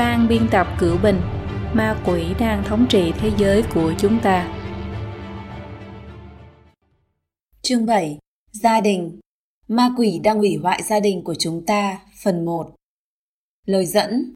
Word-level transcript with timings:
Phan 0.00 0.28
biên 0.28 0.48
tập 0.50 0.66
Cửu 0.78 0.96
Bình 1.02 1.20
Ma 1.74 2.02
quỷ 2.06 2.34
đang 2.38 2.64
thống 2.64 2.86
trị 2.88 3.12
thế 3.18 3.30
giới 3.38 3.64
của 3.74 3.94
chúng 3.98 4.20
ta 4.22 4.58
Chương 7.62 7.86
7 7.86 8.18
Gia 8.52 8.80
đình 8.80 9.18
Ma 9.68 9.94
quỷ 9.96 10.20
đang 10.24 10.38
hủy 10.38 10.56
hoại 10.62 10.82
gia 10.82 11.00
đình 11.00 11.24
của 11.24 11.34
chúng 11.34 11.66
ta 11.66 12.00
Phần 12.22 12.44
1 12.44 12.70
Lời 13.66 13.86
dẫn 13.86 14.34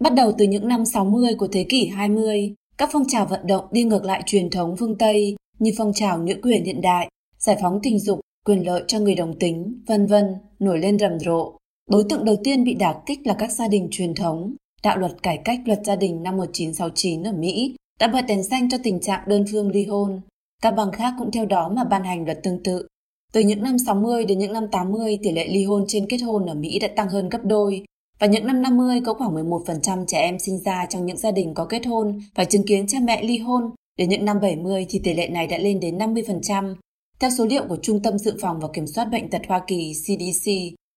Bắt 0.00 0.14
đầu 0.14 0.32
từ 0.38 0.44
những 0.44 0.68
năm 0.68 0.84
60 0.84 1.34
của 1.38 1.48
thế 1.52 1.66
kỷ 1.68 1.86
20, 1.86 2.54
các 2.78 2.88
phong 2.92 3.08
trào 3.08 3.26
vận 3.26 3.46
động 3.46 3.64
đi 3.72 3.84
ngược 3.84 4.04
lại 4.04 4.22
truyền 4.26 4.50
thống 4.50 4.76
phương 4.78 4.98
Tây 4.98 5.36
như 5.58 5.72
phong 5.78 5.92
trào 5.94 6.18
nữ 6.18 6.34
quyền 6.42 6.64
hiện 6.64 6.80
đại, 6.80 7.08
giải 7.38 7.56
phóng 7.62 7.80
tình 7.82 7.98
dục, 7.98 8.20
quyền 8.46 8.66
lợi 8.66 8.84
cho 8.86 8.98
người 8.98 9.14
đồng 9.14 9.38
tính, 9.38 9.82
vân 9.86 10.06
vân 10.06 10.34
nổi 10.58 10.78
lên 10.78 10.98
rầm 10.98 11.20
rộ. 11.20 11.56
Đối 11.90 12.04
tượng 12.08 12.24
đầu 12.24 12.36
tiên 12.44 12.64
bị 12.64 12.74
đả 12.74 12.94
kích 13.06 13.26
là 13.26 13.36
các 13.38 13.52
gia 13.52 13.68
đình 13.68 13.88
truyền 13.90 14.14
thống. 14.14 14.56
Đạo 14.82 14.98
luật 14.98 15.22
cải 15.22 15.38
cách 15.44 15.60
luật 15.66 15.80
gia 15.84 15.96
đình 15.96 16.22
năm 16.22 16.36
1969 16.36 17.22
ở 17.22 17.32
Mỹ 17.32 17.76
đã 18.00 18.08
bật 18.08 18.22
đèn 18.28 18.44
xanh 18.44 18.70
cho 18.70 18.78
tình 18.82 19.00
trạng 19.00 19.20
đơn 19.26 19.44
phương 19.52 19.70
ly 19.70 19.84
hôn. 19.84 20.20
Các 20.62 20.70
bang 20.70 20.92
khác 20.92 21.14
cũng 21.18 21.30
theo 21.30 21.46
đó 21.46 21.68
mà 21.68 21.84
ban 21.84 22.04
hành 22.04 22.24
luật 22.24 22.38
tương 22.42 22.62
tự. 22.62 22.86
Từ 23.32 23.40
những 23.40 23.62
năm 23.62 23.78
60 23.78 24.24
đến 24.24 24.38
những 24.38 24.52
năm 24.52 24.68
80, 24.72 25.18
tỷ 25.22 25.32
lệ 25.32 25.48
ly 25.48 25.64
hôn 25.64 25.84
trên 25.88 26.06
kết 26.08 26.18
hôn 26.18 26.46
ở 26.46 26.54
Mỹ 26.54 26.78
đã 26.78 26.88
tăng 26.96 27.08
hơn 27.08 27.28
gấp 27.28 27.44
đôi. 27.44 27.84
Và 28.18 28.26
những 28.26 28.46
năm 28.46 28.62
50 28.62 29.00
có 29.06 29.14
khoảng 29.14 29.34
11% 29.34 30.04
trẻ 30.06 30.20
em 30.20 30.38
sinh 30.38 30.58
ra 30.58 30.86
trong 30.90 31.06
những 31.06 31.16
gia 31.16 31.30
đình 31.30 31.54
có 31.54 31.64
kết 31.64 31.86
hôn 31.86 32.20
và 32.34 32.44
chứng 32.44 32.66
kiến 32.66 32.86
cha 32.86 32.98
mẹ 33.02 33.22
ly 33.22 33.38
hôn. 33.38 33.70
Đến 33.98 34.08
những 34.08 34.24
năm 34.24 34.40
70 34.40 34.86
thì 34.88 35.00
tỷ 35.04 35.14
lệ 35.14 35.28
này 35.28 35.46
đã 35.46 35.58
lên 35.58 35.80
đến 35.80 35.98
50%. 35.98 36.74
Theo 37.20 37.30
số 37.30 37.46
liệu 37.46 37.64
của 37.68 37.78
Trung 37.82 38.02
tâm 38.02 38.18
Dự 38.18 38.36
phòng 38.40 38.60
và 38.60 38.68
Kiểm 38.72 38.86
soát 38.86 39.04
Bệnh 39.04 39.30
tật 39.30 39.42
Hoa 39.48 39.60
Kỳ 39.66 39.92
CDC, 39.92 40.50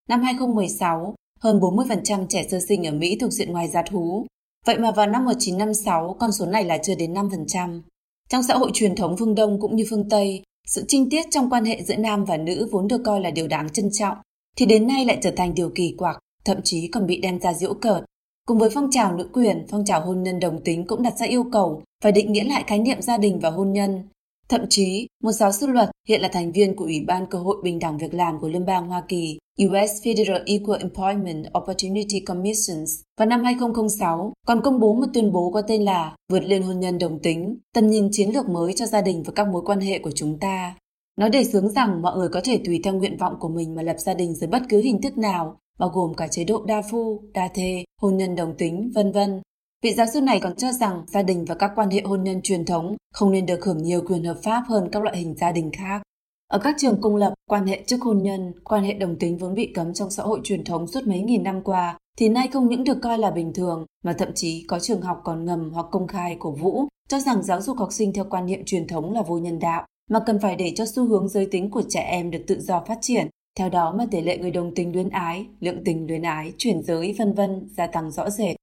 năm 0.09 0.21
2016, 0.21 1.15
hơn 1.43 1.59
40% 1.59 2.27
trẻ 2.27 2.45
sơ 2.51 2.59
sinh 2.67 2.87
ở 2.87 2.91
Mỹ 2.91 3.17
thuộc 3.21 3.31
diện 3.31 3.51
ngoài 3.51 3.67
giá 3.67 3.83
thú. 3.89 4.25
Vậy 4.65 4.77
mà 4.77 4.91
vào 4.91 5.07
năm 5.07 5.25
1956, 5.25 6.15
con 6.19 6.31
số 6.31 6.45
này 6.45 6.65
là 6.65 6.77
chưa 6.77 6.95
đến 6.95 7.13
5%. 7.13 7.81
Trong 8.29 8.43
xã 8.43 8.53
hội 8.53 8.71
truyền 8.73 8.95
thống 8.95 9.15
phương 9.19 9.35
Đông 9.35 9.61
cũng 9.61 9.75
như 9.75 9.85
phương 9.89 10.09
Tây, 10.09 10.43
sự 10.67 10.85
trinh 10.87 11.09
tiết 11.09 11.25
trong 11.31 11.49
quan 11.49 11.65
hệ 11.65 11.83
giữa 11.83 11.95
nam 11.95 12.25
và 12.25 12.37
nữ 12.37 12.67
vốn 12.71 12.87
được 12.87 13.01
coi 13.05 13.21
là 13.21 13.31
điều 13.31 13.47
đáng 13.47 13.69
trân 13.69 13.89
trọng, 13.93 14.17
thì 14.57 14.65
đến 14.65 14.87
nay 14.87 15.05
lại 15.05 15.17
trở 15.21 15.31
thành 15.31 15.53
điều 15.53 15.71
kỳ 15.75 15.95
quặc, 15.97 16.19
thậm 16.45 16.57
chí 16.63 16.87
còn 16.87 17.05
bị 17.05 17.19
đem 17.21 17.39
ra 17.39 17.53
diễu 17.53 17.73
cợt. 17.73 18.03
Cùng 18.47 18.57
với 18.57 18.69
phong 18.73 18.91
trào 18.91 19.17
nữ 19.17 19.29
quyền, 19.33 19.65
phong 19.69 19.85
trào 19.85 20.05
hôn 20.05 20.23
nhân 20.23 20.39
đồng 20.39 20.63
tính 20.63 20.87
cũng 20.87 21.03
đặt 21.03 21.17
ra 21.17 21.25
yêu 21.25 21.43
cầu 21.51 21.83
phải 22.03 22.11
định 22.11 22.31
nghĩa 22.31 22.43
lại 22.43 22.63
khái 22.67 22.79
niệm 22.79 23.01
gia 23.01 23.17
đình 23.17 23.39
và 23.39 23.49
hôn 23.49 23.73
nhân. 23.73 24.03
Thậm 24.51 24.65
chí, 24.69 25.07
một 25.23 25.31
giáo 25.31 25.51
sư 25.51 25.67
luật 25.67 25.89
hiện 26.07 26.21
là 26.21 26.27
thành 26.27 26.51
viên 26.51 26.75
của 26.75 26.85
Ủy 26.85 27.03
ban 27.07 27.25
Cơ 27.29 27.39
hội 27.39 27.57
Bình 27.63 27.79
đẳng 27.79 27.97
Việc 27.97 28.13
làm 28.13 28.39
của 28.39 28.49
Liên 28.49 28.65
bang 28.65 28.87
Hoa 28.87 29.03
Kỳ, 29.07 29.39
US 29.63 29.91
Federal 30.03 30.43
Equal 30.45 30.81
Employment 30.81 31.45
Opportunity 31.57 32.19
Commissions, 32.19 33.01
vào 33.19 33.25
năm 33.25 33.43
2006 33.43 34.33
còn 34.47 34.61
công 34.61 34.79
bố 34.79 34.93
một 34.93 35.05
tuyên 35.13 35.31
bố 35.31 35.51
có 35.53 35.61
tên 35.61 35.81
là 35.81 36.15
Vượt 36.31 36.43
lên 36.43 36.63
hôn 36.63 36.79
nhân 36.79 36.97
đồng 36.97 37.19
tính, 37.19 37.57
tầm 37.73 37.87
nhìn 37.87 38.09
chiến 38.11 38.29
lược 38.29 38.49
mới 38.49 38.73
cho 38.73 38.85
gia 38.85 39.01
đình 39.01 39.23
và 39.23 39.33
các 39.35 39.47
mối 39.47 39.61
quan 39.65 39.79
hệ 39.79 39.99
của 39.99 40.11
chúng 40.11 40.39
ta. 40.39 40.75
Nó 41.17 41.29
đề 41.29 41.43
xướng 41.43 41.69
rằng 41.69 42.01
mọi 42.01 42.17
người 42.17 42.29
có 42.29 42.41
thể 42.43 42.59
tùy 42.65 42.79
theo 42.83 42.93
nguyện 42.93 43.17
vọng 43.17 43.33
của 43.39 43.49
mình 43.49 43.75
mà 43.75 43.81
lập 43.81 43.95
gia 43.99 44.13
đình 44.13 44.35
dưới 44.35 44.47
bất 44.47 44.61
cứ 44.69 44.81
hình 44.81 45.01
thức 45.01 45.17
nào, 45.17 45.59
bao 45.79 45.89
gồm 45.89 46.13
cả 46.13 46.27
chế 46.27 46.43
độ 46.43 46.63
đa 46.65 46.81
phu, 46.91 47.21
đa 47.33 47.49
thê, 47.53 47.83
hôn 48.01 48.17
nhân 48.17 48.35
đồng 48.35 48.53
tính, 48.57 48.91
vân 48.95 49.11
vân. 49.11 49.41
Vị 49.83 49.93
giáo 49.93 50.07
sư 50.13 50.21
này 50.21 50.39
còn 50.39 50.55
cho 50.55 50.71
rằng 50.71 51.03
gia 51.07 51.21
đình 51.21 51.45
và 51.45 51.55
các 51.55 51.71
quan 51.75 51.89
hệ 51.89 52.01
hôn 52.01 52.23
nhân 52.23 52.41
truyền 52.41 52.65
thống 52.65 52.95
không 53.13 53.31
nên 53.31 53.45
được 53.45 53.65
hưởng 53.65 53.83
nhiều 53.83 54.01
quyền 54.07 54.23
hợp 54.23 54.37
pháp 54.43 54.63
hơn 54.67 54.89
các 54.91 55.03
loại 55.03 55.17
hình 55.17 55.35
gia 55.37 55.51
đình 55.51 55.71
khác. 55.73 56.01
Ở 56.47 56.59
các 56.59 56.75
trường 56.77 57.01
công 57.01 57.15
lập, 57.15 57.33
quan 57.49 57.67
hệ 57.67 57.83
trước 57.87 58.01
hôn 58.01 58.23
nhân, 58.23 58.53
quan 58.63 58.83
hệ 58.83 58.93
đồng 58.93 59.15
tính 59.15 59.37
vốn 59.37 59.55
bị 59.55 59.71
cấm 59.75 59.93
trong 59.93 60.11
xã 60.11 60.23
hội 60.23 60.39
truyền 60.43 60.63
thống 60.63 60.87
suốt 60.87 61.07
mấy 61.07 61.21
nghìn 61.21 61.43
năm 61.43 61.61
qua, 61.61 61.97
thì 62.17 62.29
nay 62.29 62.47
không 62.53 62.69
những 62.69 62.83
được 62.83 62.97
coi 63.01 63.17
là 63.17 63.31
bình 63.31 63.53
thường, 63.53 63.85
mà 64.03 64.13
thậm 64.13 64.33
chí 64.35 64.65
có 64.67 64.79
trường 64.79 65.01
học 65.01 65.21
còn 65.23 65.45
ngầm 65.45 65.71
hoặc 65.73 65.85
công 65.91 66.07
khai 66.07 66.37
cổ 66.39 66.51
vũ, 66.51 66.87
cho 67.09 67.19
rằng 67.19 67.43
giáo 67.43 67.61
dục 67.61 67.77
học 67.77 67.89
sinh 67.91 68.13
theo 68.13 68.25
quan 68.29 68.45
niệm 68.45 68.61
truyền 68.65 68.87
thống 68.87 69.13
là 69.13 69.21
vô 69.21 69.37
nhân 69.37 69.59
đạo, 69.59 69.85
mà 70.09 70.19
cần 70.25 70.39
phải 70.39 70.55
để 70.55 70.73
cho 70.75 70.85
xu 70.85 71.05
hướng 71.05 71.29
giới 71.29 71.45
tính 71.45 71.69
của 71.69 71.83
trẻ 71.89 72.01
em 72.01 72.31
được 72.31 72.43
tự 72.47 72.59
do 72.59 72.83
phát 72.87 72.97
triển. 73.01 73.27
Theo 73.57 73.69
đó 73.69 73.95
mà 73.97 74.05
tỷ 74.11 74.21
lệ 74.21 74.37
người 74.37 74.51
đồng 74.51 74.75
tính 74.75 74.93
luyến 74.93 75.09
ái, 75.09 75.45
lượng 75.59 75.83
tình 75.85 76.07
luyến 76.07 76.21
ái, 76.21 76.53
chuyển 76.57 76.83
giới 76.83 77.15
vân 77.17 77.33
vân 77.33 77.69
gia 77.77 77.87
tăng 77.87 78.11
rõ 78.11 78.29
rệt. 78.29 78.55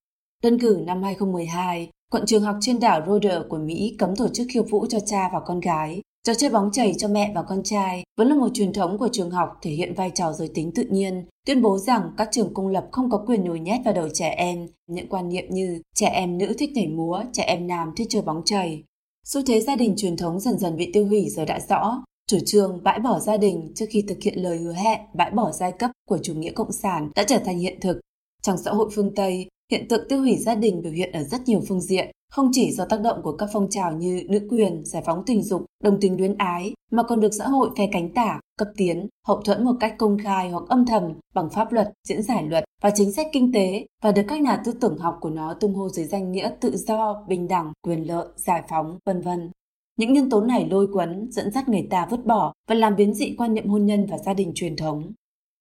Đơn 0.44 0.58
cử 0.58 0.82
năm 0.86 1.02
2012, 1.02 1.90
quận 2.10 2.26
trường 2.26 2.42
học 2.42 2.56
trên 2.60 2.80
đảo 2.80 3.02
Rhode 3.06 3.38
của 3.48 3.58
Mỹ 3.58 3.94
cấm 3.98 4.16
tổ 4.16 4.28
chức 4.28 4.46
khiêu 4.50 4.62
vũ 4.62 4.86
cho 4.86 5.00
cha 5.00 5.30
và 5.32 5.40
con 5.40 5.60
gái. 5.60 6.02
Trò 6.24 6.34
chơi 6.34 6.50
bóng 6.50 6.70
chảy 6.72 6.94
cho 6.98 7.08
mẹ 7.08 7.32
và 7.34 7.42
con 7.42 7.62
trai 7.62 8.04
vẫn 8.18 8.28
là 8.28 8.34
một 8.34 8.48
truyền 8.54 8.72
thống 8.72 8.98
của 8.98 9.08
trường 9.12 9.30
học 9.30 9.48
thể 9.62 9.70
hiện 9.70 9.94
vai 9.94 10.10
trò 10.14 10.32
giới 10.32 10.48
tính 10.54 10.72
tự 10.74 10.84
nhiên, 10.90 11.24
tuyên 11.46 11.62
bố 11.62 11.78
rằng 11.78 12.10
các 12.16 12.28
trường 12.32 12.54
công 12.54 12.68
lập 12.68 12.88
không 12.92 13.10
có 13.10 13.24
quyền 13.26 13.44
nhồi 13.44 13.60
nhét 13.60 13.80
vào 13.84 13.94
đầu 13.94 14.08
trẻ 14.14 14.28
em 14.28 14.68
những 14.86 15.08
quan 15.08 15.28
niệm 15.28 15.44
như 15.50 15.82
trẻ 15.94 16.06
em 16.06 16.38
nữ 16.38 16.54
thích 16.58 16.70
nhảy 16.74 16.86
múa, 16.86 17.22
trẻ 17.32 17.42
em 17.42 17.66
nam 17.66 17.92
thích 17.96 18.06
chơi 18.10 18.22
bóng 18.22 18.42
chảy. 18.44 18.82
Xu 19.26 19.40
thế 19.46 19.60
gia 19.60 19.76
đình 19.76 19.94
truyền 19.96 20.16
thống 20.16 20.40
dần 20.40 20.58
dần 20.58 20.76
bị 20.76 20.90
tiêu 20.92 21.06
hủy 21.06 21.28
giờ 21.28 21.44
đã 21.44 21.60
rõ, 21.68 22.02
chủ 22.26 22.38
trương 22.46 22.82
bãi 22.82 22.98
bỏ 22.98 23.18
gia 23.18 23.36
đình 23.36 23.72
trước 23.74 23.86
khi 23.90 24.04
thực 24.08 24.18
hiện 24.22 24.42
lời 24.42 24.58
hứa 24.58 24.72
hẹn 24.72 25.00
bãi 25.14 25.30
bỏ 25.30 25.52
giai 25.52 25.72
cấp 25.72 25.90
của 26.08 26.18
chủ 26.22 26.34
nghĩa 26.34 26.52
cộng 26.52 26.72
sản 26.72 27.10
đã 27.16 27.24
trở 27.24 27.38
thành 27.38 27.58
hiện 27.58 27.80
thực. 27.80 28.00
Trong 28.42 28.58
xã 28.58 28.70
hội 28.70 28.90
phương 28.94 29.14
Tây, 29.14 29.48
Hiện 29.72 29.88
tượng 29.88 30.08
tiêu 30.08 30.20
hủy 30.20 30.36
gia 30.36 30.54
đình 30.54 30.82
biểu 30.82 30.92
hiện 30.92 31.12
ở 31.12 31.22
rất 31.22 31.40
nhiều 31.46 31.60
phương 31.68 31.80
diện, 31.80 32.10
không 32.30 32.48
chỉ 32.52 32.72
do 32.72 32.84
tác 32.84 33.00
động 33.00 33.20
của 33.22 33.36
các 33.36 33.48
phong 33.52 33.70
trào 33.70 33.92
như 33.92 34.22
nữ 34.28 34.40
quyền, 34.50 34.84
giải 34.84 35.02
phóng 35.06 35.22
tình 35.26 35.42
dục, 35.42 35.64
đồng 35.84 36.00
tình 36.00 36.16
luyến 36.18 36.38
ái, 36.38 36.72
mà 36.90 37.02
còn 37.02 37.20
được 37.20 37.34
xã 37.38 37.48
hội 37.48 37.70
phe 37.78 37.88
cánh 37.92 38.14
tả, 38.14 38.40
cấp 38.58 38.68
tiến, 38.76 39.08
hậu 39.26 39.42
thuẫn 39.42 39.64
một 39.64 39.72
cách 39.80 39.94
công 39.98 40.18
khai 40.24 40.50
hoặc 40.50 40.64
âm 40.68 40.86
thầm 40.86 41.02
bằng 41.34 41.50
pháp 41.50 41.72
luật, 41.72 41.92
diễn 42.08 42.22
giải 42.22 42.42
luật 42.42 42.64
và 42.82 42.90
chính 42.94 43.12
sách 43.12 43.26
kinh 43.32 43.52
tế 43.52 43.86
và 44.02 44.12
được 44.12 44.22
các 44.28 44.40
nhà 44.40 44.62
tư 44.64 44.72
tưởng 44.80 44.98
học 44.98 45.18
của 45.20 45.30
nó 45.30 45.54
tung 45.54 45.74
hô 45.74 45.88
dưới 45.88 46.06
danh 46.06 46.32
nghĩa 46.32 46.50
tự 46.60 46.76
do, 46.76 47.24
bình 47.28 47.48
đẳng, 47.48 47.72
quyền 47.82 48.08
lợi, 48.08 48.26
giải 48.36 48.62
phóng, 48.68 48.98
vân 49.06 49.20
vân. 49.20 49.50
Những 49.98 50.12
nhân 50.12 50.30
tố 50.30 50.40
này 50.40 50.68
lôi 50.70 50.86
cuốn, 50.86 51.28
dẫn 51.30 51.50
dắt 51.50 51.68
người 51.68 51.86
ta 51.90 52.06
vứt 52.10 52.26
bỏ 52.26 52.52
và 52.68 52.74
làm 52.74 52.96
biến 52.96 53.14
dị 53.14 53.34
quan 53.38 53.54
niệm 53.54 53.68
hôn 53.68 53.86
nhân 53.86 54.06
và 54.06 54.18
gia 54.18 54.34
đình 54.34 54.52
truyền 54.54 54.76
thống. 54.76 55.12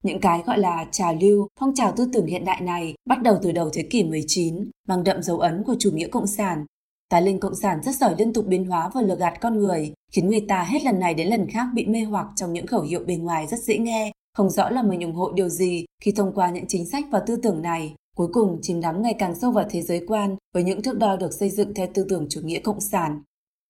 Những 0.04 0.20
cái 0.20 0.44
gọi 0.46 0.60
là 0.60 0.86
trào 0.92 1.16
lưu, 1.22 1.48
phong 1.60 1.76
trào 1.76 1.92
tư 1.92 2.10
tưởng 2.14 2.26
hiện 2.26 2.46
đại 2.46 2.62
này 2.62 2.96
bắt 3.06 3.22
đầu 3.24 3.40
từ 3.42 3.52
đầu 3.52 3.70
thế 3.74 3.84
kỷ 3.84 4.04
19, 4.04 4.70
mang 4.88 5.04
đậm 5.04 5.24
dấu 5.24 5.40
ấn 5.40 5.64
của 5.64 5.76
chủ 5.80 5.92
nghĩa 5.92 6.08
cộng 6.08 6.28
sản. 6.28 6.66
Tà 7.10 7.20
linh 7.20 7.40
cộng 7.40 7.56
sản 7.56 7.80
rất 7.84 7.96
giỏi 7.96 8.16
liên 8.18 8.34
tục 8.34 8.46
biến 8.48 8.66
hóa 8.66 8.90
và 8.94 9.02
lừa 9.02 9.16
gạt 9.16 9.34
con 9.42 9.58
người, 9.60 9.94
khiến 10.12 10.30
người 10.30 10.46
ta 10.48 10.64
hết 10.64 10.84
lần 10.84 11.00
này 11.00 11.14
đến 11.14 11.28
lần 11.28 11.50
khác 11.50 11.68
bị 11.74 11.86
mê 11.86 12.02
hoặc 12.02 12.28
trong 12.36 12.54
những 12.54 12.68
khẩu 12.68 12.82
hiệu 12.82 13.04
bề 13.08 13.16
ngoài 13.16 13.48
rất 13.48 13.60
dễ 13.60 13.78
nghe, 13.78 14.12
không 14.34 14.50
rõ 14.50 14.70
là 14.70 14.84
mình 14.84 15.02
ủng 15.02 15.16
hộ 15.16 15.32
điều 15.32 15.50
gì 15.50 15.86
khi 16.04 16.12
thông 16.12 16.34
qua 16.36 16.52
những 16.52 16.68
chính 16.68 16.86
sách 16.86 17.06
và 17.12 17.20
tư 17.20 17.36
tưởng 17.36 17.62
này. 17.62 17.96
Cuối 18.18 18.28
cùng 18.34 18.60
chìm 18.62 18.82
đắm 18.82 19.02
ngày 19.02 19.16
càng 19.20 19.36
sâu 19.36 19.52
vào 19.52 19.66
thế 19.70 19.82
giới 19.82 20.06
quan 20.08 20.36
với 20.54 20.64
những 20.64 20.82
thước 20.82 20.98
đo 20.98 21.16
được 21.16 21.34
xây 21.34 21.50
dựng 21.50 21.74
theo 21.74 21.88
tư 21.94 22.06
tưởng 22.10 22.28
chủ 22.30 22.42
nghĩa 22.44 22.60
cộng 22.60 22.82
sản. 22.82 23.22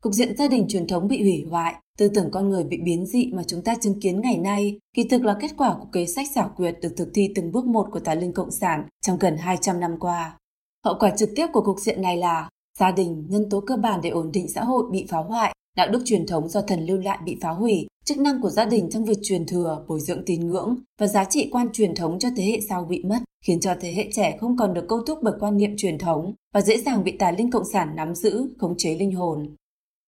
Cục 0.02 0.14
diện 0.14 0.38
gia 0.38 0.48
đình 0.48 0.66
truyền 0.70 0.88
thống 0.88 1.08
bị 1.08 1.22
hủy 1.22 1.46
hoại, 1.50 1.76
Tư 1.98 2.08
tưởng 2.08 2.32
con 2.32 2.50
người 2.50 2.64
bị 2.64 2.78
biến 2.78 3.06
dị 3.06 3.32
mà 3.34 3.44
chúng 3.48 3.62
ta 3.62 3.76
chứng 3.82 4.00
kiến 4.00 4.22
ngày 4.22 4.38
nay 4.38 4.80
kỳ 4.94 5.04
thực 5.04 5.24
là 5.24 5.38
kết 5.40 5.52
quả 5.58 5.76
của 5.80 5.88
kế 5.92 6.06
sách 6.06 6.28
xảo 6.36 6.52
quyệt 6.58 6.76
được 6.82 6.94
thực 6.98 7.10
thi 7.14 7.32
từng 7.36 7.52
bước 7.52 7.66
một 7.66 7.88
của 7.92 8.00
tà 8.00 8.16
linh 8.16 8.34
cộng 8.34 8.52
sản 8.52 8.84
trong 9.02 9.18
gần 9.20 9.38
200 9.38 9.80
năm 9.80 9.96
qua. 10.00 10.38
Hậu 10.86 10.96
quả 11.00 11.10
trực 11.10 11.30
tiếp 11.36 11.48
của 11.54 11.62
cục 11.62 11.80
diện 11.80 12.02
này 12.02 12.18
là 12.18 12.50
gia 12.80 12.92
đình, 12.92 13.26
nhân 13.30 13.50
tố 13.50 13.60
cơ 13.60 13.78
bản 13.78 14.00
để 14.04 14.10
ổn 14.10 14.32
định 14.32 14.48
xã 14.48 14.64
hội 14.64 14.84
bị 14.92 15.06
phá 15.10 15.18
hoại, 15.18 15.56
đạo 15.78 15.88
đức 15.92 16.02
truyền 16.06 16.26
thống 16.28 16.50
do 16.50 16.62
thần 16.62 16.86
lưu 16.86 16.98
lại 16.98 17.18
bị 17.26 17.38
phá 17.42 17.50
hủy, 17.50 17.88
chức 18.06 18.18
năng 18.18 18.42
của 18.42 18.50
gia 18.50 18.66
đình 18.66 18.90
trong 18.90 19.06
việc 19.06 19.18
truyền 19.24 19.46
thừa, 19.46 19.86
bồi 19.88 20.00
dưỡng 20.00 20.26
tín 20.26 20.48
ngưỡng 20.48 20.76
và 21.00 21.08
giá 21.08 21.26
trị 21.26 21.50
quan 21.52 21.68
truyền 21.74 21.96
thống 21.96 22.20
cho 22.20 22.30
thế 22.38 22.44
hệ 22.44 22.60
sau 22.70 22.86
bị 22.86 23.04
mất, 23.04 23.20
khiến 23.46 23.60
cho 23.60 23.76
thế 23.80 23.94
hệ 23.94 24.10
trẻ 24.14 24.38
không 24.42 24.58
còn 24.58 24.74
được 24.74 24.86
câu 24.90 25.04
thúc 25.08 25.20
bởi 25.24 25.34
quan 25.40 25.58
niệm 25.58 25.78
truyền 25.78 25.98
thống 25.98 26.34
và 26.54 26.62
dễ 26.62 26.78
dàng 26.78 27.04
bị 27.04 27.12
tà 27.12 27.32
linh 27.32 27.52
cộng 27.52 27.72
sản 27.74 27.96
nắm 27.96 28.16
giữ, 28.16 28.50
khống 28.58 28.78
chế 28.78 28.96
linh 28.96 29.12
hồn. 29.12 29.56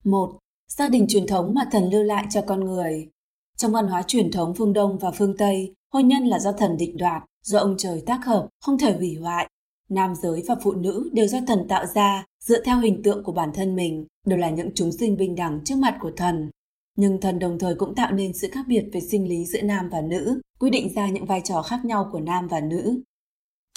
1 0.04 0.40
gia 0.78 0.90
đình 0.90 1.06
truyền 1.10 1.28
thống 1.28 1.54
mà 1.54 1.62
thần 1.72 1.90
lưu 1.90 2.04
lại 2.04 2.26
cho 2.30 2.42
con 2.48 2.66
người. 2.66 3.10
Trong 3.58 3.72
văn 3.72 3.88
hóa 3.88 4.04
truyền 4.08 4.32
thống 4.32 4.54
phương 4.58 4.74
Đông 4.74 4.98
và 4.98 5.12
phương 5.12 5.38
Tây, 5.38 5.74
hôn 5.94 6.08
nhân 6.08 6.24
là 6.28 6.40
do 6.40 6.52
thần 6.52 6.78
định 6.78 6.98
đoạt, 6.98 7.24
do 7.44 7.60
ông 7.60 7.76
trời 7.78 8.04
tác 8.06 8.26
hợp, 8.26 8.48
không 8.62 8.78
thể 8.78 8.98
hủy 8.98 9.16
hoại. 9.16 9.50
Nam 9.90 10.14
giới 10.16 10.44
và 10.48 10.56
phụ 10.64 10.72
nữ 10.72 11.10
đều 11.14 11.28
do 11.28 11.40
thần 11.48 11.68
tạo 11.68 11.86
ra, 11.86 12.26
dựa 12.44 12.64
theo 12.64 12.80
hình 12.80 13.04
tượng 13.04 13.24
của 13.24 13.32
bản 13.32 13.52
thân 13.54 13.76
mình, 13.76 14.06
đều 14.26 14.38
là 14.38 14.50
những 14.50 14.70
chúng 14.76 14.92
sinh 14.92 15.18
bình 15.18 15.36
đẳng 15.36 15.62
trước 15.66 15.76
mặt 15.78 15.98
của 16.02 16.12
thần. 16.16 16.50
Nhưng 16.98 17.22
thần 17.22 17.40
đồng 17.40 17.60
thời 17.60 17.76
cũng 17.76 17.96
tạo 17.96 18.12
nên 18.12 18.34
sự 18.34 18.50
khác 18.52 18.66
biệt 18.68 18.84
về 18.94 19.00
sinh 19.12 19.30
lý 19.30 19.46
giữa 19.46 19.62
nam 19.62 19.90
và 19.90 20.02
nữ, 20.02 20.42
quy 20.60 20.70
định 20.70 20.94
ra 20.96 21.10
những 21.10 21.26
vai 21.26 21.42
trò 21.44 21.62
khác 21.62 21.86
nhau 21.86 22.10
của 22.12 22.20
nam 22.20 22.48
và 22.48 22.60
nữ. 22.60 23.02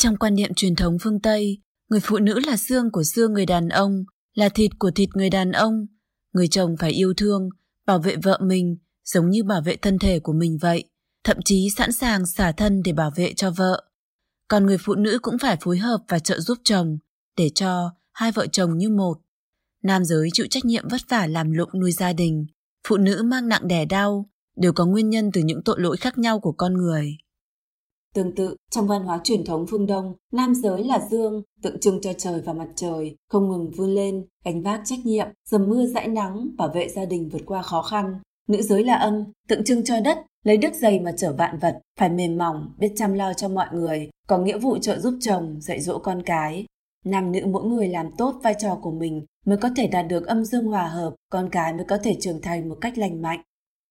Trong 0.02 0.16
quan 0.16 0.34
niệm 0.34 0.50
truyền 0.56 0.76
thống 0.76 0.96
phương 1.02 1.20
Tây, 1.20 1.58
người 1.90 2.00
phụ 2.02 2.18
nữ 2.18 2.40
là 2.46 2.56
xương 2.56 2.90
của 2.92 3.02
xương 3.04 3.32
người 3.32 3.46
đàn 3.46 3.68
ông, 3.68 4.04
là 4.34 4.48
thịt 4.48 4.70
của 4.78 4.90
thịt 4.90 5.08
người 5.14 5.30
đàn 5.30 5.52
ông, 5.52 5.86
Người 6.32 6.49
chồng 6.49 6.76
phải 6.79 6.90
yêu 6.90 7.14
thương, 7.17 7.49
bảo 7.87 7.99
vệ 7.99 8.17
vợ 8.17 8.38
mình 8.43 8.76
giống 9.05 9.31
như 9.31 9.44
bảo 9.44 9.62
vệ 9.62 9.76
thân 9.76 9.99
thể 9.99 10.20
của 10.20 10.32
mình 10.32 10.58
vậy, 10.61 10.84
thậm 11.25 11.37
chí 11.44 11.69
sẵn 11.76 11.93
sàng 11.93 12.26
xả 12.26 12.52
thân 12.52 12.82
để 12.82 12.93
bảo 12.93 13.11
vệ 13.17 13.32
cho 13.37 13.50
vợ. 13.50 13.84
Còn 14.49 14.67
người 14.67 14.79
phụ 14.79 14.94
nữ 14.94 15.19
cũng 15.23 15.38
phải 15.38 15.56
phối 15.61 15.79
hợp 15.79 16.00
và 16.08 16.19
trợ 16.19 16.40
giúp 16.40 16.58
chồng 16.64 16.99
để 17.37 17.50
cho 17.55 17.90
hai 18.12 18.32
vợ 18.32 18.46
chồng 18.46 18.79
như 18.79 18.90
một. 18.90 19.14
Nam 19.82 20.05
giới 20.05 20.29
chịu 20.32 20.46
trách 20.50 20.64
nhiệm 20.64 20.88
vất 20.88 21.00
vả 21.08 21.26
làm 21.26 21.52
lụng 21.52 21.70
nuôi 21.81 21.93
gia 21.93 22.12
đình, 22.12 22.46
phụ 22.88 22.96
nữ 22.96 23.23
mang 23.25 23.49
nặng 23.49 23.69
đẻ 23.69 23.85
đau, 23.85 24.31
đều 24.56 24.73
có 24.73 24.87
nguyên 24.87 25.11
nhân 25.11 25.31
từ 25.32 25.40
những 25.40 25.62
tội 25.64 25.81
lỗi 25.81 25.96
khác 25.96 26.19
nhau 26.19 26.40
của 26.40 26.52
con 26.52 26.75
người. 26.75 27.17
Tương 28.14 28.35
tự, 28.35 28.56
trong 28.70 28.87
văn 28.87 29.03
hóa 29.03 29.20
truyền 29.25 29.44
thống 29.44 29.67
phương 29.70 29.87
Đông, 29.87 30.14
nam 30.32 30.55
giới 30.55 30.85
là 30.85 31.00
dương, 31.11 31.43
tượng 31.62 31.81
trưng 31.81 32.00
cho 32.00 32.12
trời 32.12 32.41
và 32.41 32.53
mặt 32.53 32.69
trời, 32.76 33.17
không 33.29 33.49
ngừng 33.49 33.70
vươn 33.70 33.94
lên, 33.94 34.26
gánh 34.44 34.62
vác 34.62 34.81
trách 34.85 35.06
nhiệm, 35.06 35.26
dầm 35.49 35.69
mưa 35.69 35.87
dãi 35.87 36.09
nắng, 36.09 36.49
bảo 36.56 36.69
vệ 36.75 36.88
gia 36.88 37.05
đình 37.05 37.29
vượt 37.29 37.43
qua 37.47 37.62
khó 37.62 37.82
khăn. 37.82 38.20
Nữ 38.49 38.62
giới 38.62 38.85
là 38.85 38.94
âm, 38.94 39.25
tượng 39.49 39.64
trưng 39.64 39.85
cho 39.85 40.00
đất, 40.00 40.19
lấy 40.44 40.56
đức 40.56 40.75
dày 40.75 41.00
mà 41.00 41.12
chở 41.12 41.35
vạn 41.38 41.59
vật, 41.59 41.79
phải 41.99 42.09
mềm 42.09 42.38
mỏng, 42.38 42.75
biết 42.79 42.93
chăm 42.97 43.14
lo 43.14 43.32
cho 43.32 43.49
mọi 43.49 43.67
người, 43.73 44.11
có 44.26 44.38
nghĩa 44.38 44.59
vụ 44.59 44.79
trợ 44.79 44.99
giúp 44.99 45.14
chồng, 45.20 45.56
dạy 45.61 45.81
dỗ 45.81 45.99
con 45.99 46.23
cái. 46.23 46.67
Nam 47.05 47.32
nữ 47.32 47.41
mỗi 47.47 47.64
người 47.64 47.88
làm 47.88 48.11
tốt 48.19 48.35
vai 48.43 48.55
trò 48.59 48.79
của 48.82 48.91
mình 48.91 49.25
mới 49.47 49.56
có 49.56 49.70
thể 49.76 49.87
đạt 49.87 50.06
được 50.09 50.26
âm 50.26 50.44
dương 50.44 50.67
hòa 50.67 50.87
hợp, 50.87 51.14
con 51.31 51.49
cái 51.53 51.73
mới 51.73 51.85
có 51.88 51.99
thể 52.03 52.17
trưởng 52.20 52.41
thành 52.41 52.69
một 52.69 52.76
cách 52.81 52.99
lành 52.99 53.23
mạnh. 53.23 53.41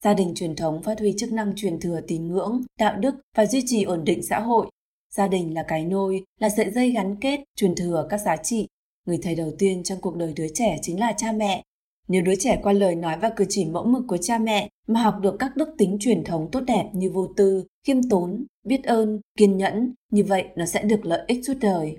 Gia 0.03 0.13
đình 0.13 0.33
truyền 0.35 0.55
thống 0.55 0.83
phát 0.83 0.99
huy 0.99 1.13
chức 1.17 1.31
năng 1.31 1.53
truyền 1.55 1.79
thừa 1.79 2.01
tín 2.07 2.27
ngưỡng, 2.27 2.61
đạo 2.79 2.95
đức 2.97 3.15
và 3.35 3.45
duy 3.45 3.63
trì 3.65 3.83
ổn 3.83 4.03
định 4.05 4.23
xã 4.23 4.39
hội. 4.39 4.67
Gia 5.15 5.27
đình 5.27 5.53
là 5.53 5.63
cái 5.67 5.85
nôi, 5.85 6.23
là 6.39 6.49
sợi 6.49 6.71
dây 6.71 6.91
gắn 6.91 7.15
kết, 7.21 7.39
truyền 7.55 7.75
thừa 7.75 8.07
các 8.09 8.17
giá 8.17 8.37
trị. 8.37 8.67
Người 9.05 9.19
thầy 9.21 9.35
đầu 9.35 9.51
tiên 9.59 9.83
trong 9.83 10.01
cuộc 10.01 10.15
đời 10.15 10.33
đứa 10.35 10.47
trẻ 10.53 10.77
chính 10.81 10.99
là 10.99 11.13
cha 11.17 11.31
mẹ. 11.31 11.63
Nếu 12.07 12.21
đứa 12.21 12.35
trẻ 12.35 12.59
qua 12.63 12.73
lời 12.73 12.95
nói 12.95 13.17
và 13.21 13.29
cử 13.29 13.45
chỉ 13.49 13.65
mẫu 13.65 13.85
mực 13.85 14.03
của 14.07 14.17
cha 14.17 14.37
mẹ 14.37 14.69
mà 14.87 15.01
học 15.01 15.15
được 15.21 15.35
các 15.39 15.55
đức 15.55 15.69
tính 15.77 15.97
truyền 15.99 16.23
thống 16.23 16.49
tốt 16.51 16.61
đẹp 16.67 16.89
như 16.93 17.11
vô 17.11 17.27
tư, 17.37 17.65
khiêm 17.87 18.09
tốn, 18.09 18.45
biết 18.63 18.83
ơn, 18.83 19.19
kiên 19.37 19.57
nhẫn, 19.57 19.93
như 20.11 20.23
vậy 20.23 20.45
nó 20.55 20.65
sẽ 20.65 20.83
được 20.83 21.05
lợi 21.05 21.21
ích 21.27 21.45
suốt 21.45 21.57
đời. 21.61 21.97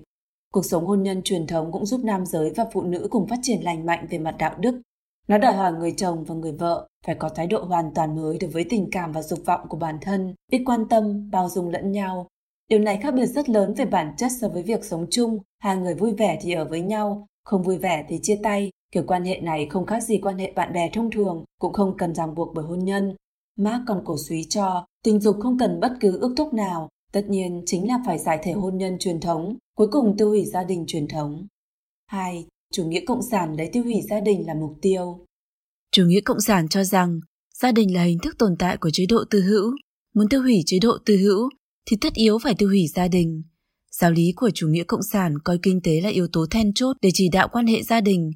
Cuộc 0.52 0.64
sống 0.64 0.86
hôn 0.86 1.02
nhân 1.02 1.22
truyền 1.22 1.46
thống 1.46 1.72
cũng 1.72 1.86
giúp 1.86 2.00
nam 2.04 2.26
giới 2.26 2.50
và 2.50 2.66
phụ 2.72 2.82
nữ 2.82 3.08
cùng 3.10 3.26
phát 3.26 3.38
triển 3.42 3.60
lành 3.62 3.86
mạnh 3.86 4.06
về 4.10 4.18
mặt 4.18 4.34
đạo 4.38 4.54
đức. 4.58 4.80
Nó 5.28 5.38
đòi 5.38 5.52
hỏi 5.52 5.72
người 5.72 5.94
chồng 5.96 6.24
và 6.24 6.34
người 6.34 6.52
vợ 6.52 6.88
phải 7.06 7.14
có 7.14 7.28
thái 7.28 7.46
độ 7.46 7.64
hoàn 7.64 7.94
toàn 7.94 8.16
mới 8.16 8.38
đối 8.38 8.50
với 8.50 8.64
tình 8.70 8.88
cảm 8.92 9.12
và 9.12 9.22
dục 9.22 9.38
vọng 9.46 9.60
của 9.68 9.76
bản 9.76 9.98
thân, 10.00 10.34
biết 10.50 10.62
quan 10.66 10.88
tâm, 10.88 11.30
bao 11.30 11.48
dung 11.48 11.68
lẫn 11.68 11.92
nhau. 11.92 12.28
Điều 12.68 12.78
này 12.78 12.98
khác 13.02 13.14
biệt 13.14 13.26
rất 13.26 13.48
lớn 13.48 13.74
về 13.74 13.84
bản 13.84 14.14
chất 14.16 14.32
so 14.40 14.48
với 14.48 14.62
việc 14.62 14.84
sống 14.84 15.06
chung, 15.10 15.38
hai 15.58 15.76
người 15.76 15.94
vui 15.94 16.12
vẻ 16.12 16.38
thì 16.42 16.52
ở 16.52 16.64
với 16.64 16.80
nhau, 16.80 17.26
không 17.44 17.62
vui 17.62 17.78
vẻ 17.78 18.04
thì 18.08 18.18
chia 18.22 18.38
tay. 18.42 18.70
Kiểu 18.92 19.04
quan 19.06 19.24
hệ 19.24 19.40
này 19.40 19.66
không 19.70 19.86
khác 19.86 20.02
gì 20.02 20.18
quan 20.18 20.38
hệ 20.38 20.52
bạn 20.52 20.72
bè 20.72 20.90
thông 20.92 21.10
thường, 21.10 21.44
cũng 21.58 21.72
không 21.72 21.96
cần 21.96 22.14
ràng 22.14 22.34
buộc 22.34 22.54
bởi 22.54 22.64
hôn 22.64 22.78
nhân. 22.78 23.16
Mark 23.58 23.82
còn 23.86 24.02
cổ 24.04 24.16
suý 24.28 24.44
cho, 24.48 24.86
tình 25.04 25.20
dục 25.20 25.36
không 25.40 25.58
cần 25.58 25.80
bất 25.80 25.92
cứ 26.00 26.18
ước 26.20 26.34
thúc 26.36 26.54
nào, 26.54 26.88
tất 27.12 27.24
nhiên 27.28 27.62
chính 27.66 27.88
là 27.88 27.98
phải 28.06 28.18
giải 28.18 28.38
thể 28.42 28.52
hôn 28.52 28.78
nhân 28.78 28.96
truyền 28.98 29.20
thống, 29.20 29.56
cuối 29.76 29.88
cùng 29.92 30.16
tiêu 30.16 30.28
hủy 30.28 30.44
gia 30.44 30.64
đình 30.64 30.84
truyền 30.86 31.08
thống. 31.08 31.46
2. 32.06 32.46
Chủ 32.72 32.84
nghĩa 32.84 33.00
cộng 33.06 33.22
sản 33.30 33.56
lấy 33.56 33.70
tiêu 33.72 33.82
hủy 33.82 33.94
gia 34.10 34.20
đình 34.20 34.46
là 34.46 34.54
mục 34.54 34.78
tiêu. 34.82 35.26
Chủ 35.92 36.04
nghĩa 36.06 36.20
cộng 36.20 36.40
sản 36.40 36.68
cho 36.68 36.84
rằng 36.84 37.20
gia 37.54 37.72
đình 37.72 37.94
là 37.94 38.02
hình 38.02 38.18
thức 38.18 38.38
tồn 38.38 38.56
tại 38.58 38.76
của 38.76 38.90
chế 38.92 39.06
độ 39.08 39.24
tư 39.30 39.40
hữu. 39.40 39.72
Muốn 40.14 40.28
tiêu 40.28 40.42
hủy 40.42 40.62
chế 40.66 40.78
độ 40.82 40.98
tư 41.06 41.16
hữu 41.16 41.48
thì 41.86 41.96
tất 42.00 42.14
yếu 42.14 42.38
phải 42.38 42.54
tiêu 42.54 42.68
hủy 42.68 42.86
gia 42.94 43.08
đình. 43.08 43.42
Giáo 43.90 44.10
lý 44.10 44.32
của 44.36 44.50
chủ 44.54 44.68
nghĩa 44.68 44.84
cộng 44.84 45.02
sản 45.12 45.34
coi 45.44 45.58
kinh 45.62 45.80
tế 45.82 46.00
là 46.00 46.08
yếu 46.08 46.28
tố 46.32 46.46
then 46.50 46.72
chốt 46.74 46.96
để 47.02 47.10
chỉ 47.14 47.28
đạo 47.28 47.48
quan 47.52 47.66
hệ 47.66 47.82
gia 47.82 48.00
đình. 48.00 48.30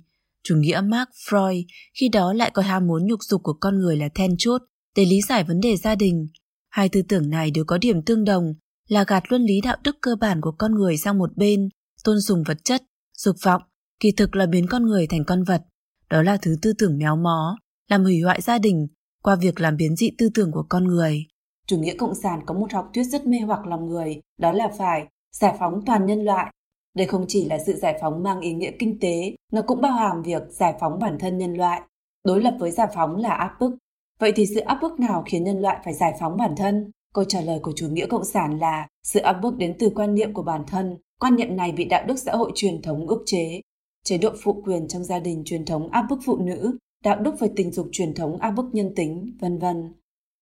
Chủ 0.44 0.56
nghĩa 0.56 0.80
Mark 0.84 1.10
Freud 1.28 1.62
khi 2.00 2.08
đó 2.08 2.32
lại 2.32 2.50
coi 2.54 2.64
ham 2.64 2.86
muốn 2.86 3.06
nhục 3.06 3.20
dục 3.22 3.42
của 3.42 3.54
con 3.60 3.78
người 3.78 3.96
là 3.96 4.08
then 4.14 4.34
chốt 4.38 4.62
để 4.96 5.04
lý 5.04 5.20
giải 5.28 5.44
vấn 5.44 5.60
đề 5.60 5.76
gia 5.76 5.94
đình. 5.94 6.26
Hai 6.68 6.88
tư 6.88 7.02
tưởng 7.08 7.30
này 7.30 7.50
đều 7.50 7.64
có 7.64 7.78
điểm 7.78 8.02
tương 8.02 8.24
đồng 8.24 8.54
là 8.88 9.04
gạt 9.04 9.22
luân 9.28 9.42
lý 9.42 9.60
đạo 9.60 9.76
đức 9.84 9.96
cơ 10.00 10.16
bản 10.20 10.40
của 10.40 10.52
con 10.58 10.74
người 10.74 10.96
sang 10.96 11.18
một 11.18 11.36
bên, 11.36 11.68
tôn 12.04 12.20
sùng 12.20 12.42
vật 12.46 12.58
chất, 12.64 12.82
dục 13.16 13.36
vọng, 13.42 13.62
kỳ 14.00 14.12
thực 14.12 14.36
là 14.36 14.46
biến 14.46 14.66
con 14.70 14.82
người 14.86 15.06
thành 15.06 15.24
con 15.26 15.44
vật. 15.44 15.62
Đó 16.10 16.22
là 16.22 16.36
thứ 16.42 16.56
tư 16.62 16.72
tưởng 16.78 16.98
méo 16.98 17.16
mó, 17.16 17.56
làm 17.90 18.02
hủy 18.02 18.20
hoại 18.20 18.40
gia 18.40 18.58
đình 18.58 18.86
qua 19.22 19.36
việc 19.36 19.60
làm 19.60 19.76
biến 19.76 19.96
dị 19.96 20.10
tư 20.18 20.28
tưởng 20.34 20.52
của 20.52 20.64
con 20.68 20.84
người. 20.84 21.26
Chủ 21.66 21.78
nghĩa 21.78 21.94
cộng 21.94 22.14
sản 22.14 22.40
có 22.46 22.54
một 22.54 22.72
học 22.72 22.90
thuyết 22.94 23.04
rất 23.04 23.26
mê 23.26 23.38
hoặc 23.38 23.66
lòng 23.66 23.86
người, 23.86 24.20
đó 24.38 24.52
là 24.52 24.68
phải 24.78 25.06
giải 25.32 25.56
phóng 25.58 25.82
toàn 25.86 26.06
nhân 26.06 26.24
loại. 26.24 26.52
Đây 26.94 27.06
không 27.06 27.24
chỉ 27.28 27.44
là 27.44 27.58
sự 27.66 27.72
giải 27.72 27.98
phóng 28.00 28.22
mang 28.22 28.40
ý 28.40 28.52
nghĩa 28.52 28.70
kinh 28.78 29.00
tế, 29.00 29.34
nó 29.52 29.62
cũng 29.62 29.80
bao 29.80 29.92
hàm 29.92 30.22
việc 30.22 30.42
giải 30.50 30.74
phóng 30.80 30.98
bản 30.98 31.18
thân 31.18 31.38
nhân 31.38 31.54
loại. 31.54 31.80
Đối 32.24 32.42
lập 32.42 32.56
với 32.58 32.70
giải 32.70 32.88
phóng 32.94 33.16
là 33.16 33.30
áp 33.30 33.56
bức. 33.60 33.76
Vậy 34.20 34.32
thì 34.36 34.46
sự 34.46 34.60
áp 34.60 34.78
bức 34.82 35.00
nào 35.00 35.22
khiến 35.26 35.44
nhân 35.44 35.60
loại 35.60 35.78
phải 35.84 35.94
giải 35.94 36.14
phóng 36.20 36.36
bản 36.36 36.54
thân? 36.56 36.90
Câu 37.14 37.24
trả 37.24 37.40
lời 37.40 37.58
của 37.62 37.72
chủ 37.76 37.88
nghĩa 37.88 38.06
cộng 38.06 38.24
sản 38.24 38.58
là 38.58 38.86
sự 39.02 39.20
áp 39.20 39.32
bức 39.32 39.56
đến 39.56 39.76
từ 39.78 39.90
quan 39.94 40.14
niệm 40.14 40.34
của 40.34 40.42
bản 40.42 40.64
thân. 40.66 40.96
Quan 41.20 41.36
niệm 41.36 41.56
này 41.56 41.72
bị 41.72 41.84
đạo 41.84 42.04
đức 42.06 42.18
xã 42.18 42.32
hội 42.32 42.52
truyền 42.54 42.82
thống 42.82 43.06
ức 43.08 43.22
chế. 43.26 43.60
Chế 44.06 44.18
độ 44.18 44.30
phụ 44.42 44.62
quyền 44.64 44.88
trong 44.88 45.04
gia 45.04 45.18
đình 45.18 45.42
truyền 45.44 45.64
thống 45.64 45.88
áp 45.88 46.06
bức 46.10 46.18
phụ 46.24 46.36
nữ, 46.36 46.78
đạo 47.04 47.20
đức 47.20 47.40
về 47.40 47.48
tình 47.56 47.72
dục 47.72 47.88
truyền 47.92 48.14
thống 48.14 48.36
áp 48.36 48.50
bức 48.50 48.66
nhân 48.72 48.94
tính, 48.94 49.36
vân 49.40 49.58
vân. 49.58 49.92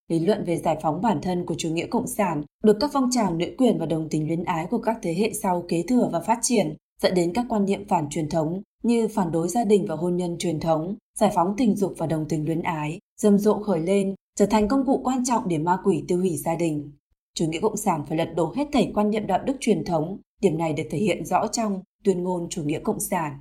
Lý 0.08 0.19
luận 0.19 0.44
về 0.44 0.56
giải 0.56 0.76
phóng 0.82 1.02
bản 1.02 1.19
thân 1.22 1.46
của 1.46 1.55
chủ 1.58 1.70
nghĩa 1.70 1.87
cộng 1.87 2.06
sản 2.06 2.43
được 2.64 2.76
các 2.81 2.90
phong 2.93 3.08
trào 3.11 3.34
nữ 3.34 3.46
quyền 3.58 3.78
và 3.78 3.87
đồng 3.87 4.08
tình 4.08 4.26
luyến 4.26 4.44
ái 4.44 4.66
của 4.70 4.78
các 4.78 4.99
thế 5.02 5.14
hệ 5.14 5.32
sau 5.43 5.64
kế 5.69 5.82
thừa 5.88 6.08
và 6.12 6.20
phát 6.20 6.38
triển, 6.43 6.76
dẫn 7.02 7.14
đến 7.14 7.32
các 7.32 7.46
quan 7.49 7.64
niệm 7.64 7.88
phản 7.88 8.08
truyền 8.11 8.28
thống 8.28 8.62
như 8.82 9.08
phản 9.08 9.32
đối 9.32 9.49
gia 9.49 9.64
đình 9.64 9.87
và 9.88 9.94
hôn 9.94 10.17
nhân 10.17 10.37
truyền 10.38 10.60
thống, 10.60 10.96
giải 11.19 11.31
phóng 11.34 11.55
tình 11.56 11.76
dục 11.76 11.94
và 11.99 12.06
đồng 12.06 12.26
tình 12.28 12.44
luyến 12.44 12.62
ái, 12.62 12.99
rầm 13.20 13.38
rộ 13.38 13.62
khởi 13.62 13.81
lên, 13.81 14.14
trở 14.37 14.46
thành 14.46 14.69
công 14.69 14.87
cụ 14.87 15.00
quan 15.05 15.25
trọng 15.25 15.49
để 15.49 15.58
ma 15.58 15.78
quỷ 15.84 16.05
tiêu 16.08 16.19
hủy 16.19 16.37
gia 16.37 16.55
đình. 16.55 16.93
Chủ 17.34 17.46
nghĩa 17.46 17.60
cộng 17.60 17.76
sản 17.76 18.05
phải 18.08 18.19
lật 18.19 18.32
đổ 18.37 18.52
hết 18.56 18.67
thảy 18.72 18.90
quan 18.94 19.10
niệm 19.10 19.26
đạo 19.26 19.40
đức 19.46 19.56
truyền 19.60 19.84
thống, 19.84 20.19
điểm 20.43 20.58
này 20.58 20.72
được 20.72 20.84
thể 20.90 20.99
hiện 20.99 21.25
rõ 21.25 21.46
trong 21.46 21.82
tuyên 22.05 22.22
ngôn 22.22 22.46
chủ 22.50 22.62
nghĩa 22.64 22.81
cộng 22.81 23.00
sản. 23.00 23.38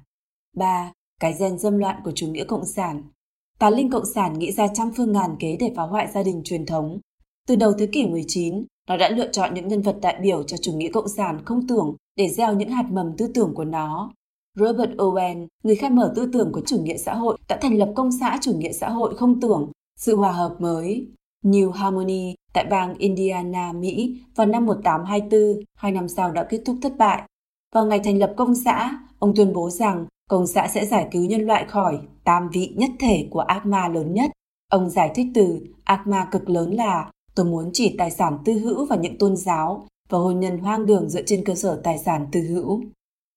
3. 0.53 0.91
Cái 1.21 1.35
gen 1.39 1.59
dâm 1.59 1.77
loạn 1.77 2.01
của 2.03 2.11
chủ 2.15 2.27
nghĩa 2.27 2.43
cộng 2.43 2.65
sản 2.65 3.03
Tà 3.59 3.69
linh 3.69 3.89
cộng 3.89 4.05
sản 4.05 4.39
nghĩ 4.39 4.51
ra 4.51 4.67
trăm 4.67 4.91
phương 4.97 5.11
ngàn 5.11 5.35
kế 5.39 5.57
để 5.59 5.71
phá 5.75 5.83
hoại 5.83 6.07
gia 6.13 6.23
đình 6.23 6.41
truyền 6.43 6.65
thống. 6.65 6.99
Từ 7.47 7.55
đầu 7.55 7.73
thế 7.79 7.87
kỷ 7.87 8.05
19, 8.05 8.65
nó 8.89 8.97
đã 8.97 9.09
lựa 9.09 9.31
chọn 9.31 9.53
những 9.53 9.67
nhân 9.67 9.81
vật 9.81 9.97
đại 10.01 10.19
biểu 10.21 10.43
cho 10.43 10.57
chủ 10.57 10.73
nghĩa 10.73 10.89
cộng 10.93 11.07
sản 11.07 11.45
không 11.45 11.67
tưởng 11.67 11.95
để 12.15 12.29
gieo 12.29 12.53
những 12.53 12.69
hạt 12.69 12.85
mầm 12.91 13.17
tư 13.17 13.27
tưởng 13.33 13.53
của 13.55 13.65
nó. 13.65 14.11
Robert 14.59 14.91
Owen, 14.91 15.47
người 15.63 15.75
khai 15.75 15.89
mở 15.89 16.13
tư 16.15 16.29
tưởng 16.33 16.51
của 16.51 16.61
chủ 16.65 16.81
nghĩa 16.81 16.97
xã 16.97 17.13
hội, 17.13 17.37
đã 17.47 17.57
thành 17.61 17.77
lập 17.77 17.93
công 17.95 18.11
xã 18.11 18.37
chủ 18.41 18.53
nghĩa 18.57 18.71
xã 18.71 18.89
hội 18.89 19.15
không 19.15 19.41
tưởng, 19.41 19.71
sự 19.99 20.15
hòa 20.15 20.31
hợp 20.31 20.55
mới. 20.59 21.07
New 21.45 21.71
Harmony 21.71 22.35
tại 22.53 22.65
bang 22.65 22.95
Indiana, 22.97 23.73
Mỹ 23.73 24.21
vào 24.35 24.47
năm 24.47 24.65
1824, 24.65 25.63
hai 25.75 25.91
năm 25.91 26.07
sau 26.07 26.31
đã 26.31 26.43
kết 26.43 26.61
thúc 26.65 26.75
thất 26.81 26.97
bại. 26.97 27.23
Vào 27.75 27.85
ngày 27.85 27.99
thành 28.03 28.19
lập 28.19 28.33
công 28.37 28.55
xã, 28.55 28.99
ông 29.19 29.35
tuyên 29.35 29.53
bố 29.53 29.69
rằng 29.69 30.05
công 30.29 30.47
xã 30.47 30.67
sẽ 30.67 30.85
giải 30.85 31.07
cứu 31.11 31.25
nhân 31.25 31.41
loại 31.41 31.65
khỏi 31.67 31.99
tam 32.23 32.49
vị 32.53 32.73
nhất 32.75 32.91
thể 32.99 33.27
của 33.31 33.39
ác 33.39 33.65
ma 33.65 33.87
lớn 33.87 34.13
nhất. 34.13 34.31
Ông 34.69 34.89
giải 34.89 35.11
thích 35.15 35.27
từ 35.33 35.59
ác 35.83 36.07
ma 36.07 36.27
cực 36.31 36.49
lớn 36.49 36.71
là 36.71 37.11
tôi 37.35 37.45
muốn 37.45 37.69
chỉ 37.73 37.95
tài 37.97 38.11
sản 38.11 38.37
tư 38.45 38.53
hữu 38.53 38.85
và 38.85 38.95
những 38.95 39.17
tôn 39.17 39.35
giáo 39.35 39.87
và 40.09 40.17
hôn 40.17 40.39
nhân 40.39 40.57
hoang 40.57 40.85
đường 40.85 41.09
dựa 41.09 41.23
trên 41.25 41.45
cơ 41.45 41.55
sở 41.55 41.81
tài 41.83 41.97
sản 41.97 42.27
tư 42.31 42.41
hữu. 42.41 42.81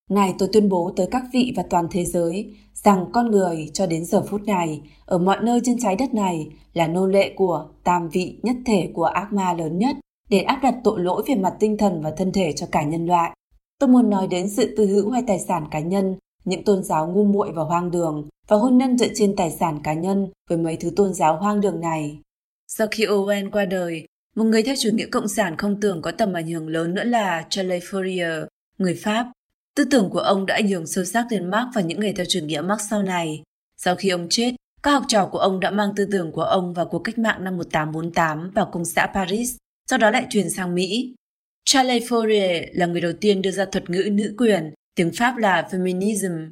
Này 0.09 0.35
tôi 0.37 0.49
tuyên 0.53 0.69
bố 0.69 0.93
tới 0.95 1.07
các 1.11 1.23
vị 1.33 1.53
và 1.55 1.63
toàn 1.69 1.87
thế 1.91 2.05
giới 2.05 2.55
rằng 2.73 3.05
con 3.13 3.31
người 3.31 3.69
cho 3.73 3.87
đến 3.87 4.05
giờ 4.05 4.23
phút 4.29 4.43
này 4.43 4.81
ở 5.05 5.17
mọi 5.17 5.37
nơi 5.41 5.59
trên 5.63 5.79
trái 5.79 5.95
đất 5.95 6.13
này 6.13 6.47
là 6.73 6.87
nô 6.87 7.07
lệ 7.07 7.33
của 7.35 7.69
tam 7.83 8.09
vị 8.09 8.39
nhất 8.43 8.55
thể 8.65 8.91
của 8.93 9.03
ác 9.03 9.33
ma 9.33 9.53
lớn 9.53 9.77
nhất 9.77 9.95
để 10.29 10.39
áp 10.39 10.59
đặt 10.63 10.75
tội 10.83 10.99
lỗi 10.99 11.23
về 11.27 11.35
mặt 11.35 11.53
tinh 11.59 11.77
thần 11.77 12.01
và 12.01 12.11
thân 12.11 12.31
thể 12.31 12.53
cho 12.53 12.67
cả 12.71 12.83
nhân 12.83 13.05
loại. 13.05 13.31
Tôi 13.79 13.89
muốn 13.89 14.09
nói 14.09 14.27
đến 14.27 14.49
sự 14.49 14.75
tư 14.77 14.85
hữu 14.85 15.09
hay 15.09 15.23
tài 15.27 15.39
sản 15.39 15.67
cá 15.71 15.79
nhân, 15.79 16.15
những 16.47 16.63
tôn 16.63 16.83
giáo 16.83 17.07
ngu 17.07 17.25
muội 17.25 17.51
và 17.51 17.63
hoang 17.63 17.91
đường 17.91 18.27
và 18.47 18.57
hôn 18.57 18.77
nhân 18.77 18.97
dựa 18.97 19.07
trên 19.15 19.35
tài 19.35 19.51
sản 19.51 19.79
cá 19.83 19.93
nhân 19.93 20.27
với 20.49 20.57
mấy 20.57 20.77
thứ 20.77 20.89
tôn 20.95 21.13
giáo 21.13 21.37
hoang 21.37 21.61
đường 21.61 21.81
này. 21.81 22.19
Sau 22.67 22.87
khi 22.91 23.05
Owen 23.05 23.49
qua 23.51 23.65
đời, 23.65 24.05
một 24.35 24.43
người 24.43 24.63
theo 24.63 24.75
chủ 24.79 24.89
nghĩa 24.93 25.05
cộng 25.05 25.27
sản 25.27 25.57
không 25.57 25.79
tưởng 25.81 26.01
có 26.01 26.11
tầm 26.11 26.33
ảnh 26.33 26.47
hưởng 26.47 26.67
lớn 26.67 26.93
nữa 26.93 27.03
là 27.03 27.45
Charles 27.49 27.83
Fourier, 27.83 28.45
người 28.77 28.95
Pháp. 29.03 29.27
Tư 29.75 29.85
tưởng 29.91 30.09
của 30.09 30.19
ông 30.19 30.45
đã 30.45 30.55
ảnh 30.55 30.67
hưởng 30.67 30.87
sâu 30.87 31.05
sắc 31.05 31.25
đến 31.29 31.49
Marx 31.49 31.67
và 31.75 31.81
những 31.81 31.99
người 31.99 32.13
theo 32.13 32.25
chủ 32.29 32.39
nghĩa 32.39 32.61
Marx 32.61 32.81
sau 32.89 33.03
này. 33.03 33.43
Sau 33.77 33.95
khi 33.95 34.09
ông 34.09 34.27
chết, 34.29 34.55
các 34.83 34.91
học 34.91 35.03
trò 35.07 35.25
của 35.31 35.39
ông 35.39 35.59
đã 35.59 35.71
mang 35.71 35.89
tư 35.95 36.07
tưởng 36.11 36.31
của 36.31 36.43
ông 36.43 36.73
vào 36.73 36.85
cuộc 36.85 36.99
cách 36.99 37.17
mạng 37.17 37.43
năm 37.43 37.57
1848 37.57 38.51
vào 38.51 38.69
công 38.71 38.85
xã 38.85 39.07
Paris, 39.13 39.55
sau 39.89 39.99
đó 39.99 40.11
lại 40.11 40.25
truyền 40.29 40.49
sang 40.49 40.75
Mỹ. 40.75 41.15
Charles 41.65 42.03
Fourier 42.03 42.65
là 42.73 42.85
người 42.85 43.01
đầu 43.01 43.13
tiên 43.21 43.41
đưa 43.41 43.51
ra 43.51 43.65
thuật 43.65 43.89
ngữ 43.89 44.09
nữ 44.11 44.35
quyền, 44.37 44.73
tiếng 44.97 45.11
Pháp 45.11 45.37
là 45.37 45.67
feminism. 45.71 46.49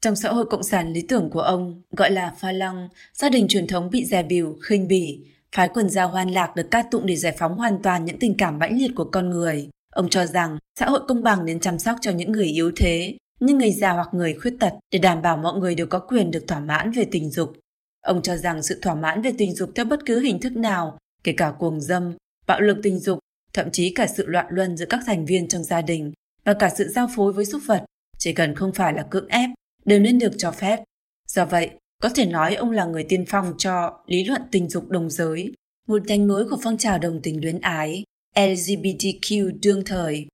Trong 0.00 0.16
xã 0.16 0.28
hội 0.28 0.46
cộng 0.50 0.62
sản 0.62 0.92
lý 0.92 1.02
tưởng 1.02 1.30
của 1.30 1.40
ông, 1.40 1.82
gọi 1.90 2.10
là 2.10 2.34
pha 2.38 2.52
lăng, 2.52 2.88
gia 3.14 3.28
đình 3.28 3.48
truyền 3.48 3.66
thống 3.66 3.90
bị 3.90 4.04
dè 4.04 4.22
bỉu, 4.22 4.58
khinh 4.62 4.88
bỉ, 4.88 5.20
phái 5.56 5.68
quần 5.68 5.90
giao 5.90 6.08
hoan 6.08 6.30
lạc 6.30 6.56
được 6.56 6.70
ca 6.70 6.82
tụng 6.82 7.06
để 7.06 7.16
giải 7.16 7.36
phóng 7.38 7.56
hoàn 7.56 7.82
toàn 7.82 8.04
những 8.04 8.18
tình 8.18 8.36
cảm 8.36 8.58
mãnh 8.58 8.78
liệt 8.78 8.90
của 8.96 9.04
con 9.04 9.30
người. 9.30 9.68
Ông 9.94 10.08
cho 10.08 10.26
rằng 10.26 10.58
xã 10.78 10.86
hội 10.86 11.00
công 11.08 11.22
bằng 11.22 11.44
nên 11.44 11.60
chăm 11.60 11.78
sóc 11.78 11.96
cho 12.00 12.10
những 12.10 12.32
người 12.32 12.46
yếu 12.46 12.72
thế, 12.76 13.16
như 13.40 13.54
người 13.54 13.72
già 13.72 13.92
hoặc 13.92 14.08
người 14.12 14.34
khuyết 14.34 14.54
tật 14.60 14.72
để 14.92 14.98
đảm 14.98 15.22
bảo 15.22 15.36
mọi 15.36 15.58
người 15.58 15.74
đều 15.74 15.86
có 15.86 15.98
quyền 15.98 16.30
được 16.30 16.44
thỏa 16.48 16.60
mãn 16.60 16.90
về 16.90 17.06
tình 17.10 17.30
dục. 17.30 17.52
Ông 18.00 18.22
cho 18.22 18.36
rằng 18.36 18.62
sự 18.62 18.78
thỏa 18.82 18.94
mãn 18.94 19.22
về 19.22 19.32
tình 19.38 19.54
dục 19.54 19.70
theo 19.74 19.84
bất 19.84 20.00
cứ 20.06 20.20
hình 20.20 20.40
thức 20.40 20.56
nào, 20.56 20.98
kể 21.24 21.32
cả 21.36 21.52
cuồng 21.58 21.80
dâm, 21.80 22.16
bạo 22.46 22.60
lực 22.60 22.78
tình 22.82 22.98
dục, 22.98 23.18
thậm 23.52 23.70
chí 23.70 23.92
cả 23.94 24.06
sự 24.16 24.26
loạn 24.26 24.46
luân 24.48 24.76
giữa 24.76 24.86
các 24.86 25.00
thành 25.06 25.26
viên 25.26 25.48
trong 25.48 25.64
gia 25.64 25.82
đình 25.82 26.12
và 26.46 26.54
cả 26.54 26.70
sự 26.76 26.88
giao 26.88 27.08
phối 27.16 27.32
với 27.32 27.44
súc 27.44 27.62
vật, 27.66 27.84
chỉ 28.18 28.32
cần 28.32 28.54
không 28.54 28.72
phải 28.72 28.92
là 28.92 29.06
cưỡng 29.10 29.28
ép, 29.28 29.50
đều 29.84 30.00
nên 30.00 30.18
được 30.18 30.32
cho 30.38 30.50
phép. 30.52 30.80
Do 31.28 31.44
vậy, 31.44 31.70
có 32.02 32.08
thể 32.08 32.26
nói 32.26 32.54
ông 32.54 32.70
là 32.70 32.84
người 32.84 33.04
tiên 33.08 33.24
phong 33.28 33.54
cho 33.58 34.00
lý 34.06 34.24
luận 34.24 34.42
tình 34.52 34.68
dục 34.68 34.88
đồng 34.88 35.10
giới, 35.10 35.52
một 35.88 36.06
nhánh 36.06 36.26
mới 36.26 36.44
của 36.50 36.58
phong 36.62 36.76
trào 36.76 36.98
đồng 36.98 37.20
tình 37.22 37.40
luyến 37.42 37.60
ái. 37.60 38.04
LGBTQ 38.36 39.58
đương 39.62 39.84
thời. 39.84 40.26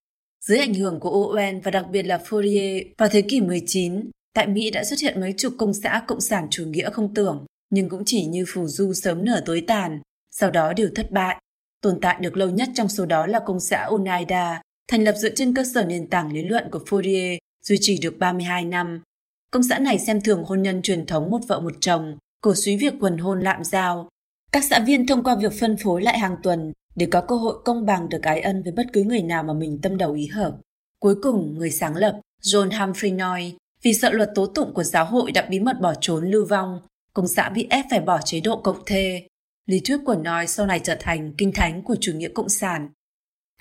Dưới 0.44 0.58
ảnh 0.58 0.74
hưởng 0.74 1.00
của 1.00 1.10
Owen 1.10 1.60
và 1.62 1.70
đặc 1.70 1.86
biệt 1.90 2.02
là 2.02 2.18
Fourier 2.28 2.84
vào 2.98 3.08
thế 3.08 3.22
kỷ 3.22 3.40
19, 3.40 4.10
tại 4.34 4.46
Mỹ 4.46 4.70
đã 4.70 4.84
xuất 4.84 5.00
hiện 5.00 5.20
mấy 5.20 5.34
chục 5.36 5.54
công 5.58 5.74
xã 5.74 6.04
cộng 6.06 6.20
sản 6.20 6.46
chủ 6.50 6.64
nghĩa 6.64 6.90
không 6.90 7.14
tưởng, 7.14 7.46
nhưng 7.70 7.88
cũng 7.88 8.02
chỉ 8.06 8.26
như 8.26 8.44
phù 8.48 8.66
du 8.66 8.92
sớm 8.92 9.24
nở 9.24 9.42
tối 9.46 9.64
tàn, 9.66 10.00
sau 10.30 10.50
đó 10.50 10.72
đều 10.72 10.88
thất 10.94 11.10
bại. 11.10 11.40
Tồn 11.80 12.00
tại 12.00 12.16
được 12.20 12.36
lâu 12.36 12.50
nhất 12.50 12.68
trong 12.74 12.88
số 12.88 13.06
đó 13.06 13.26
là 13.26 13.40
công 13.46 13.60
xã 13.60 13.84
Oneida, 13.84 14.62
thành 14.88 15.04
lập 15.04 15.14
dựa 15.16 15.34
trên 15.34 15.54
cơ 15.54 15.64
sở 15.74 15.84
nền 15.84 16.06
tảng 16.06 16.32
lý 16.32 16.42
luận 16.42 16.64
của 16.70 16.80
Fourier, 16.86 17.38
duy 17.62 17.76
trì 17.80 17.98
được 17.98 18.18
32 18.18 18.64
năm. 18.64 19.02
Công 19.50 19.62
xã 19.62 19.78
này 19.78 19.98
xem 19.98 20.20
thường 20.20 20.44
hôn 20.44 20.62
nhân 20.62 20.82
truyền 20.82 21.06
thống 21.06 21.30
một 21.30 21.40
vợ 21.48 21.60
một 21.60 21.72
chồng, 21.80 22.16
cổ 22.40 22.54
suý 22.54 22.76
việc 22.76 22.94
quần 23.00 23.18
hôn 23.18 23.40
lạm 23.40 23.64
giao. 23.64 24.08
Các 24.52 24.64
xã 24.64 24.78
viên 24.78 25.06
thông 25.06 25.24
qua 25.24 25.36
việc 25.36 25.52
phân 25.60 25.76
phối 25.76 26.02
lại 26.02 26.18
hàng 26.18 26.36
tuần 26.42 26.72
để 26.94 27.06
có 27.06 27.20
cơ 27.20 27.36
hội 27.36 27.54
công 27.64 27.86
bằng 27.86 28.08
được 28.08 28.22
ái 28.22 28.40
ân 28.40 28.62
với 28.62 28.72
bất 28.72 28.86
cứ 28.92 29.02
người 29.02 29.22
nào 29.22 29.42
mà 29.42 29.52
mình 29.52 29.78
tâm 29.82 29.96
đầu 29.96 30.12
ý 30.12 30.26
hợp. 30.26 30.56
Cuối 30.98 31.14
cùng, 31.22 31.54
người 31.58 31.70
sáng 31.70 31.96
lập, 31.96 32.20
John 32.42 32.80
Humphrey 32.80 33.10
Noy, 33.10 33.56
vì 33.82 33.94
sợ 33.94 34.10
luật 34.10 34.30
tố 34.34 34.46
tụng 34.46 34.74
của 34.74 34.84
giáo 34.84 35.04
hội 35.04 35.32
đã 35.32 35.46
bí 35.50 35.60
mật 35.60 35.80
bỏ 35.80 35.94
trốn 36.00 36.30
lưu 36.30 36.46
vong, 36.46 36.80
công 37.14 37.28
xã 37.28 37.48
bị 37.48 37.66
ép 37.70 37.84
phải 37.90 38.00
bỏ 38.00 38.20
chế 38.24 38.40
độ 38.40 38.56
cộng 38.56 38.84
thê. 38.86 39.26
Lý 39.66 39.80
thuyết 39.80 39.96
của 40.06 40.14
Noy 40.14 40.46
sau 40.46 40.66
này 40.66 40.80
trở 40.84 40.96
thành 41.00 41.32
kinh 41.38 41.52
thánh 41.52 41.82
của 41.82 41.96
chủ 42.00 42.12
nghĩa 42.12 42.28
cộng 42.28 42.48
sản. 42.48 42.88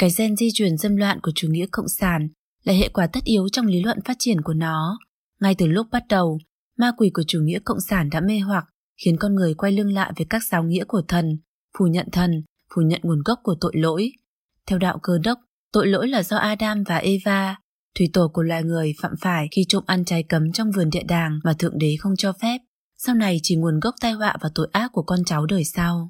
Cái 0.01 0.09
gen 0.17 0.35
di 0.35 0.49
truyền 0.53 0.77
dâm 0.77 0.95
loạn 0.95 1.19
của 1.23 1.31
chủ 1.35 1.47
nghĩa 1.51 1.65
cộng 1.71 1.87
sản 1.87 2.27
là 2.63 2.73
hệ 2.73 2.89
quả 2.89 3.07
tất 3.07 3.23
yếu 3.23 3.49
trong 3.49 3.65
lý 3.65 3.83
luận 3.83 3.99
phát 4.05 4.15
triển 4.19 4.41
của 4.41 4.53
nó. 4.53 4.99
Ngay 5.41 5.55
từ 5.55 5.67
lúc 5.67 5.87
bắt 5.91 6.03
đầu, 6.09 6.39
ma 6.77 6.91
quỷ 6.97 7.11
của 7.13 7.23
chủ 7.27 7.39
nghĩa 7.43 7.59
cộng 7.65 7.79
sản 7.89 8.09
đã 8.09 8.21
mê 8.21 8.39
hoặc, 8.39 8.65
khiến 9.05 9.17
con 9.17 9.35
người 9.35 9.53
quay 9.53 9.71
lưng 9.71 9.93
lại 9.93 10.13
với 10.17 10.25
các 10.29 10.43
giáo 10.51 10.63
nghĩa 10.63 10.83
của 10.83 11.01
thần, 11.07 11.25
phủ 11.77 11.85
nhận 11.85 12.07
thần, 12.11 12.31
phủ 12.75 12.81
nhận 12.81 12.99
nguồn 13.03 13.21
gốc 13.25 13.39
của 13.43 13.55
tội 13.61 13.71
lỗi. 13.75 14.11
Theo 14.67 14.79
đạo 14.79 14.99
cơ 15.03 15.13
đốc, 15.23 15.39
tội 15.73 15.87
lỗi 15.87 16.07
là 16.07 16.23
do 16.23 16.37
Adam 16.37 16.83
và 16.83 16.97
Eva, 16.97 17.55
thủy 17.97 18.09
tổ 18.13 18.27
của 18.27 18.43
loài 18.43 18.63
người 18.63 18.93
phạm 19.01 19.11
phải 19.21 19.47
khi 19.51 19.65
trộm 19.67 19.83
ăn 19.87 20.05
trái 20.05 20.23
cấm 20.23 20.51
trong 20.51 20.71
vườn 20.71 20.89
địa 20.89 21.03
đàng 21.03 21.39
mà 21.43 21.53
Thượng 21.53 21.77
Đế 21.77 21.95
không 21.99 22.15
cho 22.17 22.33
phép. 22.41 22.57
Sau 22.97 23.15
này 23.15 23.39
chỉ 23.43 23.55
nguồn 23.55 23.79
gốc 23.79 23.95
tai 24.01 24.11
họa 24.11 24.37
và 24.41 24.49
tội 24.55 24.67
ác 24.71 24.91
của 24.91 25.03
con 25.03 25.23
cháu 25.25 25.45
đời 25.45 25.63
sau. 25.63 26.09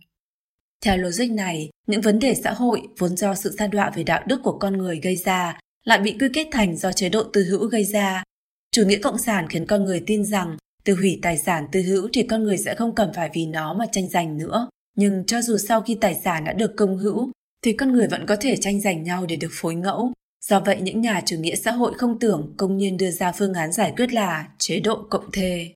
Theo 0.86 0.98
logic 0.98 1.32
này, 1.32 1.70
những 1.88 2.02
vấn 2.02 2.20
đề 2.20 2.34
xã 2.34 2.54
hội 2.54 2.82
vốn 2.98 3.18
do 3.18 3.36
sự 3.36 3.56
sa 3.58 3.68
đọa 3.68 3.92
về 3.96 4.04
đạo 4.04 4.22
đức 4.28 4.42
của 4.44 4.58
con 4.58 4.78
người 4.78 5.00
gây 5.04 5.16
ra 5.16 5.60
lại 5.84 6.00
bị 6.00 6.16
quy 6.20 6.28
kết 6.34 6.48
thành 6.52 6.78
do 6.78 6.92
chế 6.92 7.10
độ 7.10 7.24
tư 7.24 7.44
hữu 7.44 7.68
gây 7.68 7.84
ra. 7.84 8.24
Chủ 8.72 8.84
nghĩa 8.86 8.98
cộng 8.98 9.18
sản 9.18 9.48
khiến 9.50 9.66
con 9.66 9.84
người 9.84 10.04
tin 10.08 10.26
rằng 10.26 10.58
từ 10.84 10.94
hủy 10.96 11.20
tài 11.22 11.38
sản 11.38 11.68
tư 11.72 11.82
hữu 11.82 12.10
thì 12.14 12.24
con 12.24 12.44
người 12.44 12.58
sẽ 12.58 12.76
không 12.76 12.96
cần 12.96 13.12
phải 13.16 13.30
vì 13.34 13.46
nó 13.46 13.74
mà 13.74 13.86
tranh 13.92 14.10
giành 14.10 14.38
nữa. 14.38 14.70
Nhưng 14.98 15.24
cho 15.26 15.42
dù 15.42 15.58
sau 15.58 15.82
khi 15.82 15.96
tài 15.96 16.16
sản 16.24 16.44
đã 16.44 16.54
được 16.54 16.74
công 16.78 16.98
hữu, 16.98 17.32
thì 17.64 17.74
con 17.74 17.94
người 17.94 18.08
vẫn 18.08 18.26
có 18.26 18.36
thể 18.36 18.58
tranh 18.58 18.82
giành 18.82 19.04
nhau 19.04 19.26
để 19.26 19.36
được 19.36 19.52
phối 19.52 19.76
ngẫu. 19.76 20.12
Do 20.46 20.60
vậy, 20.60 20.82
những 20.82 21.02
nhà 21.02 21.22
chủ 21.26 21.36
nghĩa 21.36 21.56
xã 21.56 21.72
hội 21.72 21.94
không 21.98 22.20
tưởng 22.20 22.54
công 22.58 22.78
nhiên 22.78 22.98
đưa 22.98 23.12
ra 23.12 23.32
phương 23.32 23.54
án 23.54 23.72
giải 23.72 23.94
quyết 23.98 24.14
là 24.14 24.48
chế 24.58 24.80
độ 24.80 25.08
cộng 25.10 25.32
thê. 25.32 25.74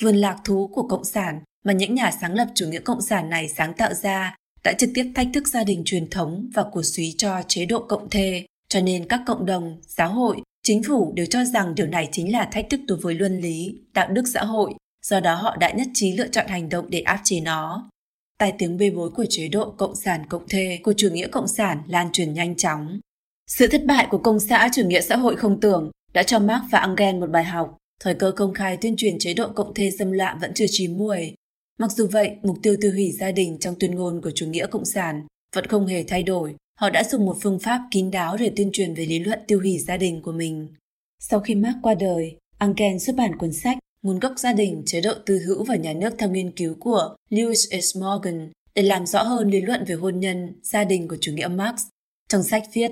Vườn 0.00 0.16
lạc 0.16 0.36
thú 0.44 0.70
của 0.74 0.88
Cộng 0.88 1.04
sản 1.04 1.40
mà 1.64 1.72
những 1.72 1.94
nhà 1.94 2.10
sáng 2.20 2.34
lập 2.34 2.48
chủ 2.54 2.66
nghĩa 2.66 2.80
cộng 2.80 3.02
sản 3.02 3.30
này 3.30 3.48
sáng 3.48 3.74
tạo 3.74 3.94
ra 3.94 4.37
đã 4.64 4.72
trực 4.72 4.90
tiếp 4.94 5.12
thách 5.14 5.28
thức 5.34 5.48
gia 5.48 5.64
đình 5.64 5.82
truyền 5.84 6.10
thống 6.10 6.50
và 6.54 6.64
cổ 6.72 6.82
suý 6.82 7.14
cho 7.18 7.42
chế 7.48 7.66
độ 7.66 7.78
cộng 7.88 8.10
thê, 8.10 8.46
cho 8.68 8.80
nên 8.80 9.08
các 9.08 9.20
cộng 9.26 9.46
đồng, 9.46 9.80
giáo 9.86 10.12
hội, 10.12 10.36
chính 10.62 10.82
phủ 10.82 11.12
đều 11.16 11.26
cho 11.26 11.44
rằng 11.44 11.74
điều 11.74 11.86
này 11.86 12.08
chính 12.12 12.32
là 12.32 12.48
thách 12.52 12.66
thức 12.70 12.80
đối 12.86 12.98
với 12.98 13.14
luân 13.14 13.40
lý, 13.40 13.78
đạo 13.94 14.08
đức 14.10 14.22
xã 14.34 14.44
hội, 14.44 14.74
do 15.06 15.20
đó 15.20 15.34
họ 15.34 15.56
đã 15.56 15.70
nhất 15.70 15.88
trí 15.94 16.12
lựa 16.12 16.28
chọn 16.28 16.46
hành 16.46 16.68
động 16.68 16.90
để 16.90 17.00
áp 17.00 17.20
chế 17.24 17.40
nó. 17.40 17.90
Tai 18.38 18.52
tiếng 18.58 18.76
bê 18.76 18.90
bối 18.90 19.10
của 19.10 19.24
chế 19.30 19.48
độ 19.48 19.70
cộng 19.70 19.96
sản 19.96 20.26
cộng 20.28 20.48
thê 20.48 20.78
của 20.82 20.92
chủ 20.96 21.08
nghĩa 21.12 21.26
cộng 21.28 21.48
sản 21.48 21.82
lan 21.86 22.12
truyền 22.12 22.34
nhanh 22.34 22.56
chóng. 22.56 23.00
Sự 23.46 23.66
thất 23.66 23.84
bại 23.86 24.06
của 24.10 24.18
công 24.18 24.40
xã 24.40 24.68
chủ 24.72 24.82
nghĩa 24.86 25.00
xã 25.00 25.16
hội 25.16 25.36
không 25.36 25.60
tưởng 25.60 25.90
đã 26.12 26.22
cho 26.22 26.38
Marx 26.38 26.62
và 26.70 26.78
Engel 26.78 27.16
một 27.16 27.30
bài 27.30 27.44
học. 27.44 27.76
Thời 28.00 28.14
cơ 28.14 28.32
công 28.36 28.54
khai 28.54 28.76
tuyên 28.76 28.94
truyền 28.96 29.18
chế 29.18 29.34
độ 29.34 29.48
cộng 29.48 29.74
thê 29.74 29.90
xâm 29.98 30.12
lạm 30.12 30.38
vẫn 30.38 30.54
chưa 30.54 30.66
chín 30.70 30.98
muồi, 30.98 31.34
Mặc 31.78 31.92
dù 31.92 32.06
vậy, 32.06 32.36
mục 32.42 32.56
tiêu 32.62 32.76
tiêu 32.80 32.92
hủy 32.92 33.12
gia 33.12 33.32
đình 33.32 33.58
trong 33.60 33.74
tuyên 33.80 33.94
ngôn 33.94 34.20
của 34.22 34.30
chủ 34.30 34.46
nghĩa 34.46 34.66
cộng 34.66 34.84
sản 34.84 35.26
vẫn 35.54 35.66
không 35.66 35.86
hề 35.86 36.02
thay 36.02 36.22
đổi. 36.22 36.54
Họ 36.80 36.90
đã 36.90 37.04
dùng 37.04 37.26
một 37.26 37.36
phương 37.42 37.58
pháp 37.58 37.80
kín 37.90 38.10
đáo 38.10 38.36
để 38.36 38.52
tuyên 38.56 38.70
truyền 38.72 38.94
về 38.94 39.06
lý 39.06 39.18
luận 39.18 39.38
tiêu 39.46 39.60
hủy 39.60 39.78
gia 39.78 39.96
đình 39.96 40.22
của 40.22 40.32
mình. 40.32 40.68
Sau 41.20 41.40
khi 41.40 41.54
Marx 41.54 41.76
qua 41.82 41.94
đời, 41.94 42.36
Engel 42.58 42.98
xuất 42.98 43.16
bản 43.16 43.36
cuốn 43.38 43.52
sách 43.52 43.78
Nguồn 44.02 44.18
gốc 44.18 44.32
gia 44.38 44.52
đình, 44.52 44.82
chế 44.86 45.00
độ 45.00 45.12
tư 45.26 45.38
hữu 45.38 45.64
và 45.64 45.76
nhà 45.76 45.92
nước 45.92 46.10
theo 46.18 46.30
nghiên 46.30 46.50
cứu 46.50 46.74
của 46.80 47.16
Lewis 47.30 47.80
S. 47.80 47.96
Morgan 47.96 48.52
để 48.74 48.82
làm 48.82 49.06
rõ 49.06 49.22
hơn 49.22 49.50
lý 49.50 49.60
luận 49.60 49.84
về 49.84 49.94
hôn 49.94 50.20
nhân, 50.20 50.60
gia 50.62 50.84
đình 50.84 51.08
của 51.08 51.16
chủ 51.20 51.32
nghĩa 51.32 51.48
Marx. 51.48 51.80
Trong 52.28 52.42
sách 52.42 52.62
viết, 52.72 52.90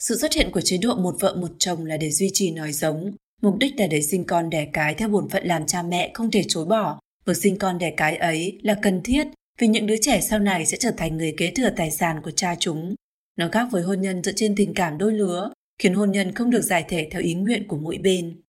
sự 0.00 0.18
xuất 0.18 0.32
hiện 0.32 0.50
của 0.52 0.60
chế 0.60 0.78
độ 0.78 0.94
một 0.94 1.16
vợ 1.20 1.34
một 1.34 1.50
chồng 1.58 1.86
là 1.86 1.96
để 1.96 2.10
duy 2.10 2.30
trì 2.32 2.50
nòi 2.50 2.72
giống, 2.72 3.12
mục 3.42 3.56
đích 3.58 3.80
là 3.80 3.86
để 3.86 4.02
sinh 4.02 4.24
con 4.24 4.50
đẻ 4.50 4.68
cái 4.72 4.94
theo 4.94 5.08
bổn 5.08 5.28
phận 5.28 5.46
làm 5.46 5.66
cha 5.66 5.82
mẹ 5.82 6.10
không 6.14 6.30
thể 6.30 6.42
chối 6.48 6.64
bỏ 6.64 7.00
Việc 7.30 7.36
sinh 7.36 7.58
con 7.58 7.78
đẻ 7.78 7.94
cái 7.96 8.16
ấy 8.16 8.58
là 8.62 8.74
cần 8.82 9.02
thiết 9.02 9.26
vì 9.58 9.66
những 9.66 9.86
đứa 9.86 9.96
trẻ 10.00 10.20
sau 10.20 10.38
này 10.38 10.66
sẽ 10.66 10.76
trở 10.76 10.90
thành 10.90 11.16
người 11.16 11.34
kế 11.36 11.50
thừa 11.50 11.70
tài 11.76 11.90
sản 11.90 12.20
của 12.22 12.30
cha 12.30 12.54
chúng. 12.58 12.94
Nó 13.36 13.48
khác 13.52 13.68
với 13.70 13.82
hôn 13.82 14.00
nhân 14.00 14.22
dựa 14.22 14.32
trên 14.36 14.54
tình 14.56 14.74
cảm 14.74 14.98
đôi 14.98 15.12
lứa, 15.12 15.52
khiến 15.82 15.94
hôn 15.94 16.12
nhân 16.12 16.32
không 16.32 16.50
được 16.50 16.60
giải 16.60 16.84
thể 16.88 17.08
theo 17.10 17.22
ý 17.22 17.34
nguyện 17.34 17.68
của 17.68 17.76
mỗi 17.76 17.98
bên. 17.98 18.40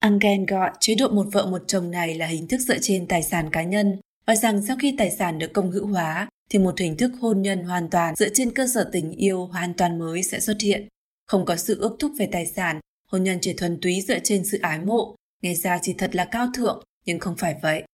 Engel 0.00 0.44
gọi 0.48 0.70
chế 0.80 0.94
độ 0.94 1.08
một 1.08 1.26
vợ 1.32 1.46
một 1.46 1.62
chồng 1.66 1.90
này 1.90 2.14
là 2.14 2.26
hình 2.26 2.48
thức 2.48 2.60
dựa 2.60 2.78
trên 2.78 3.06
tài 3.06 3.22
sản 3.22 3.50
cá 3.50 3.62
nhân 3.62 3.96
và 4.26 4.36
rằng 4.36 4.66
sau 4.66 4.76
khi 4.80 4.94
tài 4.98 5.10
sản 5.10 5.38
được 5.38 5.52
công 5.52 5.70
hữu 5.70 5.86
hóa 5.86 6.28
thì 6.50 6.58
một 6.58 6.78
hình 6.78 6.96
thức 6.96 7.12
hôn 7.20 7.42
nhân 7.42 7.64
hoàn 7.64 7.90
toàn 7.90 8.16
dựa 8.16 8.28
trên 8.28 8.50
cơ 8.50 8.66
sở 8.74 8.88
tình 8.92 9.10
yêu 9.10 9.46
hoàn 9.46 9.74
toàn 9.74 9.98
mới 9.98 10.22
sẽ 10.22 10.40
xuất 10.40 10.56
hiện. 10.60 10.88
Không 11.26 11.44
có 11.44 11.56
sự 11.56 11.80
ước 11.80 11.96
thúc 11.98 12.12
về 12.18 12.28
tài 12.32 12.46
sản, 12.46 12.80
hôn 13.08 13.24
nhân 13.24 13.38
chỉ 13.40 13.52
thuần 13.52 13.78
túy 13.82 14.00
dựa 14.00 14.18
trên 14.18 14.44
sự 14.44 14.58
ái 14.62 14.78
mộ, 14.78 15.14
nghe 15.42 15.54
ra 15.54 15.78
chỉ 15.82 15.94
thật 15.98 16.14
là 16.14 16.24
cao 16.24 16.48
thượng, 16.54 16.82
nhưng 17.06 17.18
không 17.18 17.36
phải 17.36 17.54
vậy. 17.62 17.84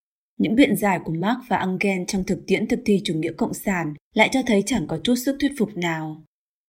Những 0.41 0.55
biện 0.55 0.77
giải 0.77 1.01
của 1.05 1.13
Marx 1.13 1.39
và 1.49 1.57
Engel 1.57 2.03
trong 2.07 2.25
thực 2.25 2.39
tiễn 2.47 2.69
thực 2.69 2.81
thi 2.87 3.01
chủ 3.05 3.15
nghĩa 3.15 3.33
cộng 3.33 3.55
sản 3.55 3.95
lại 4.15 4.29
cho 4.33 4.41
thấy 4.47 4.63
chẳng 4.67 4.87
có 4.87 4.99
chút 5.05 5.15
sức 5.15 5.37
thuyết 5.41 5.53
phục 5.59 5.77
nào. 5.77 6.25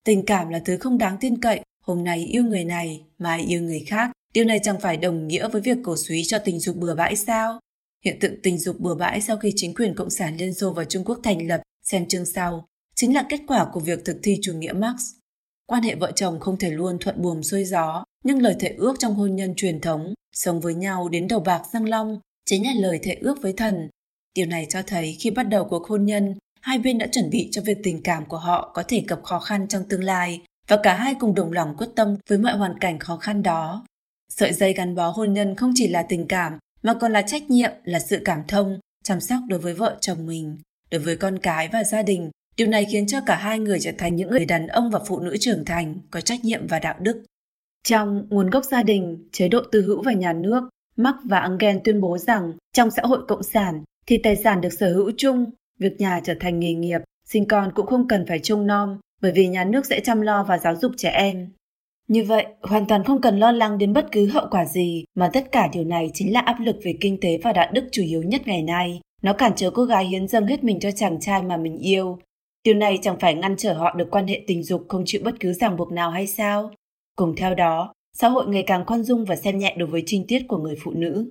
Tình 0.06 0.25
cảm 0.25 0.50
là 0.50 0.60
thứ 0.66 0.78
không 0.78 0.98
đáng 0.98 1.18
tin 1.20 1.42
cậy, 1.42 1.62
hôm 1.84 2.04
nay 2.04 2.25
yêu 2.25 2.44
người 2.44 2.63
này, 2.63 3.06
mai 3.18 3.42
yêu 3.42 3.62
người 3.62 3.84
khác. 3.88 4.12
Điều 4.34 4.46
này 4.46 4.60
chẳng 4.63 4.80
phải 4.80 4.98
đồng 4.98 5.28
nghĩa 5.28 5.48
với 5.48 5.62
việc 5.62 5.78
cổ 5.84 5.96
suý 5.98 6.24
cho 6.24 6.40
tình 6.40 6.60
dục 6.60 6.75
bừa 6.75 6.96
bãi 6.96 7.16
sao? 7.16 7.60
Hiện 8.06 8.20
tượng 8.20 8.42
tình 8.44 8.58
dục 8.58 8.80
bừa 8.80 8.96
bãi 8.96 9.22
sau 9.22 9.38
khi 9.38 9.54
chính 9.56 9.74
quyền 9.74 9.96
Cộng 9.96 10.10
sản 10.10 10.38
Liên 10.38 10.54
Xô 10.54 10.74
và 10.74 10.86
Trung 10.86 11.04
Quốc 11.06 11.20
thành 11.24 11.48
lập, 11.48 11.62
xem 11.84 12.08
chương 12.08 12.25
sau, 12.25 12.66
chính 12.96 13.16
là 13.16 13.25
kết 13.30 13.40
quả 13.48 13.68
của 13.74 13.80
việc 13.80 14.06
thực 14.06 14.20
thi 14.24 14.38
chủ 14.42 14.54
nghĩa 14.54 14.74
Marx. 14.74 15.01
Quan 15.66 15.84
hệ 15.84 15.96
vợ 15.96 16.12
chồng 16.16 16.40
không 16.40 16.58
thể 16.58 16.70
luôn 16.70 16.98
thuận 17.00 17.22
buồm 17.22 17.42
xuôi 17.42 17.63
gió, 17.63 18.04
nhưng 18.24 18.42
lời 18.42 18.56
thệ 18.60 18.75
ước 18.78 18.94
trong 19.00 19.13
hôn 19.13 19.36
nhân 19.36 19.54
truyền 19.56 19.82
thống, 19.82 20.13
sống 20.36 20.60
với 20.60 20.75
nhau 20.75 21.10
đến 21.10 21.28
đầu 21.28 21.40
bạc 21.40 21.62
răng 21.74 21.90
long, 21.90 22.20
chính 22.51 22.65
là 22.65 22.74
lời 22.75 23.00
thệ 23.03 23.17
ước 23.22 23.41
với 23.41 23.53
thần. 23.53 23.89
Điều 24.36 24.46
này 24.46 24.65
cho 24.70 24.81
thấy 24.88 25.17
khi 25.20 25.29
bắt 25.29 25.43
đầu 25.43 25.65
cuộc 25.65 25.88
hôn 25.88 26.05
nhân, 26.05 26.36
hai 26.62 26.79
bên 26.79 26.98
đã 26.98 27.08
chuẩn 27.12 27.29
bị 27.29 27.50
cho 27.51 27.62
việc 27.62 27.77
tình 27.84 28.03
cảm 28.03 28.25
của 28.25 28.38
họ 28.38 28.72
có 28.74 28.84
thể 28.88 29.03
gặp 29.08 29.24
khó 29.24 29.39
khăn 29.39 29.67
trong 29.67 29.84
tương 29.89 30.03
lai 30.03 30.41
và 30.67 30.77
cả 30.84 30.93
hai 30.93 31.15
cùng 31.20 31.36
đồng 31.36 31.51
lòng 31.51 31.75
quyết 31.77 31.88
tâm 31.96 32.17
với 32.29 32.38
mọi 32.38 32.53
hoàn 32.53 32.79
cảnh 32.79 33.00
khó 33.00 33.17
khăn 33.17 33.43
đó. 33.43 33.86
Sợi 34.29 34.53
dây 34.53 34.74
gắn 34.74 34.96
bó 34.96 35.10
hôn 35.10 35.34
nhân 35.34 35.55
không 35.55 35.72
chỉ 35.75 35.88
là 35.88 36.03
tình 36.10 36.27
cảm 36.27 36.58
mà 36.84 36.93
còn 36.93 37.12
là 37.12 37.22
trách 37.22 37.50
nhiệm, 37.50 37.72
là 37.84 38.00
sự 38.00 38.22
cảm 38.25 38.41
thông, 38.48 38.79
chăm 39.03 39.20
sóc 39.20 39.39
đối 39.50 39.60
với 39.60 39.74
vợ 39.74 39.98
chồng 40.01 40.25
mình, 40.25 40.58
đối 40.91 41.01
với 41.01 41.17
con 41.17 41.39
cái 41.39 41.70
và 41.74 41.84
gia 41.84 42.01
đình. 42.01 42.31
Điều 42.58 42.67
này 42.67 42.86
khiến 42.91 43.08
cho 43.08 43.22
cả 43.25 43.36
hai 43.36 43.60
người 43.60 43.79
trở 43.79 43.91
thành 43.98 44.15
những 44.15 44.29
người 44.29 44.46
đàn 44.46 44.67
ông 44.67 44.89
và 44.89 45.00
phụ 45.08 45.20
nữ 45.20 45.38
trưởng 45.39 45.65
thành, 45.65 45.96
có 46.12 46.22
trách 46.22 46.46
nhiệm 46.46 46.67
và 46.67 46.79
đạo 46.79 46.96
đức. 47.00 47.24
Trong 47.84 48.27
nguồn 48.29 48.50
gốc 48.50 48.63
gia 48.72 48.84
đình, 48.84 49.29
chế 49.31 49.48
độ 49.48 49.62
tư 49.72 49.81
hữu 49.81 50.03
và 50.03 50.13
nhà 50.13 50.34
nước, 50.34 50.70
Marx 51.03 51.15
và 51.24 51.39
Engel 51.39 51.77
tuyên 51.84 52.01
bố 52.01 52.17
rằng 52.17 52.51
trong 52.74 52.91
xã 52.91 53.01
hội 53.05 53.20
cộng 53.27 53.43
sản 53.43 53.84
thì 54.08 54.17
tài 54.17 54.36
sản 54.36 54.62
được 54.62 54.74
sở 54.79 54.93
hữu 54.93 55.12
chung, 55.17 55.46
việc 55.79 56.00
nhà 56.00 56.22
trở 56.24 56.34
thành 56.39 56.60
nghề 56.60 56.74
nghiệp, 56.74 57.01
sinh 57.27 57.48
con 57.48 57.72
cũng 57.75 57.86
không 57.86 58.08
cần 58.08 58.25
phải 58.27 58.39
trông 58.39 58.67
nom 58.67 58.98
bởi 59.22 59.31
vì 59.31 59.48
nhà 59.48 59.63
nước 59.63 59.86
sẽ 59.86 60.00
chăm 60.00 60.22
lo 60.22 60.43
và 60.43 60.58
giáo 60.58 60.75
dục 60.75 60.91
trẻ 60.98 61.10
em. 61.10 61.50
Như 62.08 62.24
vậy, 62.24 62.46
hoàn 62.62 62.86
toàn 62.86 63.03
không 63.03 63.22
cần 63.22 63.39
lo 63.39 63.51
lắng 63.51 63.77
đến 63.77 63.93
bất 63.93 64.12
cứ 64.12 64.27
hậu 64.27 64.46
quả 64.51 64.65
gì, 64.65 65.05
mà 65.15 65.29
tất 65.34 65.51
cả 65.51 65.70
điều 65.74 65.84
này 65.84 66.12
chính 66.13 66.34
là 66.34 66.39
áp 66.39 66.60
lực 66.60 66.75
về 66.84 66.93
kinh 67.01 67.20
tế 67.22 67.38
và 67.43 67.53
đạo 67.53 67.72
đức 67.74 67.84
chủ 67.91 68.03
yếu 68.03 68.24
nhất 68.24 68.41
ngày 68.46 68.63
nay. 68.63 69.01
Nó 69.22 69.34
cản 69.34 69.51
trở 69.55 69.72
cô 69.72 69.84
gái 69.84 70.05
hiến 70.05 70.27
dâng 70.27 70.48
hết 70.48 70.63
mình 70.63 70.79
cho 70.79 70.91
chàng 70.91 71.20
trai 71.20 71.43
mà 71.43 71.58
mình 71.58 71.77
yêu. 71.77 72.20
Điều 72.63 72.75
này 72.75 73.00
chẳng 73.01 73.20
phải 73.20 73.36
ngăn 73.36 73.55
trở 73.58 73.74
họ 73.74 73.96
được 73.96 74.08
quan 74.12 74.27
hệ 74.27 74.41
tình 74.48 74.63
dục 74.63 74.86
không 74.88 75.03
chịu 75.05 75.22
bất 75.24 75.39
cứ 75.39 75.53
ràng 75.53 75.77
buộc 75.77 75.91
nào 75.91 76.12
hay 76.12 76.27
sao? 76.27 76.72
Cùng 77.15 77.36
theo 77.36 77.55
đó, 77.55 77.93
xã 78.13 78.30
hội 78.30 78.46
ngày 78.48 78.63
càng 78.68 78.86
khoan 78.86 79.03
dung 79.03 79.25
và 79.25 79.36
xem 79.36 79.58
nhẹ 79.58 79.75
đối 79.77 79.89
với 79.89 80.03
trinh 80.06 80.25
tiết 80.27 80.41
của 80.48 80.58
người 80.58 80.75
phụ 80.84 80.91
nữ. 80.91 81.30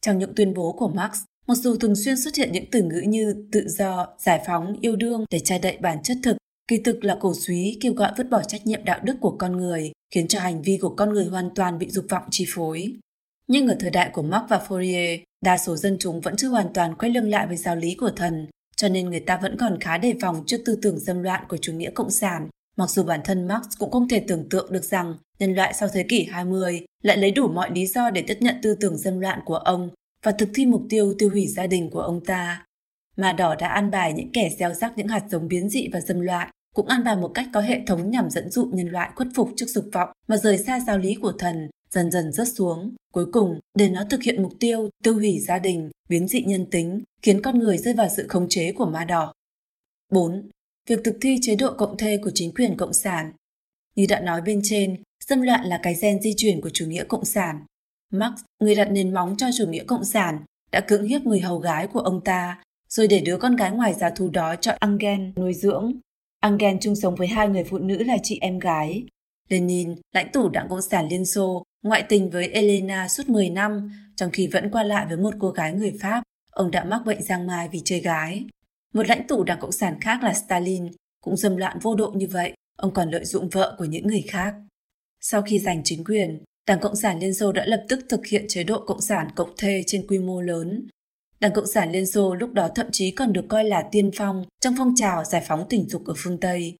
Trong 0.00 0.18
những 0.18 0.34
tuyên 0.36 0.54
bố 0.54 0.72
của 0.72 0.88
Marx, 0.88 1.18
mặc 1.46 1.54
dù 1.54 1.76
thường 1.76 1.96
xuyên 1.96 2.16
xuất 2.16 2.34
hiện 2.36 2.52
những 2.52 2.64
từ 2.70 2.82
ngữ 2.82 3.02
như 3.06 3.34
tự 3.52 3.68
do, 3.68 4.06
giải 4.18 4.42
phóng, 4.46 4.76
yêu 4.80 4.96
đương 4.96 5.24
để 5.30 5.38
che 5.38 5.58
đậy 5.58 5.78
bản 5.80 6.02
chất 6.02 6.16
thực, 6.22 6.36
kỳ 6.68 6.78
thực 6.78 7.04
là 7.04 7.16
cổ 7.20 7.34
suý 7.34 7.78
kêu 7.80 7.92
gọi 7.92 8.12
vứt 8.16 8.30
bỏ 8.30 8.42
trách 8.42 8.66
nhiệm 8.66 8.84
đạo 8.84 9.00
đức 9.02 9.16
của 9.20 9.36
con 9.38 9.56
người, 9.56 9.92
khiến 10.14 10.28
cho 10.28 10.40
hành 10.40 10.62
vi 10.62 10.78
của 10.80 10.94
con 10.96 11.12
người 11.12 11.24
hoàn 11.24 11.50
toàn 11.54 11.78
bị 11.78 11.90
dục 11.90 12.04
vọng 12.08 12.24
chi 12.30 12.46
phối. 12.48 12.94
Nhưng 13.48 13.68
ở 13.68 13.76
thời 13.80 13.90
đại 13.90 14.10
của 14.12 14.22
Marx 14.22 14.48
và 14.48 14.66
Fourier, 14.68 15.18
đa 15.44 15.58
số 15.58 15.76
dân 15.76 15.96
chúng 16.00 16.20
vẫn 16.20 16.36
chưa 16.36 16.48
hoàn 16.48 16.72
toàn 16.74 16.94
quay 16.94 17.10
lưng 17.10 17.30
lại 17.30 17.46
với 17.46 17.56
giáo 17.56 17.76
lý 17.76 17.94
của 17.94 18.10
thần, 18.16 18.46
cho 18.76 18.88
nên 18.88 19.10
người 19.10 19.20
ta 19.20 19.38
vẫn 19.42 19.56
còn 19.58 19.80
khá 19.80 19.98
đề 19.98 20.14
phòng 20.20 20.44
trước 20.46 20.62
tư 20.64 20.78
tưởng 20.82 20.98
dâm 20.98 21.22
loạn 21.22 21.44
của 21.48 21.56
chủ 21.56 21.72
nghĩa 21.72 21.90
cộng 21.90 22.10
sản 22.10 22.48
Mặc 22.76 22.90
dù 22.90 23.02
bản 23.02 23.20
thân 23.24 23.48
Marx 23.48 23.66
cũng 23.78 23.90
không 23.90 24.08
thể 24.08 24.24
tưởng 24.28 24.48
tượng 24.48 24.72
được 24.72 24.84
rằng 24.84 25.14
nhân 25.38 25.54
loại 25.54 25.74
sau 25.74 25.88
thế 25.92 26.04
kỷ 26.08 26.24
20 26.24 26.84
lại 27.02 27.16
lấy 27.16 27.30
đủ 27.30 27.48
mọi 27.48 27.70
lý 27.70 27.86
do 27.86 28.10
để 28.10 28.24
tiếp 28.26 28.36
nhận 28.40 28.56
tư 28.62 28.76
tưởng 28.80 28.98
dân 28.98 29.20
loạn 29.20 29.40
của 29.44 29.56
ông 29.56 29.90
và 30.22 30.32
thực 30.32 30.48
thi 30.54 30.66
mục 30.66 30.82
tiêu 30.88 31.14
tiêu 31.18 31.30
hủy 31.30 31.46
gia 31.46 31.66
đình 31.66 31.90
của 31.90 32.00
ông 32.00 32.24
ta. 32.24 32.66
Mà 33.16 33.32
đỏ 33.32 33.54
đã 33.54 33.68
an 33.68 33.90
bài 33.90 34.12
những 34.12 34.32
kẻ 34.32 34.50
gieo 34.58 34.74
rắc 34.74 34.92
những 34.96 35.08
hạt 35.08 35.24
giống 35.30 35.48
biến 35.48 35.68
dị 35.68 35.88
và 35.92 36.00
dâm 36.00 36.20
loạn, 36.20 36.50
cũng 36.74 36.86
an 36.86 37.04
bài 37.04 37.16
một 37.16 37.30
cách 37.34 37.46
có 37.52 37.60
hệ 37.60 37.80
thống 37.86 38.10
nhằm 38.10 38.30
dẫn 38.30 38.50
dụ 38.50 38.64
nhân 38.72 38.88
loại 38.88 39.10
khuất 39.16 39.28
phục 39.34 39.50
trước 39.56 39.66
dục 39.68 39.84
vọng 39.92 40.08
mà 40.28 40.36
rời 40.36 40.58
xa 40.58 40.80
giáo 40.80 40.98
lý 40.98 41.14
của 41.14 41.32
thần, 41.32 41.68
dần 41.90 42.10
dần 42.10 42.32
rớt 42.32 42.48
xuống. 42.48 42.94
Cuối 43.12 43.26
cùng, 43.32 43.60
để 43.74 43.88
nó 43.88 44.04
thực 44.10 44.22
hiện 44.22 44.42
mục 44.42 44.52
tiêu 44.60 44.90
tiêu 45.02 45.14
hủy 45.14 45.38
gia 45.38 45.58
đình, 45.58 45.90
biến 46.08 46.28
dị 46.28 46.42
nhân 46.42 46.66
tính, 46.70 47.02
khiến 47.22 47.42
con 47.42 47.58
người 47.58 47.78
rơi 47.78 47.94
vào 47.94 48.08
sự 48.16 48.26
khống 48.28 48.48
chế 48.48 48.72
của 48.72 48.86
ma 48.86 49.04
đỏ. 49.04 49.32
4. 50.12 50.48
Việc 50.88 51.00
thực 51.04 51.16
thi 51.20 51.38
chế 51.42 51.56
độ 51.56 51.74
cộng 51.78 51.96
thê 51.96 52.16
của 52.16 52.30
chính 52.34 52.54
quyền 52.54 52.76
cộng 52.76 52.92
sản 52.92 53.32
Như 53.96 54.06
đã 54.08 54.20
nói 54.20 54.42
bên 54.42 54.60
trên, 54.64 55.02
xâm 55.28 55.42
loạn 55.42 55.64
là 55.64 55.80
cái 55.82 55.94
gen 56.02 56.20
di 56.20 56.34
chuyển 56.36 56.60
của 56.60 56.70
chủ 56.70 56.86
nghĩa 56.86 57.04
cộng 57.04 57.24
sản. 57.24 57.60
Marx, 58.12 58.40
người 58.62 58.74
đặt 58.74 58.84
nền 58.84 59.14
móng 59.14 59.34
cho 59.38 59.46
chủ 59.58 59.66
nghĩa 59.66 59.84
cộng 59.84 60.04
sản, 60.04 60.44
đã 60.72 60.80
cưỡng 60.80 61.04
hiếp 61.04 61.22
người 61.22 61.40
hầu 61.40 61.58
gái 61.58 61.86
của 61.86 62.00
ông 62.00 62.20
ta, 62.24 62.62
rồi 62.88 63.08
để 63.08 63.20
đứa 63.20 63.36
con 63.36 63.56
gái 63.56 63.70
ngoài 63.70 63.94
giá 63.94 64.10
thú 64.10 64.30
đó 64.32 64.56
cho 64.56 64.72
Engel 64.80 65.20
nuôi 65.36 65.54
dưỡng. 65.54 65.92
Engel 66.40 66.76
chung 66.80 66.96
sống 66.96 67.14
với 67.14 67.26
hai 67.26 67.48
người 67.48 67.64
phụ 67.64 67.78
nữ 67.78 68.02
là 68.04 68.16
chị 68.22 68.38
em 68.40 68.58
gái. 68.58 69.04
Lenin, 69.48 69.94
lãnh 70.12 70.32
tụ 70.32 70.48
Đảng 70.48 70.68
Cộng 70.68 70.82
sản 70.82 71.08
Liên 71.08 71.26
Xô, 71.26 71.62
ngoại 71.82 72.02
tình 72.08 72.30
với 72.30 72.48
Elena 72.48 73.08
suốt 73.08 73.28
10 73.28 73.50
năm, 73.50 73.90
trong 74.16 74.30
khi 74.30 74.46
vẫn 74.46 74.70
qua 74.70 74.82
lại 74.82 75.06
với 75.08 75.16
một 75.16 75.34
cô 75.38 75.50
gái 75.50 75.72
người 75.72 75.98
Pháp. 76.00 76.22
Ông 76.50 76.70
đã 76.70 76.84
mắc 76.84 77.02
bệnh 77.06 77.22
giang 77.22 77.46
mai 77.46 77.68
vì 77.68 77.82
chơi 77.84 78.00
gái. 78.00 78.44
Một 78.94 79.08
lãnh 79.08 79.26
tụ 79.26 79.44
Đảng 79.44 79.60
Cộng 79.60 79.72
sản 79.72 80.00
khác 80.00 80.22
là 80.22 80.34
Stalin, 80.34 80.90
cũng 81.20 81.36
dâm 81.36 81.56
loạn 81.56 81.78
vô 81.82 81.94
độ 81.94 82.10
như 82.10 82.26
vậy, 82.30 82.52
ông 82.76 82.94
còn 82.94 83.10
lợi 83.10 83.24
dụng 83.24 83.48
vợ 83.48 83.74
của 83.78 83.84
những 83.84 84.06
người 84.06 84.24
khác. 84.28 84.54
Sau 85.26 85.42
khi 85.42 85.58
giành 85.58 85.80
chính 85.84 86.04
quyền, 86.04 86.38
Đảng 86.66 86.80
Cộng 86.80 86.96
sản 86.96 87.18
Liên 87.18 87.34
Xô 87.34 87.52
đã 87.52 87.64
lập 87.66 87.84
tức 87.88 88.00
thực 88.08 88.26
hiện 88.26 88.44
chế 88.48 88.64
độ 88.64 88.84
Cộng 88.86 89.00
sản 89.00 89.28
cộng 89.36 89.54
thê 89.58 89.82
trên 89.86 90.06
quy 90.06 90.18
mô 90.18 90.40
lớn. 90.40 90.88
Đảng 91.40 91.52
Cộng 91.54 91.66
sản 91.66 91.92
Liên 91.92 92.06
Xô 92.06 92.34
lúc 92.34 92.52
đó 92.52 92.68
thậm 92.74 92.86
chí 92.92 93.10
còn 93.10 93.32
được 93.32 93.44
coi 93.48 93.64
là 93.64 93.84
tiên 93.92 94.10
phong 94.16 94.44
trong 94.60 94.74
phong 94.78 94.94
trào 94.96 95.24
giải 95.24 95.44
phóng 95.48 95.66
tình 95.68 95.88
dục 95.88 96.06
ở 96.06 96.14
phương 96.16 96.40
Tây. 96.40 96.76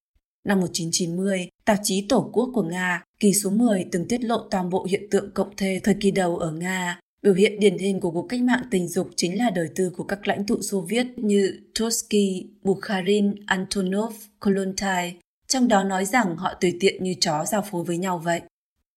Năm 0.47 0.59
1990, 0.59 1.49
tạp 1.65 1.77
chí 1.83 2.05
Tổ 2.09 2.29
quốc 2.33 2.49
của 2.53 2.63
Nga, 2.63 3.03
kỳ 3.19 3.33
số 3.33 3.49
10 3.49 3.85
từng 3.91 4.07
tiết 4.07 4.23
lộ 4.23 4.37
toàn 4.51 4.69
bộ 4.69 4.87
hiện 4.89 5.07
tượng 5.11 5.31
cộng 5.33 5.55
thê 5.55 5.79
thời 5.83 5.95
kỳ 5.99 6.11
đầu 6.11 6.37
ở 6.37 6.51
Nga. 6.51 6.99
Biểu 7.21 7.33
hiện 7.33 7.59
điển 7.59 7.77
hình 7.77 7.99
của 7.99 8.11
cuộc 8.11 8.25
cách 8.29 8.41
mạng 8.41 8.63
tình 8.71 8.87
dục 8.87 9.09
chính 9.15 9.37
là 9.37 9.49
đời 9.49 9.69
tư 9.75 9.91
của 9.97 10.03
các 10.03 10.27
lãnh 10.27 10.45
tụ 10.45 10.61
Xô 10.61 10.81
Viết 10.81 11.07
như 11.17 11.59
Trotsky, 11.73 12.47
Bukharin, 12.63 13.35
Antonov, 13.45 14.13
Kollontai, 14.39 15.15
trong 15.55 15.67
đó 15.67 15.83
nói 15.83 16.05
rằng 16.05 16.37
họ 16.37 16.53
tùy 16.61 16.77
tiện 16.79 17.03
như 17.03 17.15
chó 17.19 17.45
giao 17.45 17.61
phối 17.71 17.83
với 17.83 17.97
nhau 17.97 18.21
vậy. 18.23 18.41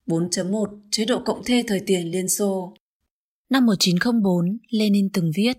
4.1 0.06 0.80
Chế 0.90 1.04
độ 1.04 1.22
cộng 1.24 1.44
thê 1.44 1.64
thời 1.66 1.80
tiền 1.86 2.10
Liên 2.10 2.28
Xô 2.28 2.74
Năm 3.50 3.66
1904, 3.66 4.58
Lenin 4.70 5.08
từng 5.12 5.30
viết 5.34 5.58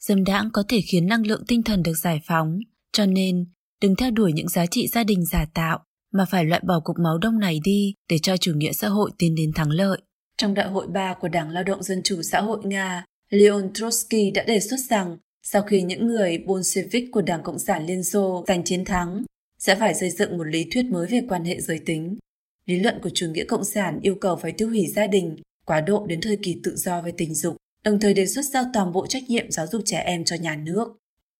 Dâm 0.00 0.24
đãng 0.24 0.50
có 0.52 0.64
thể 0.68 0.80
khiến 0.80 1.06
năng 1.06 1.26
lượng 1.26 1.42
tinh 1.48 1.62
thần 1.62 1.82
được 1.82 1.94
giải 2.02 2.20
phóng, 2.26 2.58
cho 2.92 3.06
nên 3.06 3.44
đừng 3.80 3.96
theo 3.96 4.10
đuổi 4.10 4.32
những 4.32 4.48
giá 4.48 4.66
trị 4.66 4.86
gia 4.86 5.04
đình 5.04 5.24
giả 5.24 5.46
tạo, 5.54 5.84
mà 6.12 6.24
phải 6.24 6.44
loại 6.44 6.60
bỏ 6.66 6.80
cục 6.84 6.96
máu 6.98 7.18
đông 7.18 7.38
này 7.38 7.60
đi 7.64 7.94
để 8.08 8.18
cho 8.18 8.36
chủ 8.36 8.52
nghĩa 8.56 8.72
xã 8.72 8.88
hội 8.88 9.10
tiến 9.18 9.34
đến 9.34 9.52
thắng 9.54 9.70
lợi. 9.70 9.98
Trong 10.38 10.54
đại 10.54 10.68
hội 10.68 10.86
3 10.86 11.14
của 11.14 11.28
Đảng 11.28 11.50
Lao 11.50 11.64
động 11.64 11.82
Dân 11.82 12.02
chủ 12.04 12.22
xã 12.22 12.40
hội 12.40 12.58
Nga, 12.64 13.04
Leon 13.30 13.72
Trotsky 13.74 14.30
đã 14.30 14.44
đề 14.44 14.60
xuất 14.60 14.80
rằng 14.90 15.16
sau 15.42 15.62
khi 15.62 15.82
những 15.82 16.06
người 16.06 16.38
Bolshevik 16.46 17.04
của 17.12 17.22
Đảng 17.22 17.42
Cộng 17.42 17.58
sản 17.58 17.86
Liên 17.86 18.04
Xô 18.04 18.44
giành 18.48 18.64
chiến 18.64 18.84
thắng, 18.84 19.22
sẽ 19.66 19.74
phải 19.74 19.94
xây 19.94 20.10
dựng 20.10 20.38
một 20.38 20.44
lý 20.44 20.66
thuyết 20.72 20.82
mới 20.82 21.06
về 21.06 21.22
quan 21.28 21.44
hệ 21.44 21.60
giới 21.60 21.78
tính. 21.86 22.16
Lý 22.66 22.78
luận 22.78 22.98
của 23.02 23.10
chủ 23.14 23.26
nghĩa 23.26 23.44
cộng 23.44 23.64
sản 23.64 24.00
yêu 24.02 24.14
cầu 24.14 24.36
phải 24.36 24.52
tiêu 24.52 24.68
hủy 24.68 24.86
gia 24.86 25.06
đình, 25.06 25.36
quá 25.66 25.80
độ 25.80 26.06
đến 26.06 26.20
thời 26.20 26.36
kỳ 26.42 26.60
tự 26.62 26.76
do 26.76 27.00
về 27.00 27.12
tình 27.16 27.34
dục, 27.34 27.56
đồng 27.84 28.00
thời 28.00 28.14
đề 28.14 28.26
xuất 28.26 28.44
giao 28.44 28.64
toàn 28.74 28.92
bộ 28.92 29.06
trách 29.06 29.22
nhiệm 29.28 29.50
giáo 29.50 29.66
dục 29.66 29.82
trẻ 29.84 29.98
em 29.98 30.24
cho 30.24 30.36
nhà 30.36 30.56
nước. 30.56 30.96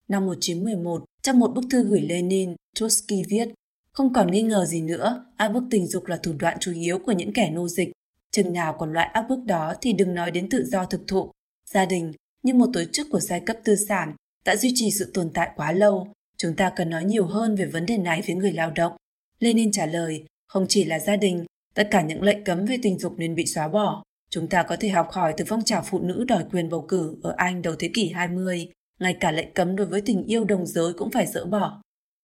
Năm 0.07 0.25
1911, 0.25 1.03
trong 1.21 1.39
một 1.39 1.47
bức 1.55 1.63
thư 1.71 1.83
gửi 1.83 2.01
Lenin, 2.01 2.55
Trotsky 2.75 3.23
viết, 3.29 3.47
không 3.91 4.13
còn 4.13 4.31
nghi 4.31 4.41
ngờ 4.41 4.65
gì 4.65 4.81
nữa, 4.81 5.25
áp 5.37 5.49
bức 5.49 5.63
tình 5.71 5.87
dục 5.87 6.05
là 6.05 6.17
thủ 6.17 6.33
đoạn 6.39 6.57
chủ 6.59 6.73
yếu 6.73 6.99
của 6.99 7.11
những 7.11 7.33
kẻ 7.33 7.49
nô 7.49 7.67
dịch. 7.67 7.91
Chừng 8.31 8.53
nào 8.53 8.75
còn 8.79 8.93
loại 8.93 9.07
áp 9.13 9.25
bức 9.29 9.39
đó 9.45 9.73
thì 9.81 9.93
đừng 9.93 10.15
nói 10.15 10.31
đến 10.31 10.49
tự 10.49 10.65
do 10.65 10.85
thực 10.85 11.07
thụ. 11.07 11.31
Gia 11.65 11.85
đình, 11.85 12.11
như 12.43 12.53
một 12.53 12.69
tổ 12.73 12.83
chức 12.91 13.07
của 13.11 13.19
giai 13.19 13.39
cấp 13.39 13.57
tư 13.63 13.75
sản, 13.75 14.15
đã 14.45 14.55
duy 14.55 14.71
trì 14.75 14.91
sự 14.91 15.11
tồn 15.13 15.29
tại 15.33 15.49
quá 15.55 15.71
lâu. 15.71 16.07
Chúng 16.43 16.55
ta 16.55 16.69
cần 16.75 16.89
nói 16.89 17.03
nhiều 17.03 17.25
hơn 17.25 17.55
về 17.55 17.65
vấn 17.65 17.85
đề 17.85 17.97
này 17.97 18.21
với 18.27 18.35
người 18.35 18.51
lao 18.51 18.71
động. 18.71 18.93
Lenin 19.39 19.71
trả 19.71 19.85
lời, 19.85 20.25
không 20.47 20.65
chỉ 20.69 20.83
là 20.83 20.99
gia 20.99 21.15
đình, 21.15 21.45
tất 21.75 21.87
cả 21.91 22.01
những 22.01 22.21
lệnh 22.21 22.43
cấm 22.43 22.65
về 22.65 22.77
tình 22.81 22.99
dục 22.99 23.13
nên 23.17 23.35
bị 23.35 23.45
xóa 23.45 23.67
bỏ. 23.67 24.03
Chúng 24.29 24.47
ta 24.47 24.63
có 24.63 24.75
thể 24.79 24.89
học 24.89 25.07
hỏi 25.11 25.33
từ 25.37 25.45
phong 25.47 25.63
trào 25.63 25.83
phụ 25.85 25.99
nữ 25.99 26.25
đòi 26.27 26.43
quyền 26.51 26.69
bầu 26.69 26.85
cử 26.87 27.15
ở 27.23 27.33
Anh 27.37 27.61
đầu 27.61 27.75
thế 27.79 27.89
kỷ 27.93 28.09
20, 28.09 28.69
ngay 28.99 29.17
cả 29.19 29.31
lệnh 29.31 29.53
cấm 29.53 29.75
đối 29.75 29.87
với 29.87 30.01
tình 30.01 30.23
yêu 30.23 30.43
đồng 30.43 30.65
giới 30.65 30.93
cũng 30.93 31.11
phải 31.11 31.27
dỡ 31.27 31.45
bỏ. 31.45 31.81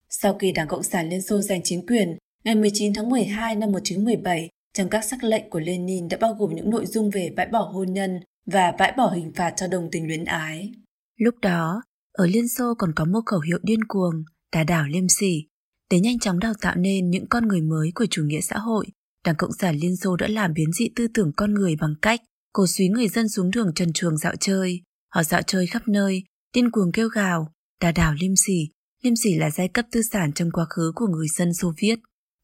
Sau 0.09 0.33
khi 0.33 0.51
Đảng 0.51 0.67
Cộng 0.67 0.83
sản 0.83 1.09
Liên 1.09 1.21
Xô 1.21 1.41
giành 1.41 1.61
chính 1.63 1.85
quyền, 1.85 2.17
ngày 2.43 2.55
19 2.55 2.93
tháng 2.93 3.09
12 3.09 3.55
năm 3.55 3.71
1917, 3.71 4.49
trong 4.73 4.89
các 4.89 5.03
sắc 5.03 5.23
lệnh 5.23 5.49
của 5.49 5.59
Lenin 5.59 6.07
đã 6.07 6.17
bao 6.21 6.33
gồm 6.33 6.55
những 6.55 6.69
nội 6.69 6.85
dung 6.85 7.09
về 7.09 7.33
bãi 7.35 7.47
bỏ 7.47 7.59
hôn 7.59 7.93
nhân 7.93 8.19
và 8.45 8.71
bãi 8.71 8.93
bỏ 8.97 9.07
hình 9.07 9.31
phạt 9.35 9.53
cho 9.57 9.67
đồng 9.67 9.89
tình 9.91 10.07
luyến 10.07 10.25
ái. 10.25 10.71
Lúc 11.17 11.35
đó, 11.41 11.81
ở 12.19 12.27
Liên 12.27 12.47
Xô 12.47 12.73
còn 12.77 12.93
có 12.95 13.05
một 13.05 13.21
khẩu 13.25 13.39
hiệu 13.39 13.57
điên 13.63 13.83
cuồng, 13.87 14.23
đà 14.53 14.63
đảo 14.63 14.87
liêm 14.87 15.09
sỉ. 15.19 15.47
Để 15.91 15.99
nhanh 15.99 16.19
chóng 16.19 16.39
đào 16.39 16.53
tạo 16.61 16.75
nên 16.75 17.09
những 17.09 17.25
con 17.29 17.47
người 17.47 17.61
mới 17.61 17.91
của 17.95 18.05
chủ 18.09 18.23
nghĩa 18.23 18.41
xã 18.41 18.57
hội, 18.57 18.85
Đảng 19.25 19.35
Cộng 19.37 19.51
sản 19.59 19.75
Liên 19.75 19.97
Xô 19.97 20.15
đã 20.15 20.27
làm 20.27 20.53
biến 20.53 20.71
dị 20.71 20.85
tư 20.95 21.07
tưởng 21.13 21.31
con 21.37 21.53
người 21.53 21.75
bằng 21.75 21.93
cách 22.01 22.21
cổ 22.53 22.67
suý 22.67 22.87
người 22.87 23.07
dân 23.07 23.29
xuống 23.29 23.51
đường 23.51 23.71
trần 23.75 23.93
truồng 23.93 24.17
dạo 24.17 24.35
chơi. 24.39 24.81
Họ 25.15 25.23
dạo 25.23 25.41
chơi 25.41 25.67
khắp 25.67 25.81
nơi, 25.87 26.23
điên 26.55 26.71
cuồng 26.71 26.91
kêu 26.91 27.07
gào, 27.07 27.53
đà 27.81 27.91
đảo 27.91 28.13
liêm 28.13 28.35
sỉ. 28.47 28.69
Liêm 29.03 29.13
sỉ 29.23 29.35
là 29.35 29.51
giai 29.51 29.67
cấp 29.67 29.85
tư 29.91 30.01
sản 30.11 30.31
trong 30.33 30.51
quá 30.51 30.65
khứ 30.69 30.91
của 30.95 31.07
người 31.07 31.27
dân 31.37 31.53
Xô 31.53 31.73
Viết. 31.81 31.99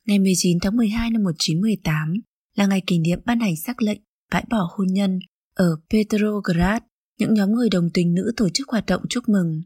Ngày 0.08 0.20
19 0.20 0.58
tháng 0.62 0.78
12 0.78 1.12
năm 1.12 1.24
1918 1.24 2.14
là 2.56 2.66
ngày 2.66 2.82
kỷ 2.88 3.00
niệm 3.00 3.20
ban 3.26 3.40
hành 3.40 3.56
sắc 3.66 3.82
lệnh 3.82 4.02
bãi 4.32 4.46
bỏ 4.50 4.68
hôn 4.78 4.88
nhân 4.92 5.20
ở 5.54 5.78
Petrograd. 5.90 6.82
Những 7.20 7.34
nhóm 7.34 7.52
người 7.52 7.70
đồng 7.70 7.90
tình 7.94 8.14
nữ 8.14 8.32
tổ 8.38 8.50
chức 8.50 8.70
hoạt 8.70 8.86
động 8.86 9.02
chúc 9.10 9.30
mừng. 9.30 9.62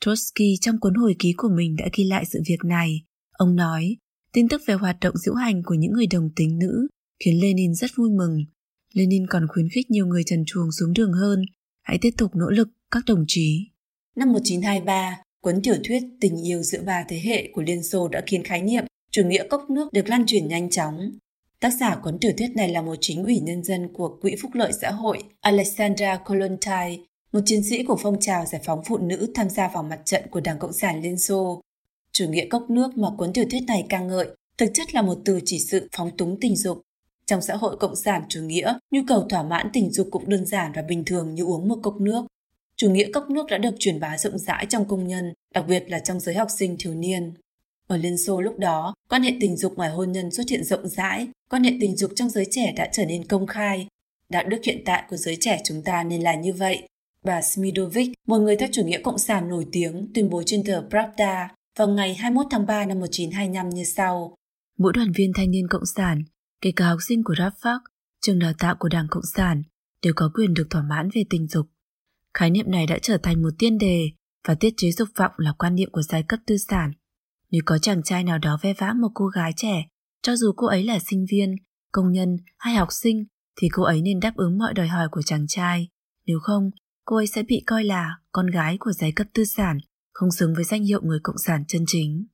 Trotsky 0.00 0.56
trong 0.60 0.80
cuốn 0.80 0.94
hồi 0.94 1.16
ký 1.18 1.34
của 1.36 1.48
mình 1.56 1.76
đã 1.76 1.84
ghi 1.96 2.04
lại 2.04 2.24
sự 2.32 2.42
việc 2.46 2.64
này. 2.64 3.02
Ông 3.32 3.56
nói, 3.56 3.96
tin 4.32 4.48
tức 4.48 4.62
về 4.66 4.74
hoạt 4.74 4.96
động 5.00 5.16
diễu 5.16 5.34
hành 5.34 5.62
của 5.62 5.74
những 5.74 5.92
người 5.92 6.06
đồng 6.06 6.30
tính 6.36 6.58
nữ 6.58 6.86
khiến 7.24 7.40
Lenin 7.42 7.74
rất 7.74 7.90
vui 7.96 8.10
mừng. 8.10 8.44
Lenin 8.94 9.26
còn 9.26 9.46
khuyến 9.48 9.68
khích 9.68 9.90
nhiều 9.90 10.06
người 10.06 10.22
trần 10.26 10.44
truồng 10.46 10.72
xuống 10.72 10.92
đường 10.92 11.12
hơn. 11.12 11.42
Hãy 11.82 11.98
tiếp 12.00 12.10
tục 12.18 12.30
nỗ 12.34 12.50
lực, 12.50 12.68
các 12.90 13.04
đồng 13.06 13.24
chí. 13.28 13.68
Năm 14.16 14.32
1923, 14.32 15.22
cuốn 15.42 15.62
tiểu 15.62 15.74
thuyết 15.84 16.02
Tình 16.20 16.46
yêu 16.46 16.62
giữa 16.62 16.82
ba 16.86 17.04
thế 17.08 17.20
hệ 17.24 17.50
của 17.52 17.62
Liên 17.62 17.82
Xô 17.82 18.08
đã 18.08 18.22
khiến 18.26 18.44
khái 18.44 18.62
niệm 18.62 18.84
chủ 19.10 19.22
nghĩa 19.26 19.48
cốc 19.48 19.70
nước 19.70 19.92
được 19.92 20.08
lan 20.08 20.26
truyền 20.26 20.48
nhanh 20.48 20.70
chóng. 20.70 20.98
Tác 21.62 21.70
giả 21.80 21.96
cuốn 21.96 22.18
tiểu 22.18 22.32
thuyết 22.38 22.56
này 22.56 22.68
là 22.68 22.82
một 22.82 22.94
chính 23.00 23.24
ủy 23.24 23.40
nhân 23.40 23.62
dân 23.62 23.88
của 23.92 24.16
Quỹ 24.22 24.36
Phúc 24.42 24.50
lợi 24.54 24.72
xã 24.72 24.90
hội 24.90 25.22
Alexandra 25.40 26.16
Kolontai, 26.16 27.00
một 27.32 27.40
chiến 27.46 27.62
sĩ 27.62 27.82
của 27.82 27.96
phong 28.02 28.20
trào 28.20 28.44
giải 28.46 28.60
phóng 28.64 28.82
phụ 28.84 28.98
nữ 28.98 29.32
tham 29.34 29.50
gia 29.50 29.68
vào 29.68 29.82
mặt 29.82 30.00
trận 30.04 30.22
của 30.30 30.40
Đảng 30.40 30.58
Cộng 30.58 30.72
sản 30.72 31.02
Liên 31.02 31.18
Xô. 31.18 31.60
Chủ 32.12 32.28
nghĩa 32.28 32.46
cốc 32.46 32.70
nước 32.70 32.98
mà 32.98 33.08
cuốn 33.18 33.32
tiểu 33.32 33.44
thuyết 33.50 33.62
này 33.66 33.86
ca 33.88 33.98
ngợi 33.98 34.28
thực 34.58 34.70
chất 34.74 34.94
là 34.94 35.02
một 35.02 35.18
từ 35.24 35.40
chỉ 35.44 35.58
sự 35.58 35.88
phóng 35.96 36.16
túng 36.16 36.40
tình 36.40 36.56
dục. 36.56 36.82
Trong 37.26 37.42
xã 37.42 37.56
hội 37.56 37.76
cộng 37.76 37.96
sản 37.96 38.22
chủ 38.28 38.40
nghĩa, 38.40 38.74
nhu 38.90 39.00
cầu 39.08 39.26
thỏa 39.28 39.42
mãn 39.42 39.70
tình 39.72 39.90
dục 39.90 40.08
cũng 40.10 40.28
đơn 40.28 40.46
giản 40.46 40.72
và 40.74 40.82
bình 40.82 41.04
thường 41.04 41.34
như 41.34 41.44
uống 41.44 41.68
một 41.68 41.78
cốc 41.82 42.00
nước. 42.00 42.24
Chủ 42.76 42.90
nghĩa 42.90 43.12
cốc 43.12 43.30
nước 43.30 43.46
đã 43.50 43.58
được 43.58 43.74
truyền 43.78 44.00
bá 44.00 44.18
rộng 44.18 44.38
rãi 44.38 44.66
trong 44.68 44.88
công 44.88 45.08
nhân, 45.08 45.32
đặc 45.54 45.64
biệt 45.68 45.84
là 45.90 45.98
trong 45.98 46.20
giới 46.20 46.34
học 46.34 46.48
sinh 46.58 46.76
thiếu 46.78 46.94
niên. 46.94 47.32
Ở 47.92 47.96
Liên 47.96 48.18
Xô 48.18 48.40
lúc 48.40 48.58
đó, 48.58 48.94
quan 49.08 49.22
hệ 49.22 49.36
tình 49.40 49.56
dục 49.56 49.74
ngoài 49.76 49.90
hôn 49.90 50.12
nhân 50.12 50.30
xuất 50.30 50.48
hiện 50.50 50.64
rộng 50.64 50.88
rãi, 50.88 51.28
quan 51.50 51.64
hệ 51.64 51.72
tình 51.80 51.96
dục 51.96 52.10
trong 52.16 52.30
giới 52.30 52.46
trẻ 52.50 52.72
đã 52.76 52.88
trở 52.92 53.04
nên 53.04 53.24
công 53.24 53.46
khai. 53.46 53.86
Đạo 54.28 54.44
đức 54.48 54.58
hiện 54.64 54.82
tại 54.84 55.04
của 55.10 55.16
giới 55.16 55.36
trẻ 55.40 55.60
chúng 55.64 55.82
ta 55.82 56.04
nên 56.04 56.22
là 56.22 56.34
như 56.34 56.52
vậy. 56.52 56.88
Bà 57.24 57.42
Smidovic, 57.42 58.12
một 58.26 58.38
người 58.38 58.56
theo 58.56 58.68
chủ 58.72 58.84
nghĩa 58.84 59.00
cộng 59.02 59.18
sản 59.18 59.48
nổi 59.48 59.66
tiếng, 59.72 60.10
tuyên 60.14 60.30
bố 60.30 60.42
trên 60.46 60.64
tờ 60.64 60.82
Pravda 60.90 61.48
vào 61.78 61.88
ngày 61.88 62.14
21 62.14 62.46
tháng 62.50 62.66
3 62.66 62.86
năm 62.86 63.00
1925 63.00 63.68
như 63.68 63.84
sau. 63.84 64.36
Mỗi 64.78 64.92
đoàn 64.92 65.12
viên 65.16 65.32
thanh 65.34 65.50
niên 65.50 65.68
cộng 65.68 65.86
sản, 65.96 66.22
kể 66.60 66.72
cả 66.76 66.88
học 66.88 66.98
sinh 67.08 67.24
của 67.24 67.34
Rafak, 67.34 67.78
trường 68.22 68.38
đào 68.38 68.52
tạo 68.58 68.76
của 68.78 68.88
Đảng 68.88 69.06
Cộng 69.10 69.26
sản, 69.34 69.62
đều 70.02 70.12
có 70.16 70.30
quyền 70.34 70.54
được 70.54 70.66
thỏa 70.70 70.82
mãn 70.82 71.08
về 71.14 71.22
tình 71.30 71.46
dục. 71.46 71.66
Khái 72.34 72.50
niệm 72.50 72.70
này 72.70 72.86
đã 72.86 72.98
trở 73.02 73.18
thành 73.22 73.42
một 73.42 73.50
tiên 73.58 73.78
đề 73.78 74.10
và 74.48 74.54
tiết 74.54 74.74
chế 74.76 74.90
dục 74.90 75.08
vọng 75.16 75.32
là 75.36 75.52
quan 75.58 75.74
niệm 75.74 75.88
của 75.92 76.02
giai 76.02 76.22
cấp 76.22 76.40
tư 76.46 76.56
sản. 76.68 76.92
Nếu 77.52 77.62
có 77.66 77.78
chàng 77.78 78.02
trai 78.02 78.24
nào 78.24 78.38
đó 78.38 78.58
ve 78.62 78.74
vã 78.78 78.92
một 78.92 79.08
cô 79.14 79.26
gái 79.26 79.52
trẻ, 79.56 79.84
cho 80.22 80.36
dù 80.36 80.52
cô 80.56 80.66
ấy 80.66 80.84
là 80.84 80.98
sinh 81.10 81.26
viên, 81.30 81.54
công 81.92 82.12
nhân 82.12 82.36
hay 82.58 82.74
học 82.74 82.88
sinh, 83.02 83.24
thì 83.60 83.68
cô 83.72 83.82
ấy 83.82 84.02
nên 84.02 84.20
đáp 84.20 84.32
ứng 84.36 84.58
mọi 84.58 84.74
đòi 84.74 84.88
hỏi 84.88 85.08
của 85.10 85.22
chàng 85.22 85.46
trai. 85.48 85.88
Nếu 86.26 86.38
không, 86.42 86.70
cô 87.04 87.16
ấy 87.16 87.26
sẽ 87.26 87.42
bị 87.42 87.62
coi 87.66 87.84
là 87.84 88.10
con 88.32 88.46
gái 88.46 88.76
của 88.80 88.92
giai 88.92 89.12
cấp 89.12 89.26
tư 89.34 89.44
sản, 89.44 89.78
không 90.12 90.30
xứng 90.30 90.54
với 90.54 90.64
danh 90.64 90.84
hiệu 90.84 91.00
người 91.02 91.18
cộng 91.22 91.38
sản 91.38 91.64
chân 91.68 91.84
chính. 91.86 92.26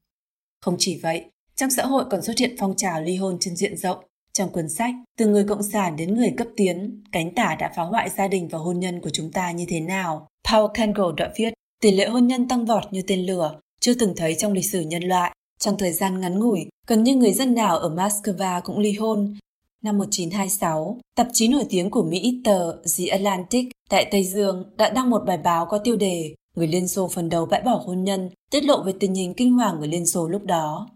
Không 0.61 0.77
chỉ 0.79 1.01
vậy, 1.03 1.25
trong 1.57 1.71
xã 1.71 1.87
hội 1.87 2.05
còn 2.11 2.23
xuất 2.23 2.39
hiện 2.39 2.57
phong 2.59 2.77
trào 2.77 3.03
ly 3.03 3.17
hôn 3.17 3.37
trên 3.41 3.57
diện 3.57 3.77
rộng. 3.77 4.05
Trong 4.33 4.53
cuốn 4.53 4.69
sách 4.69 4.95
Từ 5.17 5.27
người 5.27 5.45
cộng 5.49 5.63
sản 5.63 5.97
đến 5.97 6.15
người 6.15 6.35
cấp 6.37 6.47
tiến, 6.57 7.05
cánh 7.13 7.35
tả 7.35 7.57
đã 7.61 7.73
phá 7.77 7.83
hoại 7.83 8.11
gia 8.11 8.29
đình 8.29 8.49
và 8.49 8.59
hôn 8.59 8.81
nhân 8.81 9.01
của 9.01 9.11
chúng 9.13 9.33
ta 9.33 9.51
như 9.51 9.65
thế 9.69 9.81
nào? 9.81 10.29
Paul 10.51 10.71
Kengel 10.75 11.15
đã 11.17 11.33
viết, 11.37 11.55
tỷ 11.81 11.91
lệ 11.91 12.09
hôn 12.09 12.27
nhân 12.27 12.49
tăng 12.49 12.65
vọt 12.65 12.85
như 12.93 13.03
tên 13.07 13.27
lửa, 13.27 13.61
chưa 13.81 13.95
từng 13.95 14.13
thấy 14.17 14.35
trong 14.35 14.53
lịch 14.53 14.71
sử 14.71 14.81
nhân 14.81 15.03
loại. 15.03 15.35
Trong 15.59 15.79
thời 15.79 15.93
gian 15.93 16.21
ngắn 16.21 16.39
ngủi, 16.39 16.67
gần 16.87 17.05
như 17.05 17.17
người 17.17 17.33
dân 17.33 17.55
nào 17.55 17.79
ở 17.79 17.89
Moscow 17.89 18.61
cũng 18.65 18.79
ly 18.79 18.93
hôn. 18.93 19.37
Năm 19.83 19.99
1926, 19.99 20.99
tạp 21.15 21.29
chí 21.33 21.49
nổi 21.49 21.65
tiếng 21.69 21.91
của 21.91 22.03
Mỹ 22.03 22.41
tờ 22.45 22.73
The 22.97 23.07
Atlantic 23.07 23.69
tại 23.91 24.09
Tây 24.11 24.25
Dương 24.25 24.65
đã 24.77 24.91
đăng 24.91 25.11
một 25.11 25.23
bài 25.27 25.39
báo 25.39 25.67
có 25.67 25.79
tiêu 25.79 25.97
đề 25.97 26.35
Người 26.59 26.69
Liên 26.69 26.89
Xô 26.89 27.09
phần 27.09 27.29
đầu 27.29 27.47
bãi 27.47 27.63
bỏ 27.63 27.83
hôn 27.87 28.05
nhân, 28.05 28.31
tiết 28.51 28.65
lộ 28.65 28.83
về 28.83 28.93
tình 29.01 29.15
hình 29.15 29.35
kinh 29.35 29.53
hoàng 29.53 29.81
ở 29.81 29.87
Liên 29.87 30.07
Xô 30.07 30.29
lúc 30.29 30.45
đó. 30.45 30.89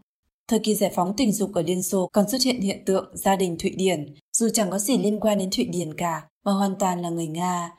Thời 0.48 0.58
kỳ 0.58 0.74
giải 0.74 0.90
phóng 0.94 1.14
tình 1.16 1.32
dục 1.32 1.54
ở 1.54 1.62
Liên 1.62 1.82
Xô 1.82 2.08
còn 2.12 2.28
xuất 2.28 2.42
hiện 2.44 2.60
hiện 2.60 2.84
tượng 2.86 3.16
gia 3.16 3.36
đình 3.36 3.56
Thụy 3.58 3.70
Điển, 3.70 4.14
dù 4.32 4.48
chẳng 4.54 4.70
có 4.70 4.78
gì 4.78 4.98
liên 4.98 5.20
quan 5.20 5.38
đến 5.38 5.50
Thụy 5.56 5.64
Điển 5.64 5.94
cả, 5.94 6.22
mà 6.44 6.52
hoàn 6.52 6.74
toàn 6.78 7.02
là 7.02 7.10
người 7.10 7.26
Nga. 7.26 7.70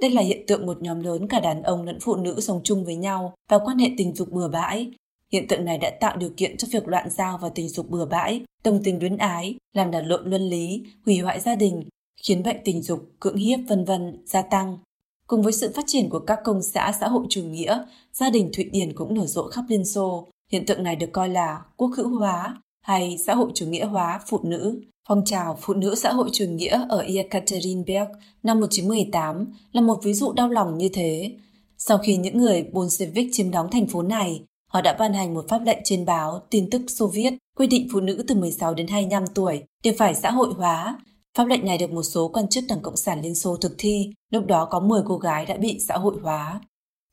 Đây 0.00 0.10
là 0.10 0.22
hiện 0.22 0.46
tượng 0.46 0.66
một 0.66 0.82
nhóm 0.82 1.00
lớn 1.00 1.28
cả 1.28 1.40
đàn 1.40 1.62
ông 1.62 1.82
lẫn 1.82 1.98
phụ 2.00 2.16
nữ 2.16 2.40
sống 2.40 2.60
chung 2.64 2.84
với 2.84 2.96
nhau 2.96 3.34
và 3.48 3.58
quan 3.58 3.78
hệ 3.78 3.90
tình 3.96 4.14
dục 4.14 4.28
bừa 4.32 4.48
bãi. 4.48 4.90
Hiện 5.32 5.48
tượng 5.48 5.64
này 5.64 5.78
đã 5.78 5.90
tạo 6.00 6.16
điều 6.16 6.30
kiện 6.36 6.56
cho 6.56 6.68
việc 6.72 6.88
loạn 6.88 7.10
giao 7.10 7.38
và 7.38 7.48
tình 7.48 7.68
dục 7.68 7.90
bừa 7.90 8.06
bãi, 8.06 8.44
đồng 8.64 8.80
tình 8.84 9.00
luyến 9.00 9.16
ái, 9.16 9.54
làm 9.72 9.90
đảo 9.90 10.02
lộn 10.02 10.30
luân 10.30 10.42
lý, 10.42 10.82
hủy 11.06 11.18
hoại 11.18 11.40
gia 11.40 11.54
đình, 11.54 11.84
khiến 12.22 12.42
bệnh 12.42 12.56
tình 12.64 12.82
dục, 12.82 13.12
cưỡng 13.20 13.36
hiếp 13.36 13.58
vân 13.68 13.84
vân 13.84 14.22
gia 14.26 14.42
tăng. 14.42 14.78
Cùng 15.26 15.42
với 15.42 15.52
sự 15.52 15.72
phát 15.74 15.84
triển 15.86 16.08
của 16.08 16.18
các 16.18 16.40
công 16.44 16.62
xã 16.62 16.92
xã 17.00 17.08
hội 17.08 17.26
chủ 17.28 17.42
nghĩa, 17.42 17.84
gia 18.12 18.30
đình 18.30 18.50
Thụy 18.56 18.64
Điển 18.64 18.94
cũng 18.94 19.14
nở 19.14 19.26
rộ 19.26 19.48
khắp 19.48 19.64
Liên 19.68 19.84
Xô. 19.84 20.28
Hiện 20.52 20.66
tượng 20.66 20.82
này 20.82 20.96
được 20.96 21.12
coi 21.12 21.28
là 21.28 21.62
quốc 21.76 21.90
hữu 21.96 22.18
hóa 22.18 22.62
hay 22.82 23.18
xã 23.26 23.34
hội 23.34 23.50
chủ 23.54 23.66
nghĩa 23.66 23.84
hóa 23.84 24.20
phụ 24.26 24.40
nữ. 24.44 24.80
Phong 25.08 25.24
trào 25.24 25.58
phụ 25.60 25.74
nữ 25.74 25.94
xã 25.94 26.12
hội 26.12 26.30
chủ 26.32 26.44
nghĩa 26.44 26.86
ở 26.88 27.04
Yekaterinburg 27.08 28.12
năm 28.42 28.60
1918 28.60 29.46
là 29.72 29.80
một 29.80 29.98
ví 30.02 30.14
dụ 30.14 30.32
đau 30.32 30.48
lòng 30.48 30.78
như 30.78 30.88
thế. 30.92 31.32
Sau 31.78 31.98
khi 31.98 32.16
những 32.16 32.38
người 32.38 32.62
Bolshevik 32.72 33.28
chiếm 33.32 33.50
đóng 33.50 33.68
thành 33.70 33.86
phố 33.86 34.02
này, 34.02 34.42
họ 34.70 34.80
đã 34.80 34.96
ban 34.98 35.12
hành 35.12 35.34
một 35.34 35.48
pháp 35.48 35.62
lệnh 35.66 35.78
trên 35.84 36.04
báo 36.04 36.42
tin 36.50 36.70
tức 36.70 36.82
Xô 36.88 37.06
Viết 37.06 37.32
quy 37.56 37.66
định 37.66 37.88
phụ 37.92 38.00
nữ 38.00 38.24
từ 38.28 38.34
16 38.34 38.74
đến 38.74 38.86
25 38.86 39.24
tuổi 39.34 39.62
đều 39.84 39.94
phải 39.98 40.14
xã 40.14 40.30
hội 40.30 40.48
hóa. 40.56 40.98
Pháp 41.38 41.46
lệnh 41.46 41.64
này 41.64 41.78
được 41.78 41.90
một 41.90 42.02
số 42.02 42.28
quan 42.28 42.48
chức 42.48 42.64
Đảng 42.68 42.82
Cộng 42.82 42.96
sản 42.96 43.22
Liên 43.22 43.34
Xô 43.34 43.56
thực 43.56 43.74
thi, 43.78 44.10
lúc 44.30 44.46
đó 44.46 44.68
có 44.70 44.80
10 44.80 45.02
cô 45.06 45.18
gái 45.18 45.46
đã 45.46 45.56
bị 45.56 45.78
xã 45.88 45.94
hội 45.96 46.16
hóa. 46.22 46.60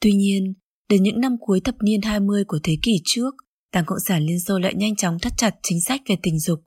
Tuy 0.01 0.12
nhiên, 0.12 0.53
đến 0.89 1.03
những 1.03 1.21
năm 1.21 1.38
cuối 1.39 1.60
thập 1.60 1.75
niên 1.82 2.01
20 2.01 2.43
của 2.47 2.60
thế 2.63 2.73
kỷ 2.84 3.01
trước, 3.06 3.36
Đảng 3.73 3.86
Cộng 3.86 3.99
sản 4.08 4.23
Liên 4.23 4.39
Xô 4.39 4.60
lại 4.60 4.73
nhanh 4.75 4.95
chóng 4.95 5.19
thắt 5.19 5.34
chặt 5.38 5.56
chính 5.63 5.82
sách 5.82 6.01
về 6.10 6.15
tình 6.23 6.39
dục. 6.39 6.60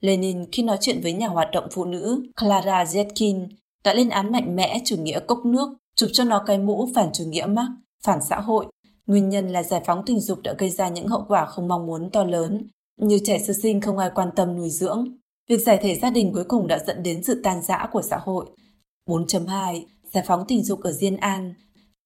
Lenin 0.00 0.44
khi 0.52 0.62
nói 0.62 0.78
chuyện 0.80 1.00
với 1.02 1.12
nhà 1.12 1.28
hoạt 1.28 1.48
động 1.52 1.68
phụ 1.72 1.84
nữ 1.84 2.22
Clara 2.36 2.84
Zetkin 2.84 3.48
đã 3.84 3.94
lên 3.94 4.08
án 4.08 4.32
mạnh 4.32 4.56
mẽ 4.56 4.80
chủ 4.84 4.96
nghĩa 4.96 5.20
cốc 5.20 5.38
nước, 5.44 5.68
chụp 5.96 6.10
cho 6.12 6.24
nó 6.24 6.42
cái 6.46 6.58
mũ 6.58 6.88
phản 6.94 7.10
chủ 7.12 7.24
nghĩa 7.24 7.46
Marx, 7.46 7.68
phản 8.04 8.18
xã 8.28 8.40
hội. 8.40 8.66
Nguyên 9.06 9.28
nhân 9.28 9.48
là 9.48 9.62
giải 9.62 9.82
phóng 9.86 10.02
tình 10.06 10.20
dục 10.20 10.38
đã 10.42 10.54
gây 10.58 10.70
ra 10.70 10.88
những 10.88 11.08
hậu 11.08 11.24
quả 11.28 11.46
không 11.46 11.68
mong 11.68 11.86
muốn 11.86 12.10
to 12.10 12.24
lớn, 12.24 12.66
như 12.96 13.18
trẻ 13.24 13.38
sơ 13.38 13.52
sinh 13.62 13.80
không 13.80 13.98
ai 13.98 14.10
quan 14.14 14.28
tâm 14.36 14.56
nuôi 14.56 14.70
dưỡng. 14.70 15.08
Việc 15.48 15.60
giải 15.60 15.78
thể 15.82 15.94
gia 15.94 16.10
đình 16.10 16.32
cuối 16.32 16.44
cùng 16.44 16.66
đã 16.66 16.78
dẫn 16.86 17.02
đến 17.02 17.24
sự 17.24 17.40
tan 17.44 17.62
rã 17.62 17.88
của 17.92 18.02
xã 18.02 18.16
hội. 18.16 18.46
4.2. 19.06 19.84
Giải 20.12 20.24
phóng 20.26 20.44
tình 20.48 20.64
dục 20.64 20.80
ở 20.80 20.92
Diên 20.92 21.16
An 21.16 21.54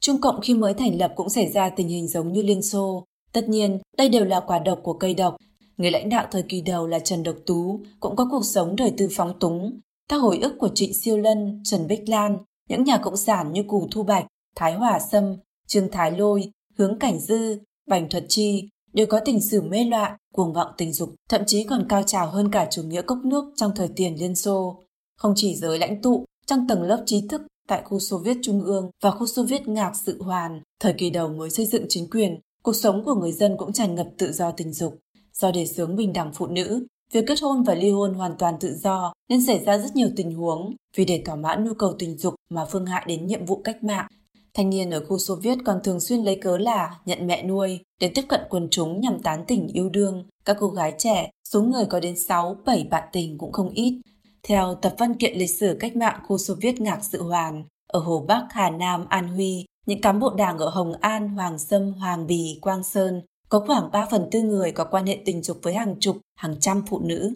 Trung 0.00 0.20
Cộng 0.20 0.40
khi 0.40 0.54
mới 0.54 0.74
thành 0.74 0.98
lập 0.98 1.12
cũng 1.16 1.28
xảy 1.28 1.52
ra 1.52 1.70
tình 1.70 1.88
hình 1.88 2.08
giống 2.08 2.32
như 2.32 2.42
Liên 2.42 2.62
Xô. 2.62 3.04
Tất 3.32 3.48
nhiên, 3.48 3.78
đây 3.98 4.08
đều 4.08 4.24
là 4.24 4.40
quả 4.40 4.58
độc 4.58 4.80
của 4.82 4.92
cây 4.92 5.14
độc. 5.14 5.36
Người 5.76 5.90
lãnh 5.90 6.08
đạo 6.08 6.26
thời 6.30 6.42
kỳ 6.42 6.60
đầu 6.60 6.86
là 6.86 6.98
Trần 6.98 7.22
Độc 7.22 7.36
Tú 7.46 7.80
cũng 8.00 8.16
có 8.16 8.28
cuộc 8.30 8.44
sống 8.44 8.76
đời 8.76 8.92
tư 8.96 9.08
phóng 9.16 9.38
túng. 9.38 9.80
Các 10.08 10.16
hồi 10.16 10.38
ức 10.38 10.54
của 10.58 10.68
Trịnh 10.74 10.94
Siêu 10.94 11.18
Lân, 11.18 11.60
Trần 11.64 11.86
Bích 11.86 12.08
Lan, 12.08 12.38
những 12.68 12.84
nhà 12.84 12.98
cộng 12.98 13.16
sản 13.16 13.52
như 13.52 13.62
Cù 13.68 13.88
Thu 13.90 14.02
Bạch, 14.02 14.26
Thái 14.56 14.74
Hòa 14.74 14.98
Sâm, 14.98 15.36
Trương 15.66 15.90
Thái 15.90 16.10
Lôi, 16.10 16.50
Hướng 16.78 16.98
Cảnh 16.98 17.20
Dư, 17.20 17.58
Bành 17.86 18.08
Thuật 18.08 18.24
Chi 18.28 18.68
đều 18.92 19.06
có 19.06 19.20
tình 19.24 19.40
sử 19.40 19.62
mê 19.62 19.84
loạn, 19.84 20.16
cuồng 20.34 20.52
vọng 20.52 20.72
tình 20.76 20.92
dục, 20.92 21.14
thậm 21.28 21.42
chí 21.46 21.64
còn 21.64 21.86
cao 21.88 22.02
trào 22.02 22.26
hơn 22.26 22.50
cả 22.50 22.68
chủ 22.70 22.82
nghĩa 22.82 23.02
cốc 23.02 23.18
nước 23.24 23.44
trong 23.56 23.72
thời 23.76 23.88
tiền 23.96 24.14
Liên 24.20 24.34
Xô. 24.34 24.82
Không 25.16 25.32
chỉ 25.36 25.54
giới 25.54 25.78
lãnh 25.78 26.02
tụ, 26.02 26.24
trong 26.46 26.66
tầng 26.68 26.82
lớp 26.82 27.02
trí 27.06 27.28
thức 27.28 27.42
tại 27.68 27.82
khu 27.84 27.98
Xô 27.98 28.18
Viết 28.18 28.36
Trung 28.42 28.64
ương 28.64 28.90
và 29.02 29.10
khu 29.10 29.26
Xô 29.26 29.42
Viết 29.42 29.68
Ngạc 29.68 29.92
Sự 30.04 30.22
Hoàn, 30.22 30.60
thời 30.80 30.92
kỳ 30.92 31.10
đầu 31.10 31.28
mới 31.28 31.50
xây 31.50 31.66
dựng 31.66 31.86
chính 31.88 32.10
quyền, 32.10 32.40
cuộc 32.62 32.76
sống 32.76 33.04
của 33.04 33.14
người 33.14 33.32
dân 33.32 33.56
cũng 33.58 33.72
tràn 33.72 33.94
ngập 33.94 34.06
tự 34.18 34.32
do 34.32 34.50
tình 34.50 34.72
dục. 34.72 34.98
Do 35.32 35.50
đề 35.50 35.66
xướng 35.66 35.96
bình 35.96 36.12
đẳng 36.12 36.32
phụ 36.34 36.46
nữ, 36.46 36.86
việc 37.12 37.24
kết 37.26 37.40
hôn 37.42 37.62
và 37.62 37.74
ly 37.74 37.90
hôn 37.90 38.14
hoàn 38.14 38.36
toàn 38.38 38.54
tự 38.60 38.74
do 38.74 39.12
nên 39.28 39.46
xảy 39.46 39.64
ra 39.64 39.78
rất 39.78 39.96
nhiều 39.96 40.08
tình 40.16 40.34
huống 40.34 40.74
vì 40.96 41.04
để 41.04 41.22
thỏa 41.24 41.36
mãn 41.36 41.64
nhu 41.64 41.74
cầu 41.74 41.94
tình 41.98 42.18
dục 42.18 42.34
mà 42.50 42.64
phương 42.64 42.86
hại 42.86 43.04
đến 43.08 43.26
nhiệm 43.26 43.44
vụ 43.44 43.60
cách 43.64 43.84
mạng. 43.84 44.06
Thanh 44.54 44.70
niên 44.70 44.90
ở 44.90 45.04
khu 45.08 45.18
Xô 45.18 45.34
Viết 45.34 45.58
còn 45.64 45.80
thường 45.84 46.00
xuyên 46.00 46.20
lấy 46.20 46.36
cớ 46.36 46.58
là 46.58 46.94
nhận 47.04 47.26
mẹ 47.26 47.42
nuôi 47.42 47.80
để 48.00 48.10
tiếp 48.14 48.24
cận 48.28 48.40
quần 48.50 48.68
chúng 48.70 49.00
nhằm 49.00 49.22
tán 49.22 49.44
tỉnh 49.46 49.68
yêu 49.68 49.88
đương. 49.88 50.24
Các 50.44 50.56
cô 50.60 50.68
gái 50.68 50.94
trẻ, 50.98 51.30
số 51.48 51.62
người 51.62 51.84
có 51.86 52.00
đến 52.00 52.18
6, 52.18 52.56
7 52.66 52.86
bạn 52.90 53.08
tình 53.12 53.38
cũng 53.38 53.52
không 53.52 53.70
ít. 53.70 54.00
Theo 54.42 54.74
tập 54.74 54.94
văn 54.98 55.14
kiện 55.14 55.38
lịch 55.38 55.50
sử 55.50 55.76
cách 55.80 55.96
mạng 55.96 56.20
khu 56.26 56.38
Xô 56.38 56.54
Viết 56.60 56.80
Ngạc 56.80 57.04
Sự 57.04 57.22
Hoàn, 57.22 57.64
ở 57.86 58.00
Hồ 58.00 58.24
Bắc, 58.28 58.46
Hà 58.50 58.70
Nam, 58.70 59.04
An 59.08 59.28
Huy, 59.28 59.64
những 59.86 60.00
cán 60.00 60.20
bộ 60.20 60.30
đảng 60.30 60.58
ở 60.58 60.68
Hồng 60.68 60.92
An, 61.00 61.28
Hoàng 61.28 61.58
Sâm, 61.58 61.92
Hoàng 61.92 62.26
Bì, 62.26 62.58
Quang 62.60 62.84
Sơn 62.84 63.22
có 63.48 63.64
khoảng 63.66 63.90
3 63.90 64.06
phần 64.10 64.28
tư 64.30 64.42
người 64.42 64.72
có 64.72 64.84
quan 64.84 65.06
hệ 65.06 65.22
tình 65.24 65.42
dục 65.42 65.58
với 65.62 65.74
hàng 65.74 65.94
chục, 66.00 66.16
hàng 66.36 66.60
trăm 66.60 66.82
phụ 66.86 67.00
nữ. 67.00 67.32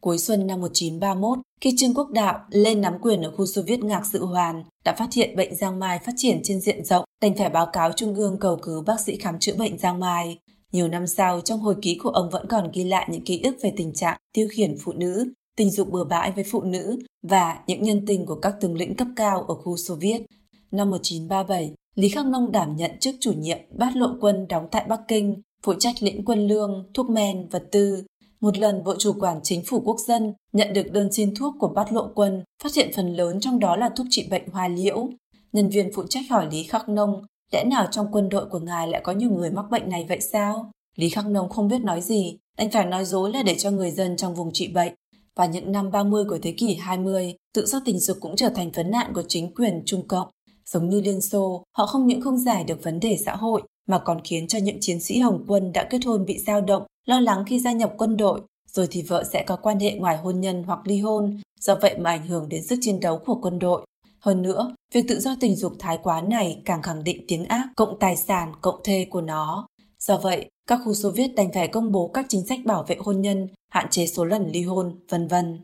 Cuối 0.00 0.18
xuân 0.18 0.46
năm 0.46 0.60
1931, 0.60 1.38
khi 1.60 1.74
Trương 1.76 1.94
Quốc 1.94 2.10
Đạo 2.10 2.40
lên 2.50 2.80
nắm 2.80 2.98
quyền 3.02 3.22
ở 3.22 3.32
khu 3.36 3.46
Xô 3.46 3.62
Viết 3.66 3.84
Ngạc 3.84 4.06
Sự 4.06 4.24
Hoàn, 4.24 4.64
đã 4.84 4.94
phát 4.98 5.08
hiện 5.12 5.36
bệnh 5.36 5.56
giang 5.56 5.78
mai 5.78 5.98
phát 5.98 6.12
triển 6.16 6.40
trên 6.42 6.60
diện 6.60 6.84
rộng, 6.84 7.04
đành 7.22 7.36
phải 7.36 7.48
báo 7.48 7.66
cáo 7.72 7.92
Trung 7.92 8.14
ương 8.14 8.38
cầu 8.40 8.56
cứu 8.56 8.82
bác 8.82 9.00
sĩ 9.00 9.16
khám 9.16 9.38
chữa 9.38 9.54
bệnh 9.58 9.78
giang 9.78 10.00
mai. 10.00 10.38
Nhiều 10.72 10.88
năm 10.88 11.06
sau, 11.06 11.40
trong 11.40 11.60
hồi 11.60 11.74
ký 11.82 11.98
của 12.02 12.10
ông 12.10 12.30
vẫn 12.30 12.46
còn 12.48 12.70
ghi 12.72 12.84
lại 12.84 13.08
những 13.10 13.24
ký 13.24 13.40
ức 13.42 13.56
về 13.62 13.72
tình 13.76 13.92
trạng 13.92 14.18
tiêu 14.32 14.48
khiển 14.50 14.76
phụ 14.80 14.92
nữ, 14.92 15.32
tình 15.56 15.70
dục 15.70 15.90
bừa 15.90 16.04
bãi 16.04 16.32
với 16.32 16.44
phụ 16.44 16.62
nữ 16.62 16.98
và 17.22 17.58
những 17.66 17.82
nhân 17.82 18.06
tình 18.06 18.26
của 18.26 18.34
các 18.34 18.54
tướng 18.60 18.76
lĩnh 18.76 18.94
cấp 18.94 19.08
cao 19.16 19.44
ở 19.48 19.54
khu 19.54 19.76
Xô 19.76 19.94
Viết. 19.94 20.22
Năm 20.70 20.90
1937, 20.90 21.74
Lý 21.98 22.08
Khắc 22.08 22.26
Nông 22.26 22.52
đảm 22.52 22.76
nhận 22.76 22.90
chức 23.00 23.14
chủ 23.20 23.32
nhiệm 23.32 23.58
bát 23.70 23.96
lộ 23.96 24.08
quân 24.20 24.48
đóng 24.48 24.68
tại 24.70 24.84
Bắc 24.88 25.00
Kinh, 25.08 25.42
phụ 25.62 25.74
trách 25.78 25.94
lĩnh 26.00 26.24
quân 26.24 26.48
lương, 26.48 26.90
thuốc 26.94 27.10
men, 27.10 27.48
vật 27.48 27.68
tư. 27.72 28.04
Một 28.40 28.58
lần 28.58 28.84
bộ 28.84 28.94
chủ 28.98 29.12
quản 29.20 29.40
chính 29.42 29.62
phủ 29.66 29.80
quốc 29.84 29.96
dân 30.06 30.34
nhận 30.52 30.72
được 30.72 30.92
đơn 30.92 31.12
xin 31.12 31.34
thuốc 31.34 31.54
của 31.58 31.68
bát 31.68 31.92
lộ 31.92 32.08
quân, 32.14 32.42
phát 32.62 32.74
hiện 32.74 32.90
phần 32.96 33.16
lớn 33.16 33.40
trong 33.40 33.58
đó 33.58 33.76
là 33.76 33.90
thuốc 33.96 34.06
trị 34.10 34.28
bệnh 34.30 34.48
hoa 34.52 34.68
liễu. 34.68 35.08
Nhân 35.52 35.68
viên 35.68 35.90
phụ 35.94 36.02
trách 36.08 36.24
hỏi 36.30 36.46
Lý 36.50 36.62
Khắc 36.62 36.88
Nông, 36.88 37.22
lẽ 37.52 37.64
nào 37.64 37.86
trong 37.90 38.06
quân 38.12 38.28
đội 38.28 38.46
của 38.46 38.58
ngài 38.58 38.88
lại 38.88 39.00
có 39.04 39.12
nhiều 39.12 39.30
người 39.30 39.50
mắc 39.50 39.64
bệnh 39.70 39.88
này 39.88 40.06
vậy 40.08 40.20
sao? 40.20 40.70
Lý 40.96 41.08
Khắc 41.08 41.26
Nông 41.26 41.48
không 41.48 41.68
biết 41.68 41.80
nói 41.80 42.00
gì, 42.00 42.38
đành 42.58 42.70
phải 42.70 42.84
nói 42.84 43.04
dối 43.04 43.32
là 43.32 43.42
để 43.42 43.54
cho 43.58 43.70
người 43.70 43.90
dân 43.90 44.16
trong 44.16 44.34
vùng 44.34 44.50
trị 44.52 44.68
bệnh. 44.68 44.92
Và 45.36 45.46
những 45.46 45.72
năm 45.72 45.90
30 45.90 46.24
của 46.28 46.38
thế 46.42 46.54
kỷ 46.58 46.74
20, 46.74 47.34
tự 47.54 47.66
do 47.66 47.80
tình 47.84 47.98
dục 47.98 48.16
cũng 48.20 48.36
trở 48.36 48.48
thành 48.48 48.70
vấn 48.70 48.90
nạn 48.90 49.12
của 49.14 49.22
chính 49.28 49.54
quyền 49.54 49.82
Trung 49.86 50.08
Cộng. 50.08 50.28
Giống 50.70 50.88
như 50.88 51.00
Liên 51.00 51.20
Xô, 51.20 51.64
họ 51.76 51.86
không 51.86 52.06
những 52.06 52.20
không 52.20 52.38
giải 52.38 52.64
được 52.64 52.82
vấn 52.82 53.00
đề 53.00 53.18
xã 53.24 53.36
hội, 53.36 53.62
mà 53.86 53.98
còn 53.98 54.20
khiến 54.24 54.48
cho 54.48 54.58
những 54.58 54.78
chiến 54.80 55.00
sĩ 55.00 55.18
Hồng 55.18 55.44
quân 55.48 55.72
đã 55.72 55.84
kết 55.90 56.04
hôn 56.06 56.24
bị 56.24 56.38
dao 56.38 56.60
động, 56.60 56.82
lo 57.06 57.20
lắng 57.20 57.44
khi 57.46 57.58
gia 57.58 57.72
nhập 57.72 57.94
quân 57.98 58.16
đội, 58.16 58.40
rồi 58.72 58.88
thì 58.90 59.02
vợ 59.02 59.24
sẽ 59.32 59.44
có 59.46 59.56
quan 59.56 59.80
hệ 59.80 59.92
ngoài 59.92 60.16
hôn 60.16 60.40
nhân 60.40 60.62
hoặc 60.66 60.78
ly 60.84 60.98
hôn, 60.98 61.40
do 61.60 61.74
vậy 61.82 61.98
mà 61.98 62.10
ảnh 62.10 62.26
hưởng 62.26 62.48
đến 62.48 62.64
sức 62.64 62.78
chiến 62.82 63.00
đấu 63.00 63.18
của 63.26 63.38
quân 63.42 63.58
đội. 63.58 63.86
Hơn 64.20 64.42
nữa, 64.42 64.74
việc 64.94 65.04
tự 65.08 65.20
do 65.20 65.36
tình 65.40 65.56
dục 65.56 65.72
thái 65.78 65.98
quá 66.02 66.20
này 66.20 66.62
càng 66.64 66.82
khẳng 66.82 67.04
định 67.04 67.24
tiếng 67.28 67.44
ác 67.44 67.68
cộng 67.76 67.98
tài 67.98 68.16
sản 68.16 68.52
cộng 68.60 68.80
thê 68.84 69.06
của 69.10 69.20
nó. 69.20 69.66
Do 69.98 70.16
vậy, 70.16 70.50
các 70.66 70.80
khu 70.84 70.94
Xô 70.94 71.10
Viết 71.10 71.34
đành 71.36 71.52
phải 71.52 71.68
công 71.68 71.92
bố 71.92 72.08
các 72.08 72.26
chính 72.28 72.46
sách 72.46 72.60
bảo 72.64 72.84
vệ 72.88 72.96
hôn 72.98 73.20
nhân, 73.20 73.48
hạn 73.70 73.86
chế 73.90 74.06
số 74.06 74.24
lần 74.24 74.50
ly 74.52 74.62
hôn, 74.62 75.00
vân 75.08 75.28
vân. 75.28 75.60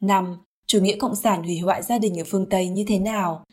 5. 0.00 0.36
Chủ 0.66 0.80
nghĩa 0.80 0.96
cộng 0.96 1.16
sản 1.16 1.42
hủy 1.42 1.58
hoại 1.58 1.82
gia 1.82 1.98
đình 1.98 2.20
ở 2.20 2.24
phương 2.26 2.48
Tây 2.48 2.68
như 2.68 2.84
thế 2.88 2.98
nào? 2.98 3.44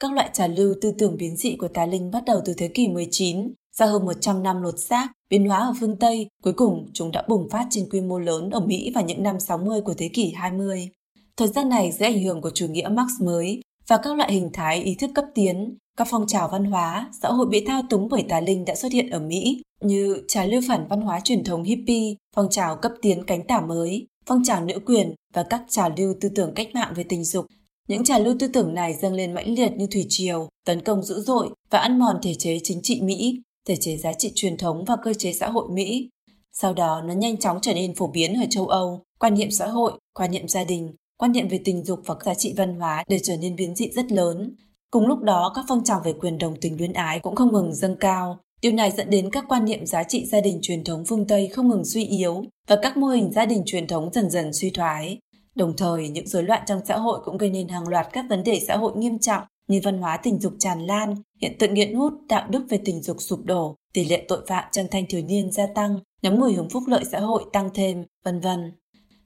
Các 0.00 0.12
loại 0.12 0.30
trà 0.32 0.46
lưu 0.46 0.74
tư 0.80 0.92
tưởng 0.98 1.16
biến 1.16 1.36
dị 1.36 1.56
của 1.56 1.68
tà 1.68 1.86
linh 1.86 2.10
bắt 2.10 2.24
đầu 2.26 2.40
từ 2.44 2.54
thế 2.54 2.68
kỷ 2.68 2.88
19, 2.88 3.52
sau 3.72 3.88
hơn 3.88 4.06
100 4.06 4.42
năm 4.42 4.62
lột 4.62 4.74
xác, 4.78 5.08
biến 5.30 5.48
hóa 5.48 5.58
ở 5.58 5.74
phương 5.80 5.96
Tây, 5.98 6.28
cuối 6.42 6.52
cùng 6.52 6.86
chúng 6.92 7.10
đã 7.12 7.24
bùng 7.28 7.48
phát 7.50 7.66
trên 7.70 7.88
quy 7.90 8.00
mô 8.00 8.18
lớn 8.18 8.50
ở 8.50 8.60
Mỹ 8.60 8.90
vào 8.94 9.04
những 9.04 9.22
năm 9.22 9.40
60 9.40 9.80
của 9.80 9.94
thế 9.94 10.10
kỷ 10.14 10.32
20. 10.32 10.88
Thời 11.36 11.48
gian 11.48 11.68
này 11.68 11.92
dưới 11.92 12.08
ảnh 12.08 12.22
hưởng 12.22 12.40
của 12.40 12.50
chủ 12.50 12.66
nghĩa 12.66 12.88
Marx 12.88 13.12
mới 13.22 13.60
và 13.88 13.96
các 13.96 14.16
loại 14.16 14.32
hình 14.32 14.50
thái 14.52 14.82
ý 14.82 14.94
thức 14.94 15.10
cấp 15.14 15.24
tiến, 15.34 15.76
các 15.96 16.08
phong 16.10 16.26
trào 16.26 16.48
văn 16.48 16.64
hóa, 16.64 17.10
xã 17.22 17.28
hội 17.28 17.46
bị 17.46 17.64
thao 17.66 17.82
túng 17.90 18.08
bởi 18.08 18.24
tà 18.28 18.40
linh 18.40 18.64
đã 18.64 18.74
xuất 18.74 18.92
hiện 18.92 19.10
ở 19.10 19.20
Mỹ 19.20 19.62
như 19.80 20.22
trà 20.28 20.44
lưu 20.44 20.60
phản 20.68 20.86
văn 20.88 21.00
hóa 21.00 21.20
truyền 21.20 21.44
thống 21.44 21.62
hippie, 21.62 22.14
phong 22.36 22.50
trào 22.50 22.76
cấp 22.76 22.92
tiến 23.02 23.24
cánh 23.26 23.46
tả 23.46 23.60
mới, 23.60 24.06
phong 24.26 24.44
trào 24.44 24.64
nữ 24.64 24.78
quyền 24.86 25.14
và 25.34 25.42
các 25.50 25.62
trào 25.68 25.90
lưu 25.96 26.14
tư 26.20 26.28
tưởng 26.28 26.52
cách 26.54 26.68
mạng 26.74 26.92
về 26.96 27.04
tình 27.04 27.24
dục 27.24 27.46
những 27.88 28.04
trào 28.04 28.20
lưu 28.20 28.34
tư 28.38 28.48
tưởng 28.48 28.74
này 28.74 28.94
dâng 29.02 29.14
lên 29.14 29.32
mãnh 29.32 29.54
liệt 29.54 29.72
như 29.76 29.86
thủy 29.86 30.06
triều, 30.08 30.48
tấn 30.66 30.80
công 30.80 31.02
dữ 31.02 31.20
dội 31.20 31.48
và 31.70 31.78
ăn 31.78 31.98
mòn 31.98 32.16
thể 32.22 32.34
chế 32.34 32.58
chính 32.62 32.82
trị 32.82 33.00
Mỹ, 33.02 33.40
thể 33.68 33.76
chế 33.76 33.96
giá 33.96 34.12
trị 34.12 34.32
truyền 34.34 34.56
thống 34.56 34.84
và 34.84 34.96
cơ 35.04 35.14
chế 35.14 35.32
xã 35.32 35.48
hội 35.48 35.68
Mỹ. 35.70 36.08
Sau 36.52 36.74
đó 36.74 37.02
nó 37.04 37.14
nhanh 37.14 37.36
chóng 37.36 37.58
trở 37.62 37.74
nên 37.74 37.94
phổ 37.94 38.06
biến 38.06 38.34
ở 38.34 38.46
châu 38.50 38.66
Âu, 38.66 39.02
quan 39.18 39.34
niệm 39.34 39.50
xã 39.50 39.66
hội, 39.66 39.92
quan 40.14 40.30
niệm 40.30 40.48
gia 40.48 40.64
đình, 40.64 40.94
quan 41.18 41.32
niệm 41.32 41.48
về 41.48 41.60
tình 41.64 41.84
dục 41.84 42.00
và 42.04 42.14
giá 42.24 42.34
trị 42.34 42.54
văn 42.56 42.74
hóa 42.74 43.04
đều 43.08 43.18
trở 43.22 43.36
nên 43.36 43.56
biến 43.56 43.74
dị 43.74 43.90
rất 43.90 44.12
lớn. 44.12 44.54
Cùng 44.90 45.06
lúc 45.06 45.18
đó, 45.18 45.52
các 45.54 45.64
phong 45.68 45.84
trào 45.84 46.00
về 46.04 46.12
quyền 46.12 46.38
đồng 46.38 46.54
tình 46.60 46.78
luyến 46.78 46.92
ái 46.92 47.20
cũng 47.20 47.36
không 47.36 47.52
ngừng 47.52 47.74
dâng 47.74 47.96
cao. 48.00 48.38
Điều 48.62 48.72
này 48.72 48.90
dẫn 48.90 49.10
đến 49.10 49.30
các 49.30 49.44
quan 49.48 49.64
niệm 49.64 49.86
giá 49.86 50.02
trị 50.02 50.26
gia 50.26 50.40
đình 50.40 50.58
truyền 50.62 50.84
thống 50.84 51.04
phương 51.08 51.26
Tây 51.26 51.48
không 51.48 51.68
ngừng 51.68 51.84
suy 51.84 52.04
yếu 52.04 52.44
và 52.68 52.76
các 52.82 52.96
mô 52.96 53.06
hình 53.06 53.32
gia 53.32 53.46
đình 53.46 53.62
truyền 53.66 53.86
thống 53.86 54.10
dần 54.12 54.30
dần 54.30 54.52
suy 54.52 54.70
thoái. 54.70 55.18
Đồng 55.54 55.76
thời, 55.76 56.08
những 56.08 56.26
rối 56.26 56.42
loạn 56.42 56.62
trong 56.66 56.80
xã 56.84 56.96
hội 56.96 57.20
cũng 57.24 57.38
gây 57.38 57.50
nên 57.50 57.68
hàng 57.68 57.88
loạt 57.88 58.06
các 58.12 58.24
vấn 58.30 58.44
đề 58.44 58.60
xã 58.68 58.76
hội 58.76 58.92
nghiêm 58.96 59.18
trọng 59.18 59.42
như 59.68 59.80
văn 59.84 59.98
hóa 59.98 60.16
tình 60.16 60.40
dục 60.40 60.54
tràn 60.58 60.86
lan, 60.86 61.14
hiện 61.40 61.56
tượng 61.58 61.74
nghiện 61.74 61.94
hút, 61.94 62.12
đạo 62.28 62.46
đức 62.50 62.66
về 62.68 62.80
tình 62.84 63.02
dục 63.02 63.16
sụp 63.20 63.44
đổ, 63.44 63.76
tỷ 63.92 64.04
lệ 64.04 64.24
tội 64.28 64.46
phạm 64.48 64.64
trong 64.72 64.86
thanh 64.90 65.06
thiếu 65.08 65.22
niên 65.22 65.52
gia 65.52 65.66
tăng, 65.66 65.98
nhóm 66.22 66.40
người 66.40 66.52
hưởng 66.52 66.68
phúc 66.68 66.82
lợi 66.86 67.04
xã 67.12 67.20
hội 67.20 67.44
tăng 67.52 67.70
thêm, 67.74 68.04
vân 68.24 68.40
vân. 68.40 68.72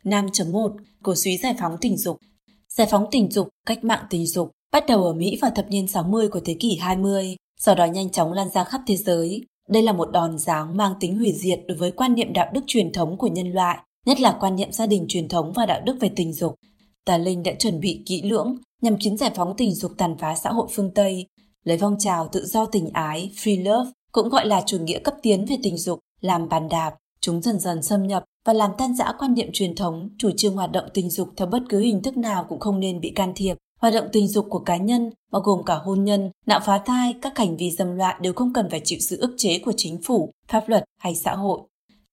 5.1 0.04 0.76
Cổ 1.02 1.14
suý 1.14 1.36
giải 1.36 1.54
phóng 1.60 1.76
tình 1.80 1.96
dục 1.96 2.16
Giải 2.68 2.86
phóng 2.90 3.06
tình 3.10 3.30
dục, 3.30 3.48
cách 3.66 3.84
mạng 3.84 4.04
tình 4.10 4.26
dục 4.26 4.50
bắt 4.72 4.84
đầu 4.88 5.04
ở 5.04 5.12
Mỹ 5.12 5.38
vào 5.42 5.50
thập 5.54 5.70
niên 5.70 5.88
60 5.88 6.28
của 6.28 6.40
thế 6.44 6.56
kỷ 6.60 6.76
20, 6.76 7.36
sau 7.60 7.74
đó 7.74 7.84
nhanh 7.84 8.10
chóng 8.10 8.32
lan 8.32 8.48
ra 8.48 8.64
khắp 8.64 8.80
thế 8.86 8.96
giới. 8.96 9.42
Đây 9.68 9.82
là 9.82 9.92
một 9.92 10.10
đòn 10.12 10.38
giáng 10.38 10.76
mang 10.76 10.94
tính 11.00 11.18
hủy 11.18 11.32
diệt 11.32 11.60
đối 11.66 11.76
với 11.76 11.90
quan 11.90 12.14
niệm 12.14 12.32
đạo 12.32 12.50
đức 12.52 12.60
truyền 12.66 12.92
thống 12.92 13.18
của 13.18 13.26
nhân 13.26 13.52
loại, 13.52 13.78
nhất 14.08 14.20
là 14.20 14.36
quan 14.40 14.56
niệm 14.56 14.72
gia 14.72 14.86
đình 14.86 15.04
truyền 15.08 15.28
thống 15.28 15.52
và 15.52 15.66
đạo 15.66 15.80
đức 15.84 15.96
về 16.00 16.10
tình 16.16 16.32
dục. 16.32 16.54
Tà 17.04 17.18
Linh 17.18 17.42
đã 17.42 17.52
chuẩn 17.58 17.80
bị 17.80 18.02
kỹ 18.06 18.22
lưỡng 18.22 18.56
nhằm 18.82 18.96
chiến 19.00 19.16
giải 19.16 19.30
phóng 19.34 19.54
tình 19.56 19.74
dục 19.74 19.92
tàn 19.98 20.16
phá 20.18 20.34
xã 20.34 20.50
hội 20.50 20.68
phương 20.70 20.90
Tây, 20.94 21.26
lấy 21.64 21.78
phong 21.78 21.96
trào 21.98 22.28
tự 22.28 22.46
do 22.46 22.66
tình 22.66 22.90
ái, 22.92 23.30
free 23.36 23.64
love, 23.64 23.90
cũng 24.12 24.28
gọi 24.28 24.46
là 24.46 24.62
chủ 24.66 24.78
nghĩa 24.78 24.98
cấp 24.98 25.14
tiến 25.22 25.44
về 25.44 25.56
tình 25.62 25.78
dục, 25.78 25.98
làm 26.20 26.48
bàn 26.48 26.68
đạp. 26.68 26.94
Chúng 27.20 27.42
dần 27.42 27.60
dần 27.60 27.82
xâm 27.82 28.06
nhập 28.06 28.24
và 28.46 28.52
làm 28.52 28.70
tan 28.78 28.96
rã 28.96 29.12
quan 29.18 29.34
niệm 29.34 29.48
truyền 29.52 29.74
thống, 29.74 30.08
chủ 30.18 30.30
trương 30.36 30.54
hoạt 30.54 30.72
động 30.72 30.88
tình 30.94 31.10
dục 31.10 31.28
theo 31.36 31.46
bất 31.46 31.62
cứ 31.68 31.80
hình 31.80 32.02
thức 32.02 32.16
nào 32.16 32.46
cũng 32.48 32.60
không 32.60 32.80
nên 32.80 33.00
bị 33.00 33.10
can 33.10 33.32
thiệp. 33.36 33.56
Hoạt 33.80 33.94
động 33.94 34.08
tình 34.12 34.28
dục 34.28 34.46
của 34.50 34.58
cá 34.58 34.76
nhân, 34.76 35.10
bao 35.32 35.42
gồm 35.42 35.64
cả 35.64 35.74
hôn 35.74 36.04
nhân, 36.04 36.30
nạo 36.46 36.60
phá 36.64 36.78
thai, 36.78 37.14
các 37.22 37.38
hành 37.38 37.56
vi 37.56 37.70
dâm 37.70 37.96
loạn 37.96 38.22
đều 38.22 38.32
không 38.32 38.52
cần 38.52 38.70
phải 38.70 38.80
chịu 38.84 38.98
sự 39.00 39.16
ức 39.20 39.34
chế 39.36 39.58
của 39.58 39.72
chính 39.76 40.02
phủ, 40.02 40.30
pháp 40.48 40.68
luật 40.68 40.84
hay 40.98 41.14
xã 41.14 41.34
hội. 41.34 41.60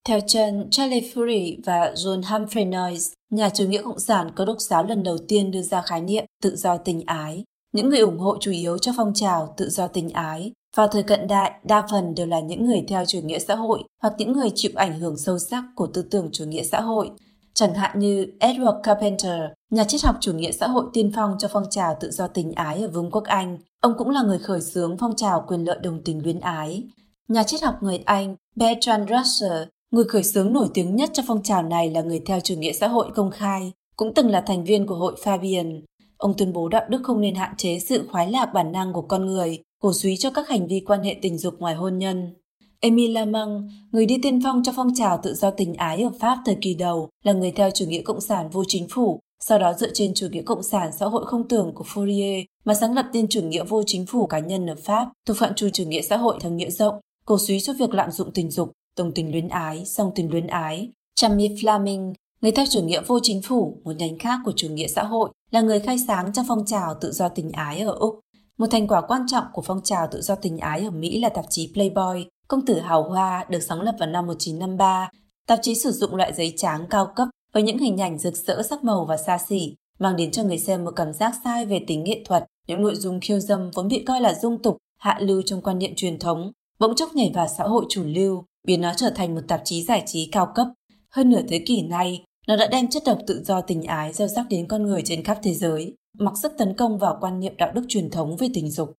Theo 0.06 0.20
chân 0.26 0.68
Charlie 0.70 1.12
Fury 1.14 1.56
và 1.64 1.92
John 1.94 2.22
Humphrey 2.22 2.64
Noyes, 2.64 3.12
nhà 3.30 3.48
chủ 3.48 3.64
nghĩa 3.64 3.82
cộng 3.82 3.98
sản 3.98 4.30
có 4.36 4.44
đốc 4.44 4.60
giáo 4.60 4.84
lần 4.84 5.02
đầu 5.02 5.18
tiên 5.28 5.50
đưa 5.50 5.62
ra 5.62 5.82
khái 5.82 6.00
niệm 6.00 6.24
tự 6.42 6.56
do 6.56 6.76
tình 6.76 7.02
ái. 7.06 7.44
Những 7.72 7.88
người 7.88 7.98
ủng 7.98 8.18
hộ 8.18 8.36
chủ 8.40 8.50
yếu 8.50 8.78
cho 8.78 8.92
phong 8.96 9.14
trào 9.14 9.54
tự 9.56 9.68
do 9.68 9.86
tình 9.86 10.10
ái 10.10 10.52
vào 10.76 10.88
thời 10.88 11.02
cận 11.02 11.26
đại, 11.26 11.52
đa 11.64 11.86
phần 11.90 12.14
đều 12.14 12.26
là 12.26 12.40
những 12.40 12.66
người 12.66 12.84
theo 12.88 13.04
chủ 13.04 13.20
nghĩa 13.20 13.38
xã 13.38 13.54
hội 13.54 13.82
hoặc 14.02 14.14
những 14.18 14.32
người 14.32 14.48
chịu 14.54 14.70
ảnh 14.74 15.00
hưởng 15.00 15.16
sâu 15.18 15.38
sắc 15.38 15.64
của 15.74 15.86
tư 15.86 16.02
tưởng 16.02 16.28
chủ 16.32 16.44
nghĩa 16.44 16.62
xã 16.62 16.80
hội. 16.80 17.10
Chẳng 17.54 17.74
hạn 17.74 17.98
như 17.98 18.26
Edward 18.40 18.80
Carpenter, 18.82 19.40
nhà 19.70 19.84
triết 19.84 20.02
học 20.02 20.16
chủ 20.20 20.32
nghĩa 20.32 20.52
xã 20.52 20.66
hội 20.66 20.84
tiên 20.92 21.12
phong 21.14 21.36
cho 21.38 21.48
phong 21.52 21.70
trào 21.70 21.96
tự 22.00 22.10
do 22.10 22.26
tình 22.26 22.52
ái 22.52 22.82
ở 22.82 22.88
Vương 22.88 23.10
quốc 23.10 23.24
Anh. 23.24 23.58
Ông 23.80 23.94
cũng 23.98 24.10
là 24.10 24.22
người 24.22 24.38
khởi 24.38 24.60
xướng 24.60 24.96
phong 24.98 25.16
trào 25.16 25.44
quyền 25.48 25.64
lợi 25.64 25.78
đồng 25.82 26.02
tình 26.04 26.22
luyến 26.22 26.40
ái. 26.40 26.82
Nhà 27.28 27.42
triết 27.42 27.62
học 27.62 27.74
người 27.80 27.98
Anh 28.04 28.36
Bertrand 28.56 29.10
Russell, 29.10 29.62
người 29.90 30.04
khởi 30.04 30.22
xướng 30.22 30.52
nổi 30.52 30.68
tiếng 30.74 30.96
nhất 30.96 31.10
cho 31.12 31.22
phong 31.26 31.42
trào 31.42 31.62
này 31.62 31.90
là 31.90 32.02
người 32.02 32.20
theo 32.26 32.40
chủ 32.40 32.54
nghĩa 32.54 32.72
xã 32.72 32.88
hội 32.88 33.10
công 33.14 33.30
khai, 33.30 33.72
cũng 33.96 34.14
từng 34.14 34.30
là 34.30 34.40
thành 34.40 34.64
viên 34.64 34.86
của 34.86 34.94
hội 34.94 35.14
Fabian. 35.24 35.80
Ông 36.16 36.34
tuyên 36.36 36.52
bố 36.52 36.68
đạo 36.68 36.84
đức 36.88 37.00
không 37.04 37.20
nên 37.20 37.34
hạn 37.34 37.54
chế 37.56 37.78
sự 37.78 38.08
khoái 38.10 38.30
lạc 38.30 38.46
bản 38.54 38.72
năng 38.72 38.92
của 38.92 39.02
con 39.02 39.26
người 39.26 39.58
cổ 39.82 39.92
suý 39.92 40.16
cho 40.16 40.30
các 40.30 40.48
hành 40.48 40.66
vi 40.66 40.80
quan 40.80 41.02
hệ 41.02 41.16
tình 41.22 41.38
dục 41.38 41.54
ngoài 41.58 41.74
hôn 41.74 41.98
nhân. 41.98 42.34
Emile 42.80 43.12
Lamang, 43.12 43.68
người 43.92 44.06
đi 44.06 44.18
tiên 44.22 44.40
phong 44.44 44.62
cho 44.64 44.72
phong 44.76 44.94
trào 44.94 45.20
tự 45.22 45.34
do 45.34 45.50
tình 45.50 45.74
ái 45.74 46.02
ở 46.02 46.10
Pháp 46.20 46.38
thời 46.46 46.56
kỳ 46.60 46.74
đầu, 46.74 47.08
là 47.24 47.32
người 47.32 47.50
theo 47.50 47.70
chủ 47.70 47.84
nghĩa 47.86 48.02
cộng 48.02 48.20
sản 48.20 48.48
vô 48.50 48.64
chính 48.68 48.88
phủ, 48.88 49.20
sau 49.40 49.58
đó 49.58 49.72
dựa 49.72 49.90
trên 49.94 50.14
chủ 50.14 50.26
nghĩa 50.30 50.42
cộng 50.42 50.62
sản 50.62 50.90
xã 50.98 51.06
hội 51.06 51.26
không 51.26 51.48
tưởng 51.48 51.72
của 51.74 51.84
Fourier 51.94 52.44
mà 52.64 52.74
sáng 52.74 52.94
lập 52.94 53.06
nên 53.12 53.28
chủ 53.28 53.42
nghĩa 53.42 53.64
vô 53.64 53.82
chính 53.86 54.06
phủ 54.06 54.26
cá 54.26 54.38
nhân 54.38 54.66
ở 54.66 54.74
Pháp, 54.84 55.08
thuộc 55.26 55.36
phạm 55.36 55.54
trù 55.54 55.68
chủ 55.68 55.84
nghĩa 55.84 56.02
xã 56.02 56.16
hội 56.16 56.36
theo 56.40 56.52
nghĩa 56.52 56.70
rộng, 56.70 56.94
cổ 57.26 57.38
suý 57.38 57.60
cho 57.60 57.72
việc 57.72 57.94
lạm 57.94 58.10
dụng 58.10 58.32
tình 58.32 58.50
dục, 58.50 58.72
đồng 58.96 59.12
tình 59.12 59.32
luyến 59.32 59.48
ái, 59.48 59.84
song 59.84 60.10
tình 60.14 60.30
luyến 60.30 60.46
ái. 60.46 60.90
Chammy 61.14 61.48
Fleming, 61.48 62.12
người 62.40 62.52
theo 62.52 62.66
chủ 62.70 62.82
nghĩa 62.82 63.02
vô 63.06 63.18
chính 63.22 63.42
phủ, 63.42 63.80
một 63.84 63.92
nhánh 63.96 64.18
khác 64.18 64.40
của 64.44 64.52
chủ 64.56 64.68
nghĩa 64.68 64.86
xã 64.86 65.04
hội, 65.04 65.30
là 65.50 65.60
người 65.60 65.80
khai 65.80 65.98
sáng 66.06 66.32
cho 66.32 66.42
phong 66.48 66.64
trào 66.66 66.94
tự 67.00 67.12
do 67.12 67.28
tình 67.28 67.52
ái 67.52 67.80
ở 67.80 67.92
Úc. 67.92 68.20
Một 68.58 68.66
thành 68.70 68.88
quả 68.88 69.00
quan 69.00 69.22
trọng 69.26 69.44
của 69.52 69.62
phong 69.62 69.82
trào 69.82 70.06
tự 70.10 70.20
do 70.20 70.34
tình 70.34 70.58
ái 70.58 70.84
ở 70.84 70.90
Mỹ 70.90 71.20
là 71.20 71.28
tạp 71.28 71.44
chí 71.50 71.70
Playboy, 71.74 72.26
công 72.48 72.66
tử 72.66 72.80
hào 72.80 73.02
hoa 73.02 73.44
được 73.48 73.60
sáng 73.60 73.80
lập 73.80 73.94
vào 73.98 74.08
năm 74.08 74.26
1953. 74.26 75.10
Tạp 75.46 75.58
chí 75.62 75.74
sử 75.74 75.90
dụng 75.90 76.14
loại 76.14 76.32
giấy 76.32 76.54
trắng 76.56 76.86
cao 76.90 77.12
cấp 77.16 77.28
với 77.52 77.62
những 77.62 77.78
hình 77.78 78.00
ảnh 78.00 78.18
rực 78.18 78.36
rỡ 78.36 78.62
sắc 78.62 78.84
màu 78.84 79.04
và 79.04 79.16
xa 79.16 79.38
xỉ, 79.38 79.74
mang 79.98 80.16
đến 80.16 80.30
cho 80.30 80.42
người 80.42 80.58
xem 80.58 80.84
một 80.84 80.90
cảm 80.96 81.12
giác 81.12 81.34
sai 81.44 81.66
về 81.66 81.84
tính 81.86 82.04
nghệ 82.04 82.22
thuật. 82.24 82.44
Những 82.66 82.82
nội 82.82 82.94
dung 82.94 83.20
khiêu 83.20 83.40
dâm 83.40 83.70
vốn 83.74 83.88
bị 83.88 84.04
coi 84.04 84.20
là 84.20 84.34
dung 84.34 84.62
tục, 84.62 84.76
hạ 84.98 85.18
lưu 85.20 85.42
trong 85.42 85.62
quan 85.62 85.78
niệm 85.78 85.92
truyền 85.96 86.18
thống, 86.18 86.52
bỗng 86.78 86.94
chốc 86.94 87.14
nhảy 87.14 87.32
vào 87.34 87.46
xã 87.58 87.64
hội 87.64 87.84
chủ 87.88 88.02
lưu, 88.04 88.44
biến 88.66 88.80
nó 88.80 88.92
trở 88.96 89.10
thành 89.10 89.34
một 89.34 89.40
tạp 89.48 89.60
chí 89.64 89.82
giải 89.82 90.02
trí 90.06 90.28
cao 90.32 90.52
cấp. 90.54 90.66
Hơn 91.10 91.30
nửa 91.30 91.42
thế 91.48 91.58
kỷ 91.66 91.82
nay, 91.82 92.24
nó 92.48 92.56
đã 92.56 92.66
đem 92.66 92.88
chất 92.88 93.02
độc 93.06 93.18
tự 93.26 93.42
do 93.44 93.60
tình 93.60 93.82
ái 93.82 94.12
gieo 94.12 94.28
rắc 94.28 94.46
đến 94.50 94.68
con 94.68 94.82
người 94.82 95.02
trên 95.04 95.24
khắp 95.24 95.38
thế 95.42 95.54
giới 95.54 95.94
mặc 96.18 96.34
sức 96.42 96.52
tấn 96.58 96.74
công 96.76 96.98
vào 96.98 97.18
quan 97.20 97.40
niệm 97.40 97.56
đạo 97.56 97.72
đức 97.74 97.82
truyền 97.88 98.10
thống 98.10 98.36
về 98.36 98.48
tình 98.54 98.70
dục. 98.70 98.92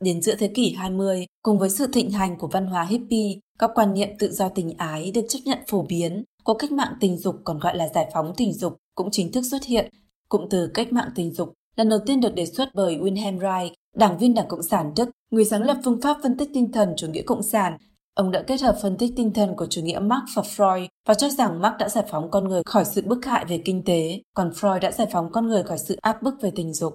Đến 0.00 0.22
giữa 0.22 0.34
thế 0.34 0.48
kỷ 0.48 0.72
20, 0.72 1.26
cùng 1.42 1.58
với 1.58 1.70
sự 1.70 1.86
thịnh 1.86 2.10
hành 2.10 2.38
của 2.38 2.48
văn 2.48 2.66
hóa 2.66 2.84
hippie, 2.84 3.38
các 3.58 3.70
quan 3.74 3.94
niệm 3.94 4.08
tự 4.18 4.32
do 4.32 4.48
tình 4.48 4.72
ái 4.76 5.10
được 5.14 5.24
chấp 5.28 5.38
nhận 5.44 5.58
phổ 5.66 5.82
biến, 5.82 6.24
cuộc 6.44 6.54
cách 6.54 6.72
mạng 6.72 6.94
tình 7.00 7.18
dục 7.18 7.36
còn 7.44 7.58
gọi 7.58 7.76
là 7.76 7.88
giải 7.88 8.10
phóng 8.14 8.32
tình 8.36 8.52
dục 8.52 8.76
cũng 8.94 9.10
chính 9.10 9.32
thức 9.32 9.42
xuất 9.50 9.64
hiện. 9.64 9.90
Cụm 10.28 10.48
từ 10.50 10.70
cách 10.74 10.92
mạng 10.92 11.10
tình 11.14 11.32
dục 11.32 11.52
lần 11.76 11.88
đầu 11.88 11.98
tiên 12.06 12.20
được 12.20 12.34
đề 12.34 12.46
xuất 12.46 12.68
bởi 12.74 12.96
Wilhelm 12.96 13.38
Reich, 13.40 13.72
đảng 13.96 14.18
viên 14.18 14.34
Đảng 14.34 14.48
Cộng 14.48 14.62
sản 14.62 14.92
Đức, 14.96 15.10
người 15.30 15.44
sáng 15.44 15.62
lập 15.62 15.76
phương 15.84 16.00
pháp 16.00 16.16
phân 16.22 16.36
tích 16.36 16.48
tinh 16.54 16.72
thần 16.72 16.94
chủ 16.96 17.06
nghĩa 17.08 17.22
cộng 17.22 17.42
sản 17.42 17.76
Ông 18.14 18.30
đã 18.30 18.44
kết 18.46 18.60
hợp 18.62 18.76
phân 18.82 18.96
tích 18.98 19.12
tinh 19.16 19.32
thần 19.34 19.56
của 19.56 19.66
chủ 19.70 19.82
nghĩa 19.82 19.98
Marx 19.98 20.36
và 20.36 20.42
Freud 20.42 20.88
và 21.08 21.14
cho 21.14 21.28
rằng 21.28 21.60
Marx 21.60 21.74
đã 21.78 21.88
giải 21.88 22.04
phóng 22.10 22.30
con 22.30 22.48
người 22.48 22.62
khỏi 22.66 22.84
sự 22.84 23.02
bức 23.06 23.24
hại 23.24 23.44
về 23.44 23.62
kinh 23.64 23.82
tế, 23.84 24.22
còn 24.34 24.50
Freud 24.50 24.80
đã 24.80 24.90
giải 24.90 25.06
phóng 25.12 25.32
con 25.32 25.46
người 25.46 25.62
khỏi 25.62 25.78
sự 25.78 25.96
áp 26.02 26.22
bức 26.22 26.34
về 26.42 26.50
tình 26.56 26.74
dục. 26.74 26.94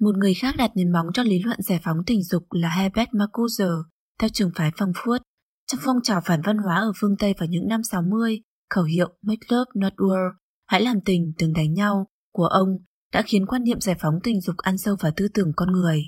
Một 0.00 0.16
người 0.16 0.34
khác 0.34 0.54
đặt 0.58 0.70
nền 0.74 0.92
móng 0.92 1.06
cho 1.14 1.22
lý 1.22 1.38
luận 1.44 1.62
giải 1.62 1.80
phóng 1.84 1.96
tình 2.06 2.22
dục 2.22 2.42
là 2.50 2.68
Herbert 2.68 3.08
Marcuse, 3.12 3.64
theo 4.20 4.30
trường 4.32 4.50
phái 4.54 4.70
Frankfurt. 4.70 5.18
Trong 5.66 5.80
phong 5.84 5.96
trào 6.02 6.20
phản 6.24 6.40
văn 6.44 6.58
hóa 6.58 6.76
ở 6.76 6.92
phương 7.00 7.16
Tây 7.18 7.34
vào 7.38 7.46
những 7.46 7.68
năm 7.68 7.82
60, 7.82 8.40
khẩu 8.70 8.84
hiệu 8.84 9.08
Make 9.22 9.46
Love 9.50 9.70
Not 9.74 9.92
War, 9.96 10.30
hãy 10.66 10.80
làm 10.80 11.00
tình, 11.04 11.32
đừng 11.38 11.52
đánh 11.52 11.72
nhau, 11.74 12.06
của 12.32 12.46
ông 12.46 12.68
đã 13.12 13.22
khiến 13.22 13.46
quan 13.46 13.62
niệm 13.64 13.80
giải 13.80 13.96
phóng 14.00 14.14
tình 14.22 14.40
dục 14.40 14.56
ăn 14.56 14.78
sâu 14.78 14.96
vào 15.00 15.12
tư 15.16 15.28
tưởng 15.34 15.52
con 15.56 15.72
người. 15.72 16.02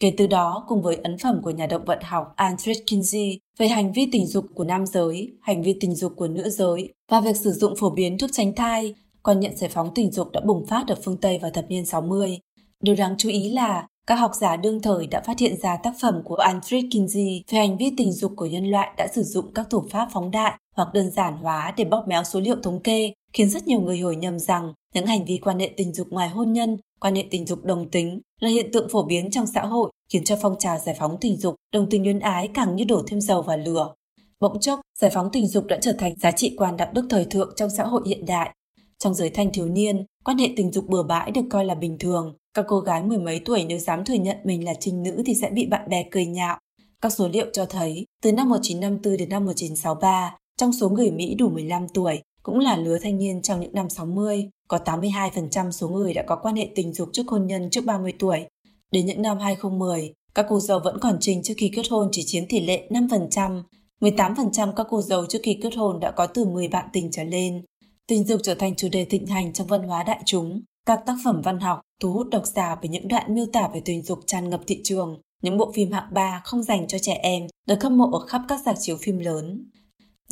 Kể 0.00 0.12
từ 0.16 0.26
đó, 0.26 0.64
cùng 0.68 0.82
với 0.82 0.96
ấn 0.96 1.18
phẩm 1.18 1.40
của 1.42 1.50
nhà 1.50 1.66
động 1.66 1.84
vật 1.84 1.98
học 2.02 2.34
Andrew 2.36 2.74
Kinsey 2.86 3.38
về 3.58 3.68
hành 3.68 3.92
vi 3.92 4.08
tình 4.12 4.26
dục 4.26 4.44
của 4.54 4.64
nam 4.64 4.86
giới, 4.86 5.32
hành 5.40 5.62
vi 5.62 5.76
tình 5.80 5.94
dục 5.94 6.12
của 6.16 6.28
nữ 6.28 6.48
giới 6.48 6.94
và 7.10 7.20
việc 7.20 7.36
sử 7.36 7.52
dụng 7.52 7.76
phổ 7.76 7.90
biến 7.90 8.18
thuốc 8.18 8.30
tránh 8.32 8.54
thai, 8.54 8.94
quan 9.22 9.40
nhận 9.40 9.56
giải 9.56 9.70
phóng 9.70 9.90
tình 9.94 10.10
dục 10.10 10.32
đã 10.32 10.40
bùng 10.40 10.66
phát 10.66 10.84
ở 10.88 10.94
phương 11.04 11.16
Tây 11.16 11.38
vào 11.38 11.50
thập 11.50 11.64
niên 11.68 11.86
60. 11.86 12.38
Điều 12.82 12.94
đáng 12.94 13.14
chú 13.18 13.28
ý 13.28 13.50
là 13.50 13.86
các 14.10 14.16
học 14.16 14.34
giả 14.34 14.56
đương 14.56 14.80
thời 14.80 15.06
đã 15.06 15.20
phát 15.26 15.38
hiện 15.38 15.60
ra 15.62 15.76
tác 15.76 15.92
phẩm 16.00 16.22
của 16.24 16.36
Andrew 16.36 16.90
Kinsey 16.90 17.44
về 17.50 17.58
hành 17.58 17.76
vi 17.76 17.92
tình 17.96 18.12
dục 18.12 18.32
của 18.36 18.46
nhân 18.46 18.70
loại 18.70 18.90
đã 18.96 19.06
sử 19.14 19.22
dụng 19.22 19.54
các 19.54 19.66
thủ 19.70 19.84
pháp 19.90 20.08
phóng 20.12 20.30
đại 20.30 20.58
hoặc 20.76 20.88
đơn 20.94 21.10
giản 21.10 21.36
hóa 21.36 21.74
để 21.76 21.84
bóp 21.84 22.04
méo 22.08 22.24
số 22.24 22.40
liệu 22.40 22.56
thống 22.62 22.80
kê, 22.80 23.12
khiến 23.32 23.50
rất 23.50 23.66
nhiều 23.66 23.80
người 23.80 23.96
hiểu 23.96 24.12
nhầm 24.12 24.38
rằng 24.38 24.72
những 24.94 25.06
hành 25.06 25.24
vi 25.24 25.38
quan 25.42 25.58
hệ 25.58 25.70
tình 25.76 25.92
dục 25.92 26.08
ngoài 26.10 26.28
hôn 26.28 26.52
nhân 26.52 26.76
quan 27.00 27.14
hệ 27.14 27.24
tình 27.30 27.46
dục 27.46 27.64
đồng 27.64 27.90
tính 27.90 28.20
là 28.40 28.48
hiện 28.48 28.70
tượng 28.72 28.88
phổ 28.88 29.02
biến 29.02 29.30
trong 29.30 29.46
xã 29.46 29.60
hội, 29.60 29.90
khiến 30.12 30.24
cho 30.24 30.36
phong 30.42 30.58
trào 30.58 30.78
giải 30.78 30.96
phóng 30.98 31.16
tình 31.20 31.36
dục, 31.36 31.54
đồng 31.72 31.86
tình 31.90 32.02
luyến 32.02 32.18
ái 32.18 32.48
càng 32.54 32.76
như 32.76 32.84
đổ 32.84 33.02
thêm 33.06 33.20
dầu 33.20 33.42
vào 33.42 33.58
lửa. 33.58 33.94
Bỗng 34.40 34.60
chốc, 34.60 34.80
giải 35.00 35.10
phóng 35.14 35.28
tình 35.32 35.46
dục 35.46 35.64
đã 35.66 35.78
trở 35.80 35.92
thành 35.98 36.14
giá 36.16 36.30
trị 36.30 36.54
quan 36.58 36.76
đạo 36.76 36.88
đức 36.92 37.06
thời 37.10 37.24
thượng 37.24 37.52
trong 37.56 37.70
xã 37.76 37.84
hội 37.84 38.02
hiện 38.06 38.26
đại. 38.26 38.54
Trong 38.98 39.14
giới 39.14 39.30
thanh 39.30 39.52
thiếu 39.52 39.68
niên, 39.68 40.04
quan 40.24 40.38
hệ 40.38 40.48
tình 40.56 40.72
dục 40.72 40.84
bừa 40.88 41.02
bãi 41.02 41.30
được 41.30 41.44
coi 41.50 41.64
là 41.64 41.74
bình 41.74 41.98
thường. 41.98 42.34
Các 42.54 42.64
cô 42.68 42.80
gái 42.80 43.02
mười 43.02 43.18
mấy 43.18 43.40
tuổi 43.44 43.64
nếu 43.64 43.78
dám 43.78 44.04
thừa 44.04 44.14
nhận 44.14 44.36
mình 44.44 44.64
là 44.64 44.74
trinh 44.74 45.02
nữ 45.02 45.22
thì 45.26 45.34
sẽ 45.34 45.50
bị 45.50 45.66
bạn 45.66 45.88
bè 45.88 46.04
cười 46.10 46.26
nhạo. 46.26 46.58
Các 47.02 47.12
số 47.12 47.28
liệu 47.28 47.46
cho 47.52 47.66
thấy, 47.66 48.06
từ 48.22 48.32
năm 48.32 48.48
1954 48.48 49.16
đến 49.16 49.28
năm 49.28 49.44
1963, 49.44 50.36
trong 50.56 50.72
số 50.72 50.88
người 50.88 51.10
Mỹ 51.10 51.34
đủ 51.34 51.48
15 51.48 51.88
tuổi, 51.88 52.22
cũng 52.42 52.58
là 52.58 52.76
lứa 52.76 52.98
thanh 53.02 53.18
niên 53.18 53.42
trong 53.42 53.60
những 53.60 53.72
năm 53.72 53.90
60, 53.90 54.50
có 54.68 54.78
82% 54.84 55.70
số 55.70 55.88
người 55.88 56.14
đã 56.14 56.22
có 56.26 56.36
quan 56.36 56.56
hệ 56.56 56.68
tình 56.74 56.92
dục 56.92 57.08
trước 57.12 57.28
hôn 57.28 57.46
nhân 57.46 57.70
trước 57.70 57.84
30 57.84 58.12
tuổi. 58.18 58.46
Đến 58.92 59.06
những 59.06 59.22
năm 59.22 59.38
2010, 59.38 60.12
các 60.34 60.46
cô 60.48 60.60
dâu 60.60 60.80
vẫn 60.84 60.98
còn 61.00 61.16
trình 61.20 61.42
trước 61.42 61.54
khi 61.56 61.70
kết 61.76 61.86
hôn 61.90 62.08
chỉ 62.12 62.22
chiếm 62.26 62.46
tỷ 62.48 62.60
lệ 62.60 62.88
5%, 62.90 63.62
18% 64.00 64.72
các 64.72 64.86
cô 64.90 65.02
dâu 65.02 65.26
trước 65.26 65.38
khi 65.42 65.58
kết 65.62 65.74
hôn 65.76 66.00
đã 66.00 66.10
có 66.10 66.26
từ 66.26 66.44
10 66.44 66.68
bạn 66.68 66.88
tình 66.92 67.10
trở 67.10 67.24
lên. 67.24 67.64
Tình 68.06 68.24
dục 68.24 68.40
trở 68.42 68.54
thành 68.54 68.74
chủ 68.74 68.88
đề 68.92 69.04
thịnh 69.04 69.26
hành 69.26 69.52
trong 69.52 69.66
văn 69.66 69.82
hóa 69.82 70.02
đại 70.02 70.20
chúng. 70.24 70.62
Các 70.90 71.06
tác 71.06 71.16
phẩm 71.24 71.42
văn 71.44 71.60
học 71.60 71.80
thu 72.00 72.12
hút 72.12 72.26
độc 72.30 72.46
giả 72.46 72.74
với 72.74 72.88
những 72.88 73.08
đoạn 73.08 73.34
miêu 73.34 73.46
tả 73.52 73.68
về 73.74 73.82
tình 73.84 74.02
dục 74.02 74.18
tràn 74.26 74.50
ngập 74.50 74.60
thị 74.66 74.80
trường. 74.84 75.20
Những 75.42 75.58
bộ 75.58 75.72
phim 75.74 75.92
hạng 75.92 76.14
3 76.14 76.40
không 76.44 76.62
dành 76.62 76.88
cho 76.88 76.98
trẻ 76.98 77.12
em 77.12 77.46
được 77.66 77.82
hâm 77.82 77.98
mộ 77.98 78.10
ở 78.10 78.26
khắp 78.26 78.42
các 78.48 78.60
rạp 78.66 78.76
chiếu 78.80 78.96
phim 78.96 79.18
lớn. 79.18 79.70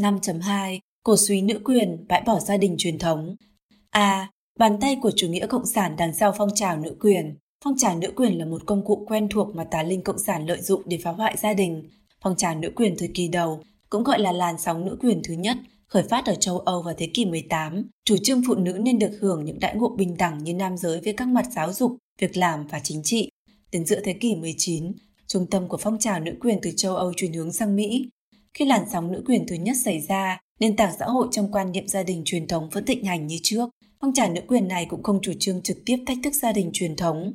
5.2 0.01 0.79
cổ 1.03 1.17
suý 1.17 1.43
nữ 1.43 1.61
quyền, 1.65 2.07
bãi 2.09 2.23
bỏ 2.27 2.41
gia 2.41 2.57
đình 2.57 2.75
truyền 2.79 2.99
thống. 2.99 3.37
A. 3.91 4.31
Bàn 4.59 4.81
tay 4.81 4.97
của 5.03 5.11
chủ 5.17 5.29
nghĩa 5.29 5.47
cộng 5.47 5.67
sản 5.67 5.95
đằng 5.99 6.15
sau 6.15 6.35
phong 6.39 6.55
trào 6.55 6.77
nữ 6.77 6.97
quyền. 7.01 7.37
Phong 7.65 7.77
trào 7.77 7.99
nữ 7.99 8.13
quyền 8.17 8.39
là 8.39 8.45
một 8.45 8.63
công 8.67 8.85
cụ 8.85 9.05
quen 9.09 9.29
thuộc 9.29 9.57
mà 9.57 9.65
tà 9.65 9.83
linh 9.83 10.03
cộng 10.03 10.19
sản 10.19 10.47
lợi 10.47 10.61
dụng 10.61 10.83
để 10.87 10.99
phá 11.03 11.11
hoại 11.11 11.37
gia 11.37 11.55
đình. 11.55 11.91
Phong 12.23 12.37
trào 12.37 12.55
nữ 12.55 12.73
quyền 12.77 12.95
thời 12.99 13.11
kỳ 13.15 13.29
đầu, 13.29 13.63
cũng 13.91 14.05
gọi 14.05 14.19
là 14.19 14.33
làn 14.33 14.59
sóng 14.59 14.85
nữ 14.85 14.97
quyền 15.01 15.21
thứ 15.25 15.35
nhất, 15.35 15.57
khởi 15.89 16.03
phát 16.03 16.27
ở 16.27 16.35
châu 16.35 16.59
Âu 16.59 16.83
vào 16.83 16.95
thế 16.99 17.11
kỷ 17.15 17.25
18, 17.25 17.83
chủ 18.05 18.17
trương 18.23 18.43
phụ 18.47 18.55
nữ 18.55 18.73
nên 18.73 18.99
được 18.99 19.11
hưởng 19.21 19.45
những 19.45 19.59
đãi 19.61 19.75
ngộ 19.77 19.89
bình 19.97 20.17
đẳng 20.19 20.45
như 20.45 20.55
nam 20.55 20.77
giới 20.77 21.01
về 21.01 21.13
các 21.13 21.29
mặt 21.29 21.47
giáo 21.53 21.73
dục, 21.73 21.97
việc 22.21 22.37
làm 22.37 22.67
và 22.67 22.81
chính 22.85 23.03
trị. 23.03 23.31
Đến 23.73 23.87
giữa 23.87 24.01
thế 24.05 24.13
kỷ 24.13 24.37
19, 24.37 24.93
trung 25.27 25.47
tâm 25.51 25.69
của 25.69 25.77
phong 25.77 25.99
trào 25.99 26.21
nữ 26.21 26.33
quyền 26.41 26.59
từ 26.63 26.71
châu 26.77 26.97
Âu 26.97 27.13
chuyển 27.17 27.33
hướng 27.33 27.53
sang 27.53 27.77
Mỹ. 27.77 28.09
Khi 28.55 28.65
làn 28.65 28.85
sóng 28.93 29.13
nữ 29.13 29.23
quyền 29.27 29.47
thứ 29.47 29.57
nhất 29.57 29.77
xảy 29.85 30.01
ra, 30.01 30.41
nền 30.61 30.77
tảng 30.77 30.93
xã 30.99 31.07
hội 31.07 31.29
trong 31.31 31.53
quan 31.53 31.73
niệm 31.73 31.89
gia 31.89 32.03
đình 32.03 32.23
truyền 32.25 32.47
thống 32.47 32.69
vẫn 32.73 32.85
thịnh 32.85 33.05
hành 33.05 33.27
như 33.27 33.39
trước. 33.43 33.69
Phong 34.01 34.15
trào 34.15 34.33
nữ 34.33 34.41
quyền 34.49 34.69
này 34.69 34.87
cũng 34.91 35.03
không 35.03 35.21
chủ 35.23 35.33
trương 35.41 35.63
trực 35.63 35.77
tiếp 35.87 35.97
thách 36.07 36.19
thức 36.25 36.35
gia 36.35 36.53
đình 36.53 36.71
truyền 36.73 36.97
thống. 36.97 37.33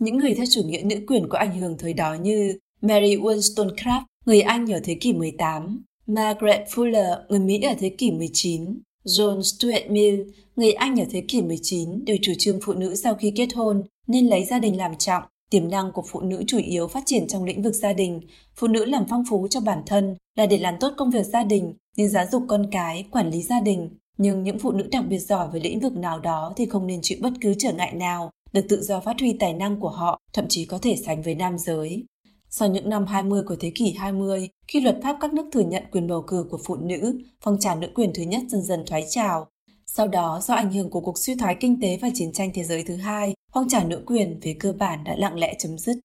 Những 0.00 0.16
người 0.16 0.34
theo 0.34 0.44
chủ 0.50 0.62
nghĩa 0.62 0.82
nữ 0.84 0.96
quyền 1.06 1.28
có 1.28 1.38
ảnh 1.38 1.60
hưởng 1.60 1.78
thời 1.78 1.92
đó 1.94 2.14
như 2.14 2.58
Mary 2.80 3.16
Wollstonecraft, 3.16 4.02
người 4.26 4.40
Anh 4.40 4.72
ở 4.72 4.80
thế 4.84 4.94
kỷ 4.94 5.12
18, 5.12 5.82
Margaret 6.06 6.68
Fuller, 6.68 7.16
người 7.28 7.38
Mỹ 7.38 7.62
ở 7.62 7.74
thế 7.78 7.88
kỷ 7.88 8.10
19, 8.10 8.80
John 9.04 9.42
Stuart 9.42 9.90
Mill, 9.90 10.22
người 10.56 10.72
Anh 10.72 11.00
ở 11.00 11.04
thế 11.10 11.24
kỷ 11.28 11.42
19 11.42 12.04
đều 12.04 12.16
chủ 12.22 12.32
trương 12.38 12.58
phụ 12.62 12.72
nữ 12.72 12.94
sau 12.94 13.14
khi 13.14 13.32
kết 13.36 13.54
hôn 13.54 13.82
nên 14.06 14.26
lấy 14.26 14.44
gia 14.44 14.58
đình 14.58 14.76
làm 14.76 14.96
trọng. 14.98 15.22
Tiềm 15.50 15.70
năng 15.70 15.92
của 15.92 16.02
phụ 16.08 16.20
nữ 16.20 16.44
chủ 16.46 16.58
yếu 16.58 16.88
phát 16.88 17.02
triển 17.06 17.26
trong 17.28 17.44
lĩnh 17.44 17.62
vực 17.62 17.74
gia 17.74 17.92
đình. 17.92 18.20
Phụ 18.56 18.66
nữ 18.66 18.84
làm 18.84 19.04
phong 19.10 19.24
phú 19.30 19.46
cho 19.50 19.60
bản 19.60 19.82
thân 19.86 20.16
là 20.36 20.46
để 20.46 20.58
làm 20.58 20.74
tốt 20.80 20.92
công 20.96 21.10
việc 21.10 21.26
gia 21.26 21.44
đình 21.44 21.74
như 21.96 22.08
giáo 22.08 22.24
dục 22.32 22.42
con 22.48 22.66
cái, 22.70 23.04
quản 23.10 23.30
lý 23.30 23.42
gia 23.42 23.60
đình. 23.60 23.90
Nhưng 24.18 24.42
những 24.42 24.58
phụ 24.58 24.72
nữ 24.72 24.88
đặc 24.92 25.04
biệt 25.08 25.18
giỏi 25.18 25.48
về 25.52 25.60
lĩnh 25.60 25.80
vực 25.80 25.96
nào 25.96 26.20
đó 26.20 26.52
thì 26.56 26.66
không 26.66 26.86
nên 26.86 27.00
chịu 27.02 27.18
bất 27.20 27.32
cứ 27.40 27.54
trở 27.58 27.72
ngại 27.72 27.94
nào, 27.94 28.30
được 28.52 28.66
tự 28.68 28.82
do 28.82 29.00
phát 29.00 29.20
huy 29.20 29.32
tài 29.32 29.52
năng 29.52 29.80
của 29.80 29.88
họ, 29.88 30.20
thậm 30.32 30.44
chí 30.48 30.64
có 30.64 30.78
thể 30.78 30.96
sánh 30.96 31.22
với 31.22 31.34
nam 31.34 31.58
giới. 31.58 32.04
Sau 32.54 32.68
những 32.68 32.88
năm 32.88 33.06
20 33.06 33.42
của 33.46 33.56
thế 33.60 33.72
kỷ 33.74 33.92
20, 33.92 34.48
khi 34.68 34.80
luật 34.80 34.98
pháp 35.02 35.16
các 35.20 35.32
nước 35.32 35.46
thừa 35.52 35.60
nhận 35.60 35.82
quyền 35.92 36.06
bầu 36.06 36.24
cử 36.26 36.46
của 36.50 36.58
phụ 36.64 36.76
nữ, 36.76 37.18
phong 37.40 37.58
trào 37.58 37.76
nữ 37.76 37.88
quyền 37.94 38.10
thứ 38.14 38.22
nhất 38.22 38.42
dần 38.48 38.62
dần 38.62 38.84
thoái 38.86 39.04
trào. 39.10 39.46
Sau 39.86 40.08
đó, 40.08 40.40
do 40.42 40.54
ảnh 40.54 40.72
hưởng 40.72 40.90
của 40.90 41.00
cuộc 41.00 41.18
suy 41.18 41.34
thoái 41.34 41.56
kinh 41.60 41.80
tế 41.80 41.98
và 42.02 42.08
chiến 42.14 42.32
tranh 42.32 42.50
thế 42.54 42.64
giới 42.64 42.84
thứ 42.84 42.96
hai, 42.96 43.34
phong 43.54 43.68
trào 43.68 43.88
nữ 43.88 44.02
quyền 44.06 44.40
về 44.42 44.56
cơ 44.60 44.72
bản 44.72 45.04
đã 45.04 45.14
lặng 45.18 45.38
lẽ 45.38 45.54
chấm 45.58 45.78
dứt. 45.78 45.96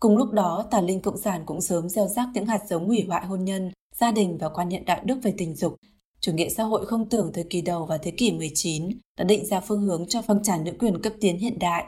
Cùng 0.00 0.16
lúc 0.16 0.30
đó, 0.30 0.66
tà 0.70 0.80
linh 0.80 1.00
cộng 1.00 1.18
sản 1.18 1.42
cũng 1.46 1.60
sớm 1.60 1.88
gieo 1.88 2.08
rắc 2.08 2.28
những 2.34 2.46
hạt 2.46 2.60
giống 2.68 2.86
hủy 2.86 3.04
hoại 3.08 3.26
hôn 3.26 3.44
nhân, 3.44 3.70
gia 4.00 4.12
đình 4.12 4.38
và 4.38 4.48
quan 4.48 4.68
niệm 4.68 4.84
đạo 4.84 5.00
đức 5.04 5.18
về 5.22 5.34
tình 5.38 5.54
dục. 5.54 5.76
Chủ 6.20 6.32
nghĩa 6.32 6.48
xã 6.48 6.62
hội 6.62 6.86
không 6.86 7.08
tưởng 7.08 7.30
thời 7.34 7.44
kỳ 7.44 7.60
đầu 7.60 7.86
và 7.86 7.98
thế 7.98 8.10
kỷ 8.10 8.32
19 8.32 8.88
đã 9.18 9.24
định 9.24 9.46
ra 9.46 9.60
phương 9.60 9.82
hướng 9.82 10.06
cho 10.08 10.22
phong 10.22 10.42
trào 10.42 10.62
nữ 10.62 10.72
quyền 10.78 11.02
cấp 11.02 11.12
tiến 11.20 11.38
hiện 11.38 11.58
đại. 11.58 11.84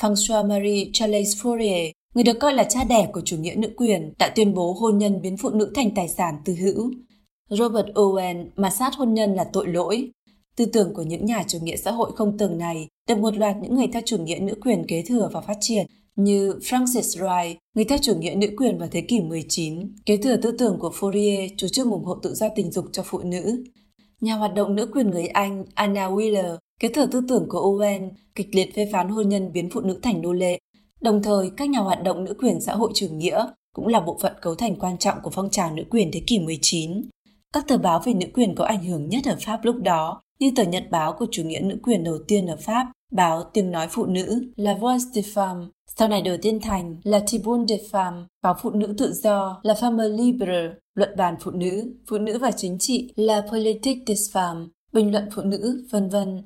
François-Marie 0.00 0.90
Charles 0.92 1.36
Fourier, 1.42 1.92
người 2.14 2.24
được 2.24 2.38
coi 2.40 2.54
là 2.54 2.64
cha 2.64 2.84
đẻ 2.84 3.08
của 3.12 3.20
chủ 3.24 3.36
nghĩa 3.36 3.54
nữ 3.54 3.68
quyền, 3.76 4.12
đã 4.18 4.32
tuyên 4.36 4.54
bố 4.54 4.72
hôn 4.72 4.98
nhân 4.98 5.22
biến 5.22 5.36
phụ 5.36 5.50
nữ 5.50 5.72
thành 5.74 5.94
tài 5.94 6.08
sản 6.08 6.34
tư 6.44 6.54
hữu. 6.54 6.90
Robert 7.50 7.86
Owen 7.86 8.48
mà 8.56 8.70
sát 8.70 8.94
hôn 8.96 9.14
nhân 9.14 9.34
là 9.34 9.44
tội 9.52 9.68
lỗi. 9.68 10.10
Tư 10.56 10.64
tưởng 10.64 10.94
của 10.94 11.02
những 11.02 11.26
nhà 11.26 11.44
chủ 11.48 11.58
nghĩa 11.62 11.76
xã 11.76 11.90
hội 11.90 12.10
không 12.16 12.38
tưởng 12.38 12.58
này 12.58 12.88
được 13.08 13.18
một 13.18 13.36
loạt 13.36 13.56
những 13.62 13.74
người 13.74 13.86
theo 13.92 14.02
chủ 14.04 14.18
nghĩa 14.18 14.38
nữ 14.38 14.54
quyền 14.60 14.86
kế 14.86 15.02
thừa 15.02 15.30
và 15.32 15.40
phát 15.40 15.56
triển, 15.60 15.86
như 16.16 16.58
Francis 16.62 17.20
Wright, 17.20 17.54
người 17.74 17.84
theo 17.84 17.98
chủ 18.02 18.14
nghĩa 18.14 18.34
nữ 18.34 18.46
quyền 18.56 18.78
vào 18.78 18.88
thế 18.92 19.00
kỷ 19.00 19.20
19, 19.20 19.94
kế 20.06 20.16
thừa 20.16 20.36
tư 20.36 20.50
tưởng 20.58 20.78
của 20.78 20.92
Fourier 21.00 21.48
chủ 21.56 21.68
trương 21.68 21.90
ủng 21.90 22.04
hộ 22.04 22.14
tự 22.22 22.34
do 22.34 22.48
tình 22.56 22.70
dục 22.70 22.84
cho 22.92 23.02
phụ 23.06 23.18
nữ. 23.18 23.64
Nhà 24.20 24.34
hoạt 24.34 24.54
động 24.54 24.74
nữ 24.74 24.86
quyền 24.92 25.10
người 25.10 25.26
Anh 25.26 25.64
Anna 25.74 26.08
Wheeler 26.08 26.56
kế 26.80 26.88
thừa 26.88 27.06
tư 27.06 27.20
tưởng 27.28 27.46
của 27.48 27.58
Owen, 27.58 28.10
kịch 28.34 28.54
liệt 28.54 28.74
phê 28.74 28.88
phán 28.92 29.08
hôn 29.08 29.28
nhân 29.28 29.52
biến 29.52 29.70
phụ 29.70 29.80
nữ 29.80 29.98
thành 30.02 30.22
nô 30.22 30.32
lệ. 30.32 30.58
Đồng 31.04 31.22
thời, 31.22 31.50
các 31.56 31.68
nhà 31.68 31.78
hoạt 31.78 32.02
động 32.02 32.24
nữ 32.24 32.34
quyền 32.38 32.60
xã 32.60 32.74
hội 32.74 32.90
chủ 32.94 33.06
nghĩa 33.10 33.46
cũng 33.74 33.86
là 33.86 34.00
bộ 34.00 34.18
phận 34.20 34.32
cấu 34.42 34.54
thành 34.54 34.76
quan 34.76 34.98
trọng 34.98 35.18
của 35.22 35.30
phong 35.30 35.50
trào 35.50 35.74
nữ 35.74 35.82
quyền 35.90 36.10
thế 36.12 36.22
kỷ 36.26 36.38
19. 36.38 37.08
Các 37.52 37.68
tờ 37.68 37.78
báo 37.78 38.02
về 38.04 38.14
nữ 38.14 38.26
quyền 38.34 38.54
có 38.54 38.64
ảnh 38.64 38.84
hưởng 38.84 39.08
nhất 39.08 39.24
ở 39.26 39.36
Pháp 39.40 39.64
lúc 39.64 39.76
đó, 39.76 40.22
như 40.38 40.50
tờ 40.56 40.62
nhật 40.62 40.84
báo 40.90 41.12
của 41.12 41.26
chủ 41.30 41.42
nghĩa 41.42 41.60
nữ 41.60 41.76
quyền 41.82 42.04
đầu 42.04 42.18
tiên 42.28 42.46
ở 42.46 42.56
Pháp, 42.56 42.86
báo 43.12 43.42
Tiếng 43.52 43.70
Nói 43.70 43.88
Phụ 43.90 44.06
Nữ, 44.06 44.52
La 44.56 44.74
Voix 44.74 45.02
des 45.12 45.26
Femmes, 45.38 45.66
sau 45.96 46.08
này 46.08 46.22
đổi 46.22 46.38
tên 46.42 46.60
thành 46.60 46.96
La 47.02 47.20
Tribune 47.26 47.64
des 47.68 47.80
Femmes, 47.92 48.24
báo 48.42 48.54
Phụ 48.62 48.70
Nữ 48.70 48.94
Tự 48.98 49.12
Do, 49.12 49.60
La 49.62 49.74
Femme 49.74 50.16
Libre, 50.16 50.70
luận 50.94 51.10
bàn 51.16 51.36
phụ 51.40 51.50
nữ, 51.50 51.94
phụ 52.08 52.18
nữ 52.18 52.38
và 52.38 52.50
chính 52.50 52.78
trị, 52.78 53.12
La 53.16 53.42
Politique 53.50 54.04
des 54.06 54.36
Femmes, 54.36 54.66
bình 54.92 55.12
luận 55.12 55.28
phụ 55.34 55.42
nữ, 55.42 55.86
vân 55.90 56.08
vân. 56.08 56.42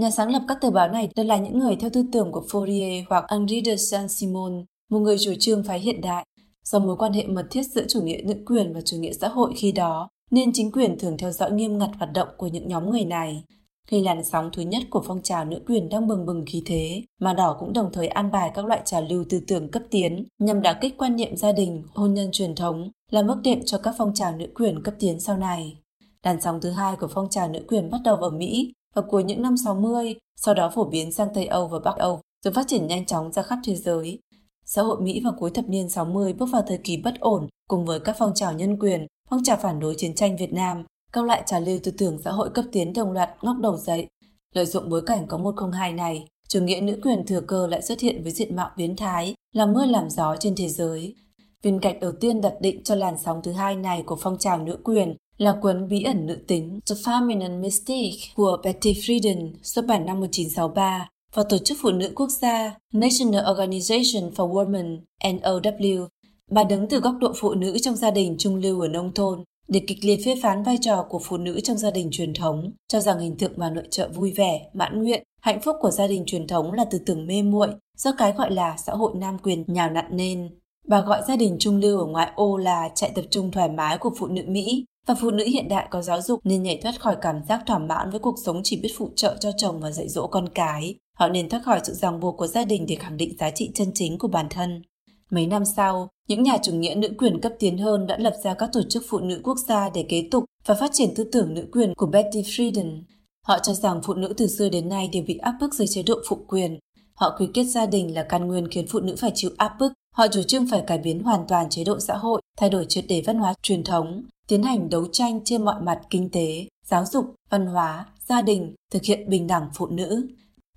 Nhà 0.00 0.10
sáng 0.10 0.32
lập 0.32 0.42
các 0.48 0.58
tờ 0.60 0.70
báo 0.70 0.88
này 0.88 1.08
đều 1.16 1.26
là 1.26 1.36
những 1.36 1.58
người 1.58 1.76
theo 1.76 1.90
tư 1.90 2.04
tưởng 2.12 2.32
của 2.32 2.44
Fourier 2.50 3.04
hoặc 3.08 3.24
Henri 3.30 3.62
de 3.64 3.74
Saint-Simon, 3.74 4.64
một 4.90 4.98
người 4.98 5.18
chủ 5.18 5.32
trương 5.40 5.62
phái 5.62 5.80
hiện 5.80 6.00
đại. 6.00 6.26
Do 6.64 6.78
mối 6.78 6.96
quan 6.96 7.12
hệ 7.12 7.26
mật 7.26 7.46
thiết 7.50 7.62
giữa 7.62 7.84
chủ 7.88 8.02
nghĩa 8.02 8.20
nữ 8.24 8.34
quyền 8.46 8.72
và 8.72 8.80
chủ 8.80 8.96
nghĩa 8.96 9.12
xã 9.12 9.28
hội 9.28 9.52
khi 9.56 9.72
đó, 9.72 10.08
nên 10.30 10.52
chính 10.52 10.72
quyền 10.72 10.98
thường 10.98 11.16
theo 11.18 11.30
dõi 11.30 11.52
nghiêm 11.52 11.78
ngặt 11.78 11.90
hoạt 11.98 12.12
động 12.12 12.28
của 12.36 12.46
những 12.46 12.68
nhóm 12.68 12.90
người 12.90 13.04
này. 13.04 13.44
Khi 13.86 14.00
làn 14.02 14.24
sóng 14.24 14.50
thứ 14.52 14.62
nhất 14.62 14.82
của 14.90 15.02
phong 15.06 15.22
trào 15.22 15.44
nữ 15.44 15.60
quyền 15.66 15.88
đang 15.88 16.08
bừng 16.08 16.26
bừng 16.26 16.44
khí 16.46 16.62
thế, 16.66 17.02
mà 17.20 17.34
đỏ 17.34 17.56
cũng 17.60 17.72
đồng 17.72 17.90
thời 17.92 18.08
an 18.08 18.30
bài 18.30 18.50
các 18.54 18.64
loại 18.64 18.80
trào 18.84 19.02
lưu 19.10 19.24
tư 19.28 19.40
tưởng 19.48 19.70
cấp 19.70 19.82
tiến 19.90 20.24
nhằm 20.38 20.62
đả 20.62 20.78
kích 20.80 20.98
quan 20.98 21.16
niệm 21.16 21.36
gia 21.36 21.52
đình, 21.52 21.82
hôn 21.94 22.14
nhân 22.14 22.28
truyền 22.32 22.54
thống, 22.54 22.90
là 23.10 23.22
mức 23.22 23.36
đệm 23.44 23.60
cho 23.64 23.78
các 23.78 23.94
phong 23.98 24.14
trào 24.14 24.36
nữ 24.36 24.46
quyền 24.54 24.82
cấp 24.82 24.94
tiến 24.98 25.20
sau 25.20 25.36
này. 25.36 25.78
Làn 26.22 26.40
sóng 26.40 26.60
thứ 26.60 26.70
hai 26.70 26.96
của 26.96 27.08
phong 27.10 27.30
trào 27.30 27.48
nữ 27.48 27.60
quyền 27.68 27.90
bắt 27.90 28.00
đầu 28.04 28.16
ở 28.16 28.30
Mỹ 28.30 28.72
vào 28.94 29.04
cuối 29.08 29.24
những 29.24 29.42
năm 29.42 29.56
60, 29.56 30.14
sau 30.36 30.54
đó 30.54 30.70
phổ 30.74 30.84
biến 30.84 31.12
sang 31.12 31.28
Tây 31.34 31.46
Âu 31.46 31.68
và 31.68 31.78
Bắc 31.84 31.96
Âu, 31.96 32.20
rồi 32.44 32.54
phát 32.54 32.66
triển 32.68 32.86
nhanh 32.86 33.06
chóng 33.06 33.32
ra 33.32 33.42
khắp 33.42 33.58
thế 33.64 33.76
giới. 33.76 34.18
Xã 34.64 34.82
hội 34.82 35.00
Mỹ 35.00 35.20
vào 35.24 35.34
cuối 35.38 35.50
thập 35.50 35.68
niên 35.68 35.88
60 35.88 36.32
bước 36.32 36.46
vào 36.52 36.62
thời 36.68 36.78
kỳ 36.78 36.96
bất 36.96 37.20
ổn 37.20 37.48
cùng 37.68 37.84
với 37.84 38.00
các 38.00 38.16
phong 38.18 38.34
trào 38.34 38.52
nhân 38.52 38.78
quyền, 38.78 39.06
phong 39.30 39.42
trào 39.44 39.56
phản 39.56 39.80
đối 39.80 39.94
chiến 39.94 40.14
tranh 40.14 40.36
Việt 40.36 40.52
Nam, 40.52 40.84
các 41.12 41.24
loại 41.24 41.42
trào 41.46 41.60
lưu 41.60 41.78
tư 41.82 41.92
tưởng 41.98 42.18
xã 42.24 42.30
hội 42.30 42.50
cấp 42.54 42.64
tiến 42.72 42.92
đồng 42.92 43.12
loạt 43.12 43.30
ngóc 43.42 43.56
đầu 43.60 43.76
dậy. 43.76 44.06
Lợi 44.54 44.66
dụng 44.66 44.88
bối 44.88 45.02
cảnh 45.06 45.26
có 45.26 45.38
102 45.38 45.92
này, 45.92 46.26
chủ 46.48 46.60
nghĩa 46.60 46.80
nữ 46.80 47.00
quyền 47.02 47.26
thừa 47.26 47.40
cơ 47.40 47.66
lại 47.66 47.82
xuất 47.82 48.00
hiện 48.00 48.22
với 48.22 48.32
diện 48.32 48.56
mạo 48.56 48.70
biến 48.76 48.96
thái, 48.96 49.34
làm 49.52 49.72
mưa 49.72 49.86
làm 49.86 50.10
gió 50.10 50.36
trên 50.36 50.54
thế 50.56 50.68
giới. 50.68 51.14
Viên 51.62 51.78
gạch 51.78 52.00
đầu 52.00 52.12
tiên 52.20 52.40
đặt 52.40 52.54
định 52.60 52.82
cho 52.84 52.94
làn 52.94 53.18
sóng 53.18 53.40
thứ 53.42 53.52
hai 53.52 53.76
này 53.76 54.02
của 54.06 54.16
phong 54.20 54.38
trào 54.38 54.58
nữ 54.58 54.78
quyền 54.84 55.16
là 55.40 55.52
cuốn 55.62 55.88
bí 55.88 56.02
ẩn 56.02 56.26
nữ 56.26 56.38
tính 56.46 56.80
The 56.86 56.94
Feminine 56.94 57.60
Mystique 57.60 58.18
của 58.34 58.56
Betty 58.64 58.92
Friedan 58.92 59.52
xuất 59.62 59.86
bản 59.86 60.06
năm 60.06 60.20
1963 60.20 61.08
và 61.34 61.42
Tổ 61.42 61.58
chức 61.58 61.78
Phụ 61.82 61.90
nữ 61.90 62.12
Quốc 62.14 62.28
gia 62.28 62.76
National 62.92 63.44
Organization 63.44 64.30
for 64.30 64.52
Women 64.52 64.98
NOW. 65.24 66.06
Bà 66.50 66.64
đứng 66.64 66.88
từ 66.88 67.00
góc 67.00 67.14
độ 67.20 67.32
phụ 67.36 67.54
nữ 67.54 67.78
trong 67.78 67.96
gia 67.96 68.10
đình 68.10 68.36
trung 68.38 68.56
lưu 68.56 68.80
ở 68.80 68.88
nông 68.88 69.14
thôn 69.14 69.44
để 69.68 69.80
kịch 69.86 69.98
liệt 70.02 70.20
phê 70.24 70.34
phán 70.42 70.62
vai 70.62 70.78
trò 70.80 71.06
của 71.08 71.20
phụ 71.24 71.36
nữ 71.36 71.60
trong 71.60 71.76
gia 71.76 71.90
đình 71.90 72.08
truyền 72.10 72.34
thống, 72.34 72.72
cho 72.88 73.00
rằng 73.00 73.18
hình 73.18 73.36
tượng 73.36 73.52
bà 73.56 73.70
nội 73.70 73.84
trợ 73.90 74.08
vui 74.08 74.32
vẻ, 74.32 74.70
mãn 74.74 75.02
nguyện, 75.02 75.22
hạnh 75.42 75.60
phúc 75.60 75.76
của 75.80 75.90
gia 75.90 76.06
đình 76.06 76.22
truyền 76.26 76.46
thống 76.46 76.72
là 76.72 76.84
tư 76.84 76.98
tưởng 77.06 77.26
mê 77.26 77.42
muội 77.42 77.68
do 77.96 78.12
cái 78.18 78.32
gọi 78.32 78.50
là 78.50 78.76
xã 78.86 78.92
hội 78.92 79.12
nam 79.16 79.38
quyền 79.42 79.64
nhào 79.66 79.90
nặn 79.90 80.06
nên. 80.10 80.48
Bà 80.88 81.00
gọi 81.00 81.22
gia 81.28 81.36
đình 81.36 81.56
trung 81.58 81.76
lưu 81.76 81.98
ở 81.98 82.06
ngoại 82.06 82.30
ô 82.36 82.56
là 82.56 82.88
trại 82.94 83.10
tập 83.14 83.24
trung 83.30 83.50
thoải 83.50 83.68
mái 83.68 83.98
của 83.98 84.10
phụ 84.18 84.26
nữ 84.26 84.42
Mỹ 84.46 84.84
và 85.06 85.14
phụ 85.20 85.30
nữ 85.30 85.44
hiện 85.44 85.68
đại 85.68 85.88
có 85.90 86.02
giáo 86.02 86.22
dục 86.22 86.40
nên 86.44 86.62
nhảy 86.62 86.80
thoát 86.82 87.00
khỏi 87.00 87.16
cảm 87.20 87.44
giác 87.48 87.62
thỏa 87.66 87.78
mãn 87.78 88.10
với 88.10 88.20
cuộc 88.20 88.34
sống 88.44 88.60
chỉ 88.64 88.80
biết 88.82 88.92
phụ 88.96 89.10
trợ 89.16 89.36
cho 89.40 89.50
chồng 89.56 89.80
và 89.80 89.90
dạy 89.90 90.08
dỗ 90.08 90.26
con 90.26 90.48
cái. 90.48 90.94
Họ 91.18 91.28
nên 91.28 91.48
thoát 91.48 91.62
khỏi 91.64 91.80
sự 91.84 91.92
ràng 91.92 92.20
buộc 92.20 92.36
của 92.36 92.46
gia 92.46 92.64
đình 92.64 92.86
để 92.88 92.94
khẳng 92.94 93.16
định 93.16 93.36
giá 93.38 93.50
trị 93.50 93.70
chân 93.74 93.90
chính 93.94 94.18
của 94.18 94.28
bản 94.28 94.46
thân. 94.50 94.82
Mấy 95.30 95.46
năm 95.46 95.64
sau, 95.64 96.08
những 96.28 96.42
nhà 96.42 96.56
chủ 96.62 96.72
nghĩa 96.72 96.94
nữ 96.94 97.08
quyền 97.18 97.40
cấp 97.40 97.52
tiến 97.58 97.78
hơn 97.78 98.06
đã 98.06 98.16
lập 98.18 98.34
ra 98.44 98.54
các 98.54 98.70
tổ 98.72 98.80
chức 98.90 99.02
phụ 99.08 99.18
nữ 99.18 99.40
quốc 99.44 99.58
gia 99.68 99.90
để 99.90 100.06
kế 100.08 100.28
tục 100.30 100.44
và 100.66 100.74
phát 100.74 100.90
triển 100.92 101.14
tư 101.14 101.24
tưởng 101.32 101.54
nữ 101.54 101.66
quyền 101.72 101.94
của 101.94 102.06
Betty 102.06 102.42
Friedan. 102.42 103.02
Họ 103.46 103.58
cho 103.58 103.72
rằng 103.72 104.00
phụ 104.04 104.14
nữ 104.14 104.34
từ 104.36 104.46
xưa 104.46 104.68
đến 104.68 104.88
nay 104.88 105.08
đều 105.12 105.22
bị 105.26 105.36
áp 105.36 105.54
bức 105.60 105.74
dưới 105.74 105.86
chế 105.86 106.02
độ 106.02 106.14
phụ 106.28 106.44
quyền. 106.48 106.78
Họ 107.14 107.36
quy 107.38 107.46
kết 107.54 107.64
gia 107.64 107.86
đình 107.86 108.14
là 108.14 108.22
căn 108.22 108.48
nguyên 108.48 108.68
khiến 108.68 108.86
phụ 108.88 109.00
nữ 109.00 109.14
phải 109.18 109.32
chịu 109.34 109.50
áp 109.56 109.72
bức. 109.78 109.92
Họ 110.16 110.26
chủ 110.32 110.42
trương 110.42 110.66
phải 110.66 110.82
cải 110.86 110.98
biến 110.98 111.22
hoàn 111.22 111.46
toàn 111.48 111.70
chế 111.70 111.84
độ 111.84 112.00
xã 112.00 112.16
hội, 112.16 112.40
thay 112.58 112.70
đổi 112.70 112.86
triệt 112.88 113.04
đề 113.08 113.22
văn 113.26 113.38
hóa 113.38 113.54
truyền 113.62 113.84
thống, 113.84 114.24
tiến 114.48 114.62
hành 114.62 114.90
đấu 114.90 115.06
tranh 115.12 115.40
trên 115.44 115.64
mọi 115.64 115.82
mặt 115.82 116.00
kinh 116.10 116.30
tế, 116.30 116.66
giáo 116.84 117.04
dục, 117.06 117.34
văn 117.50 117.66
hóa, 117.66 118.06
gia 118.28 118.42
đình, 118.42 118.74
thực 118.92 119.02
hiện 119.04 119.28
bình 119.28 119.46
đẳng 119.46 119.68
phụ 119.74 119.86
nữ. 119.86 120.26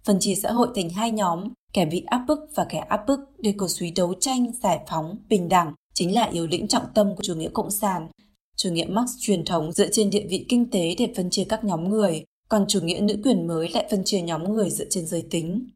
Phân 0.04 0.18
chia 0.20 0.36
xã 0.36 0.52
hội 0.52 0.68
thành 0.76 0.90
hai 0.90 1.12
nhóm, 1.12 1.44
kẻ 1.74 1.86
bị 1.86 2.04
áp 2.08 2.26
bức 2.28 2.40
và 2.56 2.66
kẻ 2.70 2.78
áp 2.78 3.02
bức 3.08 3.20
để 3.38 3.54
cổ 3.58 3.68
suý 3.68 3.92
đấu 3.92 4.14
tranh, 4.20 4.52
giải 4.64 4.80
phóng, 4.88 5.16
bình 5.30 5.50
đẳng 5.50 5.74
chính 5.94 6.16
là 6.16 6.24
yếu 6.24 6.48
lĩnh 6.48 6.68
trọng 6.68 6.86
tâm 6.94 7.16
của 7.16 7.24
chủ 7.24 7.36
nghĩa 7.36 7.50
cộng 7.54 7.72
sản. 7.72 8.08
Chủ 8.58 8.70
nghĩa 8.70 8.86
Marx 8.86 9.12
truyền 9.20 9.46
thống 9.46 9.72
dựa 9.72 9.88
trên 9.92 10.10
địa 10.10 10.26
vị 10.30 10.46
kinh 10.50 10.70
tế 10.70 10.96
để 10.98 11.14
phân 11.16 11.30
chia 11.30 11.44
các 11.50 11.64
nhóm 11.64 11.90
người, 11.90 12.24
còn 12.50 12.66
chủ 12.68 12.82
nghĩa 12.82 13.00
nữ 13.00 13.16
quyền 13.24 13.48
mới 13.48 13.70
lại 13.70 13.88
phân 13.92 14.04
chia 14.04 14.22
nhóm 14.22 14.54
người 14.54 14.70
dựa 14.70 14.86
trên 14.90 15.06
giới 15.06 15.24
tính. 15.32 15.68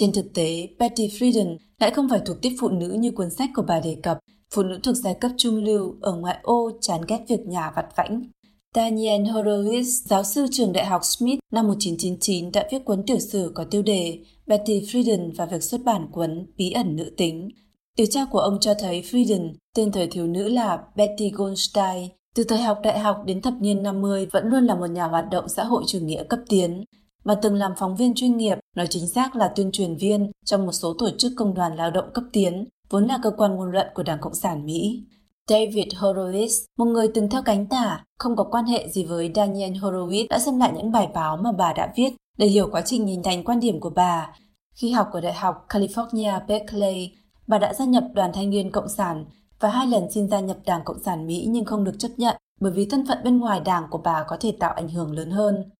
Trên 0.00 0.12
thực 0.12 0.34
tế, 0.34 0.68
Betty 0.78 1.08
Friedan 1.08 1.56
lại 1.78 1.90
không 1.90 2.08
phải 2.08 2.20
thuộc 2.26 2.36
tiếp 2.42 2.56
phụ 2.60 2.68
nữ 2.68 2.96
như 2.98 3.10
cuốn 3.10 3.30
sách 3.30 3.50
của 3.54 3.62
bà 3.68 3.80
đề 3.80 3.96
cập, 4.02 4.18
phụ 4.54 4.62
nữ 4.62 4.80
thuộc 4.82 4.96
giai 4.96 5.14
cấp 5.14 5.30
trung 5.36 5.64
lưu 5.64 5.94
ở 6.00 6.12
ngoại 6.12 6.38
ô 6.42 6.70
chán 6.80 7.00
ghét 7.08 7.24
việc 7.28 7.40
nhà 7.46 7.72
vặt 7.76 7.86
vãnh. 7.96 8.22
Daniel 8.74 9.22
Horowitz, 9.22 9.82
giáo 9.82 10.24
sư 10.24 10.46
trường 10.50 10.72
đại 10.72 10.86
học 10.86 11.04
Smith 11.04 11.38
năm 11.52 11.68
1999 11.68 12.52
đã 12.52 12.68
viết 12.72 12.84
cuốn 12.84 13.02
tiểu 13.06 13.18
sử 13.18 13.52
có 13.54 13.64
tiêu 13.64 13.82
đề 13.82 14.18
Betty 14.46 14.80
Friedan 14.80 15.32
và 15.36 15.46
việc 15.46 15.62
xuất 15.62 15.84
bản 15.84 16.06
cuốn 16.12 16.46
Bí 16.56 16.70
ẩn 16.70 16.96
nữ 16.96 17.12
tính. 17.16 17.48
Điều 17.96 18.06
tra 18.06 18.24
của 18.24 18.40
ông 18.40 18.58
cho 18.60 18.74
thấy 18.74 19.02
Friedan, 19.02 19.52
tên 19.76 19.92
thời 19.92 20.06
thiếu 20.06 20.26
nữ 20.26 20.48
là 20.48 20.78
Betty 20.96 21.30
Goldstein, 21.30 22.08
từ 22.34 22.44
thời 22.44 22.58
học 22.58 22.78
đại 22.82 22.98
học 22.98 23.22
đến 23.26 23.42
thập 23.42 23.54
niên 23.60 23.82
50 23.82 24.26
vẫn 24.32 24.46
luôn 24.46 24.66
là 24.66 24.74
một 24.74 24.90
nhà 24.90 25.04
hoạt 25.04 25.24
động 25.30 25.48
xã 25.48 25.64
hội 25.64 25.82
chủ 25.86 25.98
nghĩa 25.98 26.24
cấp 26.24 26.40
tiến 26.48 26.84
và 27.24 27.34
từng 27.34 27.54
làm 27.54 27.72
phóng 27.78 27.96
viên 27.96 28.14
chuyên 28.14 28.36
nghiệp, 28.36 28.58
nói 28.76 28.86
chính 28.90 29.08
xác 29.08 29.36
là 29.36 29.48
tuyên 29.56 29.72
truyền 29.72 29.96
viên 29.96 30.30
trong 30.44 30.66
một 30.66 30.72
số 30.72 30.94
tổ 30.98 31.10
chức 31.18 31.32
công 31.36 31.54
đoàn 31.54 31.76
lao 31.76 31.90
động 31.90 32.10
cấp 32.14 32.24
tiến, 32.32 32.64
vốn 32.90 33.06
là 33.06 33.18
cơ 33.22 33.30
quan 33.30 33.56
ngôn 33.56 33.70
luận 33.70 33.86
của 33.94 34.02
Đảng 34.02 34.20
Cộng 34.20 34.34
sản 34.34 34.66
Mỹ. 34.66 35.04
David 35.48 35.94
Horowitz, 35.94 36.64
một 36.78 36.84
người 36.84 37.08
từng 37.14 37.30
theo 37.30 37.42
cánh 37.42 37.66
tả, 37.66 38.04
không 38.18 38.36
có 38.36 38.44
quan 38.44 38.64
hệ 38.64 38.88
gì 38.88 39.04
với 39.04 39.32
Daniel 39.34 39.72
Horowitz 39.72 40.26
đã 40.30 40.38
xem 40.38 40.58
lại 40.58 40.72
những 40.76 40.92
bài 40.92 41.08
báo 41.14 41.36
mà 41.36 41.52
bà 41.52 41.72
đã 41.72 41.92
viết 41.96 42.10
để 42.38 42.46
hiểu 42.46 42.68
quá 42.72 42.80
trình 42.80 43.06
hình 43.06 43.22
thành 43.22 43.44
quan 43.44 43.60
điểm 43.60 43.80
của 43.80 43.90
bà. 43.90 44.30
Khi 44.74 44.90
học 44.90 45.08
ở 45.12 45.20
Đại 45.20 45.34
học 45.34 45.66
California 45.68 46.46
Berkeley, 46.46 47.12
bà 47.46 47.58
đã 47.58 47.74
gia 47.74 47.84
nhập 47.84 48.04
đoàn 48.14 48.30
thanh 48.34 48.50
niên 48.50 48.70
Cộng 48.70 48.88
sản 48.88 49.24
và 49.60 49.70
hai 49.70 49.86
lần 49.86 50.10
xin 50.10 50.28
gia 50.28 50.40
nhập 50.40 50.56
Đảng 50.66 50.84
Cộng 50.84 51.02
sản 51.02 51.26
Mỹ 51.26 51.46
nhưng 51.48 51.64
không 51.64 51.84
được 51.84 51.98
chấp 51.98 52.08
nhận 52.16 52.36
bởi 52.60 52.72
vì 52.72 52.86
thân 52.86 53.06
phận 53.06 53.18
bên 53.24 53.38
ngoài 53.38 53.60
đảng 53.60 53.84
của 53.90 53.98
bà 53.98 54.24
có 54.28 54.36
thể 54.40 54.52
tạo 54.60 54.72
ảnh 54.72 54.88
hưởng 54.88 55.12
lớn 55.12 55.30
hơn. 55.30 55.70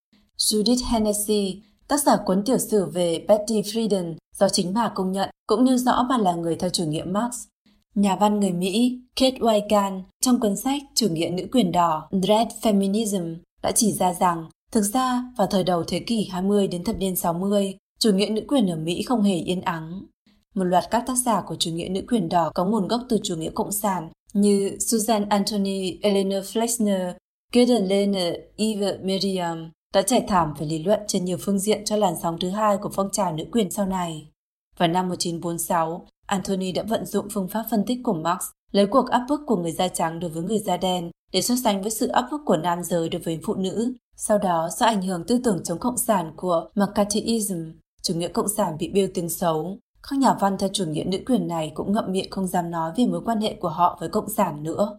Judith 0.41 0.85
Hennessy, 0.91 1.63
tác 1.89 2.03
giả 2.03 2.17
cuốn 2.27 2.45
tiểu 2.45 2.59
sử 2.59 2.87
về 2.87 3.25
Betty 3.29 3.63
Friedan 3.63 4.15
do 4.39 4.49
chính 4.49 4.75
bà 4.75 4.93
công 4.95 5.13
nhận, 5.13 5.31
cũng 5.47 5.65
như 5.65 5.77
rõ 5.77 6.07
bà 6.11 6.19
là 6.19 6.35
người 6.35 6.57
theo 6.57 6.71
chủ 6.71 6.85
nghĩa 6.85 7.05
Marx. 7.05 7.35
Nhà 7.95 8.17
văn 8.17 8.41
người 8.41 8.53
Mỹ 8.53 9.01
Kate 9.17 9.39
Wigan 9.39 10.03
trong 10.21 10.41
cuốn 10.41 10.57
sách 10.57 10.83
Chủ 10.95 11.09
nghĩa 11.09 11.29
nữ 11.29 11.47
quyền 11.53 11.73
đỏ 11.73 12.09
Dread 12.23 12.49
Feminism 12.63 13.37
đã 13.63 13.73
chỉ 13.73 13.93
ra 13.93 14.15
rằng 14.15 14.49
thực 14.73 14.81
ra 14.81 15.25
vào 15.37 15.47
thời 15.47 15.65
đầu 15.65 15.85
thế 15.85 16.01
kỷ 16.01 16.29
20 16.31 16.69
đến 16.69 16.85
thập 16.85 16.97
niên 16.97 17.17
60, 17.17 17.75
chủ 17.99 18.13
nghĩa 18.13 18.29
nữ 18.29 18.43
quyền 18.49 18.71
ở 18.71 18.77
Mỹ 18.77 19.03
không 19.03 19.23
hề 19.23 19.35
yên 19.35 19.61
ắng. 19.61 20.03
Một 20.55 20.65
loạt 20.65 20.85
các 20.91 21.05
tác 21.07 21.17
giả 21.27 21.43
của 21.47 21.57
chủ 21.57 21.71
nghĩa 21.71 21.89
nữ 21.89 22.01
quyền 22.09 22.29
đỏ 22.29 22.51
có 22.55 22.65
nguồn 22.65 22.89
gốc 22.89 23.01
từ 23.09 23.19
chủ 23.23 23.37
nghĩa 23.37 23.51
cộng 23.55 23.73
sản 23.73 24.09
như 24.33 24.77
Susan 24.81 25.29
Anthony, 25.29 25.99
Eleanor 26.03 26.57
Flexner, 26.57 27.13
Gideon 27.55 27.85
Lehner, 27.87 28.35
Eva 28.57 28.93
Miriam 29.03 29.71
đã 29.95 30.03
trải 30.03 30.25
thảm 30.29 30.55
về 30.59 30.67
lý 30.67 30.85
luận 30.85 31.01
trên 31.07 31.25
nhiều 31.25 31.37
phương 31.41 31.59
diện 31.59 31.85
cho 31.85 31.97
làn 31.97 32.15
sóng 32.23 32.37
thứ 32.41 32.51
hai 32.51 32.77
của 32.77 32.91
phong 32.93 33.11
trào 33.13 33.33
nữ 33.33 33.45
quyền 33.53 33.71
sau 33.71 33.87
này. 33.87 34.31
Vào 34.79 34.89
năm 34.89 35.09
1946, 35.09 36.07
Anthony 36.27 36.73
đã 36.73 36.83
vận 36.83 37.07
dụng 37.07 37.27
phương 37.35 37.49
pháp 37.49 37.65
phân 37.71 37.85
tích 37.87 37.99
của 38.05 38.13
Marx 38.13 38.43
lấy 38.73 38.87
cuộc 38.87 39.11
áp 39.11 39.27
bức 39.29 39.41
của 39.47 39.57
người 39.57 39.73
da 39.73 39.89
trắng 39.89 40.21
đối 40.21 40.31
với 40.31 40.43
người 40.43 40.59
da 40.59 40.77
đen 40.77 41.11
để 41.33 41.43
so 41.43 41.55
sánh 41.65 41.83
với 41.83 41.91
sự 41.91 42.09
áp 42.09 42.29
bức 42.31 42.41
của 42.47 42.57
nam 42.57 42.83
giới 42.83 43.09
đối 43.09 43.21
với 43.21 43.41
phụ 43.45 43.55
nữ. 43.55 43.95
Sau 44.17 44.39
đó, 44.39 44.69
do 44.79 44.87
ảnh 44.87 45.03
hưởng 45.03 45.25
tư 45.27 45.41
tưởng 45.45 45.61
chống 45.65 45.79
cộng 45.79 45.97
sản 45.97 46.33
của 46.37 46.69
McCarthyism, 46.75 47.71
chủ 48.03 48.15
nghĩa 48.15 48.29
cộng 48.29 48.49
sản 48.49 48.77
bị 48.79 48.89
biêu 48.89 49.09
tiếng 49.15 49.29
xấu, 49.29 49.79
các 50.11 50.19
nhà 50.19 50.35
văn 50.41 50.59
theo 50.59 50.69
chủ 50.73 50.85
nghĩa 50.85 51.05
nữ 51.05 51.19
quyền 51.27 51.49
này 51.49 51.73
cũng 51.75 51.93
ngậm 51.93 52.13
miệng 52.13 52.31
không 52.31 52.47
dám 52.47 52.71
nói 52.71 52.93
về 52.97 53.07
mối 53.07 53.21
quan 53.25 53.41
hệ 53.41 53.55
của 53.55 53.69
họ 53.69 53.97
với 54.01 54.09
cộng 54.09 54.31
sản 54.31 54.63
nữa. 54.63 54.99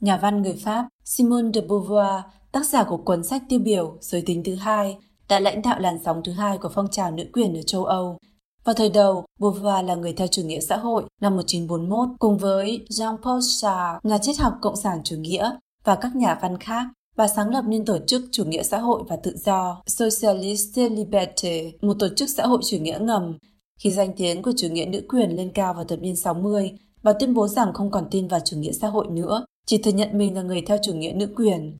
Nhà 0.00 0.16
văn 0.16 0.42
người 0.42 0.54
Pháp 0.64 0.88
Simone 1.04 1.50
de 1.54 1.60
Beauvoir, 1.60 2.22
tác 2.52 2.66
giả 2.66 2.84
của 2.84 2.96
cuốn 2.96 3.24
sách 3.24 3.42
tiêu 3.48 3.60
biểu 3.60 3.96
Giới 4.00 4.22
tính 4.26 4.44
thứ 4.44 4.54
hai, 4.54 4.96
đã 5.28 5.40
lãnh 5.40 5.62
đạo 5.62 5.80
làn 5.80 5.98
sóng 6.04 6.22
thứ 6.24 6.32
hai 6.32 6.58
của 6.58 6.70
phong 6.74 6.88
trào 6.90 7.10
nữ 7.10 7.24
quyền 7.32 7.56
ở 7.56 7.62
châu 7.62 7.84
Âu. 7.84 8.18
Vào 8.64 8.74
thời 8.74 8.90
đầu, 8.90 9.24
Beauvoir 9.40 9.86
là 9.86 9.94
người 9.94 10.12
theo 10.12 10.26
chủ 10.26 10.42
nghĩa 10.42 10.60
xã 10.60 10.76
hội 10.76 11.04
năm 11.20 11.36
1941 11.36 12.08
cùng 12.18 12.38
với 12.38 12.86
Jean-Paul 12.88 13.40
Sartre, 13.40 13.98
nhà 14.02 14.18
triết 14.18 14.38
học 14.38 14.54
cộng 14.60 14.76
sản 14.76 15.00
chủ 15.04 15.16
nghĩa 15.16 15.50
và 15.84 15.94
các 15.94 16.16
nhà 16.16 16.38
văn 16.42 16.58
khác. 16.58 16.86
và 17.16 17.28
sáng 17.28 17.50
lập 17.50 17.64
nên 17.68 17.84
tổ 17.84 17.98
chức 18.06 18.22
chủ 18.32 18.44
nghĩa 18.44 18.62
xã 18.62 18.78
hội 18.78 19.02
và 19.08 19.16
tự 19.16 19.36
do 19.36 19.82
Socialiste 19.86 20.88
Liberté, 20.88 21.72
một 21.80 21.96
tổ 21.98 22.08
chức 22.16 22.30
xã 22.30 22.46
hội 22.46 22.60
chủ 22.64 22.76
nghĩa 22.76 22.98
ngầm 23.00 23.38
khi 23.78 23.90
danh 23.90 24.12
tiếng 24.16 24.42
của 24.42 24.52
chủ 24.56 24.68
nghĩa 24.68 24.84
nữ 24.84 25.02
quyền 25.08 25.36
lên 25.36 25.52
cao 25.54 25.74
vào 25.74 25.84
thập 25.84 25.98
niên 26.00 26.16
60, 26.16 26.72
bà 27.02 27.12
tuyên 27.12 27.34
bố 27.34 27.48
rằng 27.48 27.72
không 27.74 27.90
còn 27.90 28.04
tin 28.10 28.28
vào 28.28 28.40
chủ 28.44 28.56
nghĩa 28.56 28.72
xã 28.72 28.88
hội 28.88 29.06
nữa, 29.10 29.44
chỉ 29.66 29.78
thừa 29.78 29.90
nhận 29.90 30.18
mình 30.18 30.34
là 30.34 30.42
người 30.42 30.62
theo 30.66 30.78
chủ 30.82 30.92
nghĩa 30.92 31.12
nữ 31.12 31.28
quyền 31.36 31.76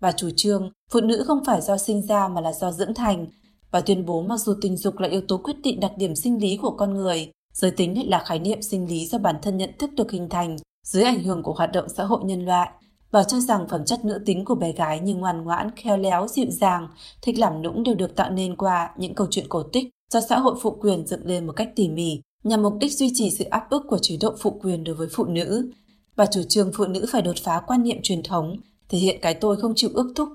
và 0.00 0.12
chủ 0.12 0.30
trương, 0.36 0.70
phụ 0.92 1.00
nữ 1.00 1.24
không 1.26 1.44
phải 1.46 1.60
do 1.60 1.76
sinh 1.76 2.06
ra 2.06 2.28
mà 2.28 2.40
là 2.40 2.52
do 2.52 2.72
dưỡng 2.72 2.94
thành. 2.94 3.26
và 3.70 3.80
tuyên 3.80 4.06
bố 4.06 4.22
mặc 4.22 4.36
dù 4.36 4.54
tình 4.60 4.76
dục 4.76 4.98
là 4.98 5.08
yếu 5.08 5.20
tố 5.28 5.36
quyết 5.36 5.56
định 5.62 5.80
đặc 5.80 5.92
điểm 5.96 6.16
sinh 6.16 6.40
lý 6.40 6.56
của 6.56 6.70
con 6.70 6.94
người, 6.94 7.32
giới 7.52 7.70
tính 7.70 7.96
lại 7.96 8.06
là 8.06 8.24
khái 8.26 8.38
niệm 8.38 8.62
sinh 8.62 8.88
lý 8.88 9.06
do 9.06 9.18
bản 9.18 9.36
thân 9.42 9.56
nhận 9.56 9.70
thức 9.78 9.90
được 9.96 10.10
hình 10.10 10.28
thành 10.28 10.56
dưới 10.86 11.04
ảnh 11.04 11.24
hưởng 11.24 11.42
của 11.42 11.52
hoạt 11.52 11.72
động 11.72 11.88
xã 11.88 12.04
hội 12.04 12.20
nhân 12.24 12.44
loại. 12.44 12.70
và 13.10 13.24
cho 13.24 13.40
rằng 13.40 13.68
phẩm 13.68 13.84
chất 13.84 14.04
nữ 14.04 14.18
tính 14.26 14.44
của 14.44 14.54
bé 14.54 14.72
gái 14.72 15.00
như 15.00 15.14
ngoan 15.14 15.44
ngoãn, 15.44 15.70
khéo 15.76 15.96
léo, 15.96 16.28
dịu 16.28 16.50
dàng, 16.50 16.88
thích 17.22 17.38
làm 17.38 17.62
nũng 17.62 17.82
đều 17.82 17.94
được 17.94 18.16
tạo 18.16 18.30
nên 18.30 18.56
qua 18.56 18.90
những 18.98 19.14
câu 19.14 19.26
chuyện 19.30 19.46
cổ 19.48 19.62
tích 19.62 19.88
do 20.12 20.20
xã 20.20 20.38
hội 20.38 20.56
phụ 20.62 20.70
quyền 20.80 21.06
dựng 21.06 21.26
lên 21.26 21.46
một 21.46 21.52
cách 21.56 21.72
tỉ 21.76 21.88
mỉ 21.88 22.20
nhằm 22.44 22.62
mục 22.62 22.74
đích 22.80 22.92
duy 22.92 23.10
trì 23.14 23.30
sự 23.30 23.44
áp 23.44 23.70
bức 23.70 23.82
của 23.88 23.98
chế 23.98 24.16
độ 24.20 24.34
phụ 24.38 24.58
quyền 24.62 24.84
đối 24.84 24.94
với 24.94 25.08
phụ 25.12 25.24
nữ. 25.24 25.70
và 26.16 26.26
chủ 26.26 26.42
trương 26.48 26.72
phụ 26.74 26.84
nữ 26.84 27.06
phải 27.12 27.22
đột 27.22 27.36
phá 27.42 27.62
quan 27.66 27.82
niệm 27.82 27.96
truyền 28.02 28.22
thống, 28.22 28.56
thể 28.88 28.98
hiện 28.98 29.18
cái 29.22 29.34
tôi 29.34 29.56
không 29.56 29.72
chịu 29.76 29.90
ước 29.94 30.12
thúc. 30.16 30.28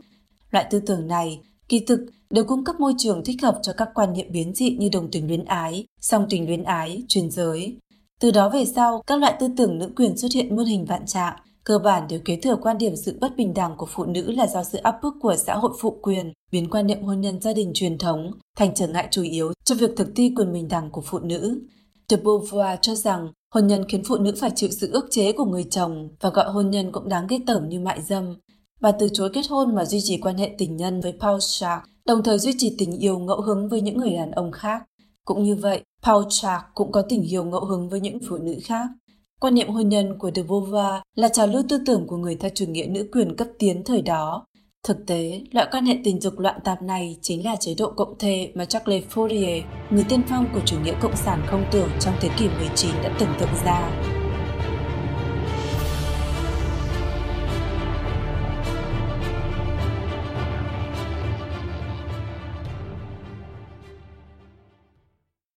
Loại 0.51 0.65
tư 0.71 0.79
tưởng 0.79 1.07
này, 1.07 1.41
kỳ 1.69 1.79
thực, 1.79 1.99
đều 2.29 2.43
cung 2.43 2.63
cấp 2.63 2.79
môi 2.79 2.93
trường 2.97 3.23
thích 3.23 3.41
hợp 3.41 3.59
cho 3.61 3.73
các 3.73 3.89
quan 3.95 4.13
niệm 4.13 4.27
biến 4.31 4.53
dị 4.55 4.69
như 4.79 4.89
đồng 4.89 5.11
tình 5.11 5.27
luyến 5.27 5.45
ái, 5.45 5.85
song 6.01 6.25
tình 6.29 6.47
luyến 6.47 6.63
ái, 6.63 7.03
truyền 7.07 7.31
giới. 7.31 7.77
Từ 8.19 8.31
đó 8.31 8.49
về 8.49 8.65
sau, 8.65 9.03
các 9.07 9.19
loại 9.19 9.35
tư 9.39 9.47
tưởng 9.57 9.79
nữ 9.79 9.91
quyền 9.95 10.17
xuất 10.17 10.31
hiện 10.33 10.55
muôn 10.55 10.65
hình 10.65 10.85
vạn 10.85 11.05
trạng, 11.05 11.35
cơ 11.63 11.79
bản 11.79 12.07
đều 12.07 12.19
kế 12.25 12.35
thừa 12.35 12.55
quan 12.55 12.77
điểm 12.77 12.95
sự 12.95 13.17
bất 13.21 13.35
bình 13.37 13.53
đẳng 13.53 13.77
của 13.77 13.87
phụ 13.89 14.05
nữ 14.05 14.31
là 14.31 14.47
do 14.47 14.63
sự 14.63 14.77
áp 14.77 14.95
bức 15.03 15.13
của 15.21 15.35
xã 15.35 15.55
hội 15.55 15.71
phụ 15.79 15.99
quyền, 16.01 16.33
biến 16.51 16.69
quan 16.69 16.87
niệm 16.87 17.03
hôn 17.03 17.21
nhân 17.21 17.41
gia 17.41 17.53
đình 17.53 17.71
truyền 17.73 17.97
thống 17.97 18.31
thành 18.57 18.73
trở 18.73 18.87
ngại 18.87 19.07
chủ 19.11 19.23
yếu 19.23 19.53
cho 19.63 19.75
việc 19.75 19.91
thực 19.97 20.07
thi 20.15 20.33
quyền 20.35 20.53
bình 20.53 20.67
đẳng 20.67 20.91
của 20.91 21.01
phụ 21.01 21.19
nữ. 21.19 21.61
De 22.11 22.17
Beauvoir 22.17 22.77
cho 22.81 22.95
rằng 22.95 23.31
hôn 23.53 23.67
nhân 23.67 23.85
khiến 23.89 24.03
phụ 24.07 24.17
nữ 24.17 24.33
phải 24.39 24.51
chịu 24.55 24.69
sự 24.71 24.91
ước 24.91 25.07
chế 25.11 25.31
của 25.31 25.45
người 25.45 25.63
chồng 25.63 26.09
và 26.19 26.29
gọi 26.29 26.51
hôn 26.51 26.69
nhân 26.69 26.91
cũng 26.91 27.09
đáng 27.09 27.27
ghê 27.27 27.39
tởm 27.47 27.69
như 27.69 27.79
mại 27.79 28.01
dâm. 28.01 28.35
Bà 28.81 28.91
từ 28.91 29.09
chối 29.13 29.29
kết 29.33 29.41
hôn 29.49 29.75
mà 29.75 29.85
duy 29.85 29.99
trì 30.01 30.17
quan 30.17 30.37
hệ 30.37 30.55
tình 30.57 30.77
nhân 30.77 31.01
với 31.01 31.13
Paul 31.19 31.39
Shark, 31.41 31.83
đồng 32.05 32.23
thời 32.23 32.39
duy 32.39 32.53
trì 32.57 32.75
tình 32.77 32.97
yêu 32.99 33.19
ngẫu 33.19 33.41
hứng 33.41 33.69
với 33.69 33.81
những 33.81 33.97
người 33.97 34.09
đàn 34.09 34.31
ông 34.31 34.51
khác. 34.51 34.83
Cũng 35.25 35.43
như 35.43 35.55
vậy, 35.55 35.81
Paul 36.03 36.23
Shark 36.29 36.63
cũng 36.73 36.91
có 36.91 37.01
tình 37.01 37.23
yêu 37.23 37.43
ngẫu 37.43 37.65
hứng 37.65 37.89
với 37.89 37.99
những 37.99 38.17
phụ 38.29 38.37
nữ 38.37 38.55
khác. 38.63 38.87
Quan 39.39 39.55
niệm 39.55 39.69
hôn 39.69 39.89
nhân 39.89 40.17
của 40.19 40.31
de 40.35 40.41
Beauvoir 40.41 41.01
là 41.15 41.29
trào 41.29 41.47
lưu 41.47 41.63
tư 41.69 41.79
tưởng 41.85 42.07
của 42.07 42.17
người 42.17 42.35
theo 42.35 42.51
chủ 42.55 42.65
nghĩa 42.65 42.85
nữ 42.85 43.07
quyền 43.11 43.35
cấp 43.35 43.47
tiến 43.59 43.83
thời 43.83 44.01
đó. 44.01 44.45
Thực 44.87 45.05
tế, 45.07 45.41
loại 45.51 45.67
quan 45.71 45.85
hệ 45.85 45.97
tình 46.03 46.21
dục 46.21 46.39
loạn 46.39 46.59
tạp 46.63 46.81
này 46.81 47.17
chính 47.21 47.45
là 47.45 47.55
chế 47.55 47.75
độ 47.77 47.91
cộng 47.91 48.17
thê 48.19 48.51
mà 48.55 48.65
Charles 48.65 49.03
Fourier, 49.13 49.61
người 49.89 50.03
tiên 50.09 50.21
phong 50.29 50.45
của 50.53 50.59
chủ 50.65 50.75
nghĩa 50.79 50.95
cộng 51.01 51.15
sản 51.15 51.41
không 51.47 51.65
tưởng 51.71 51.89
trong 51.99 52.13
thế 52.19 52.29
kỷ 52.37 52.49
19 52.59 52.91
đã 53.03 53.15
tưởng 53.19 53.29
tượng 53.39 53.49
ra. 53.65 53.91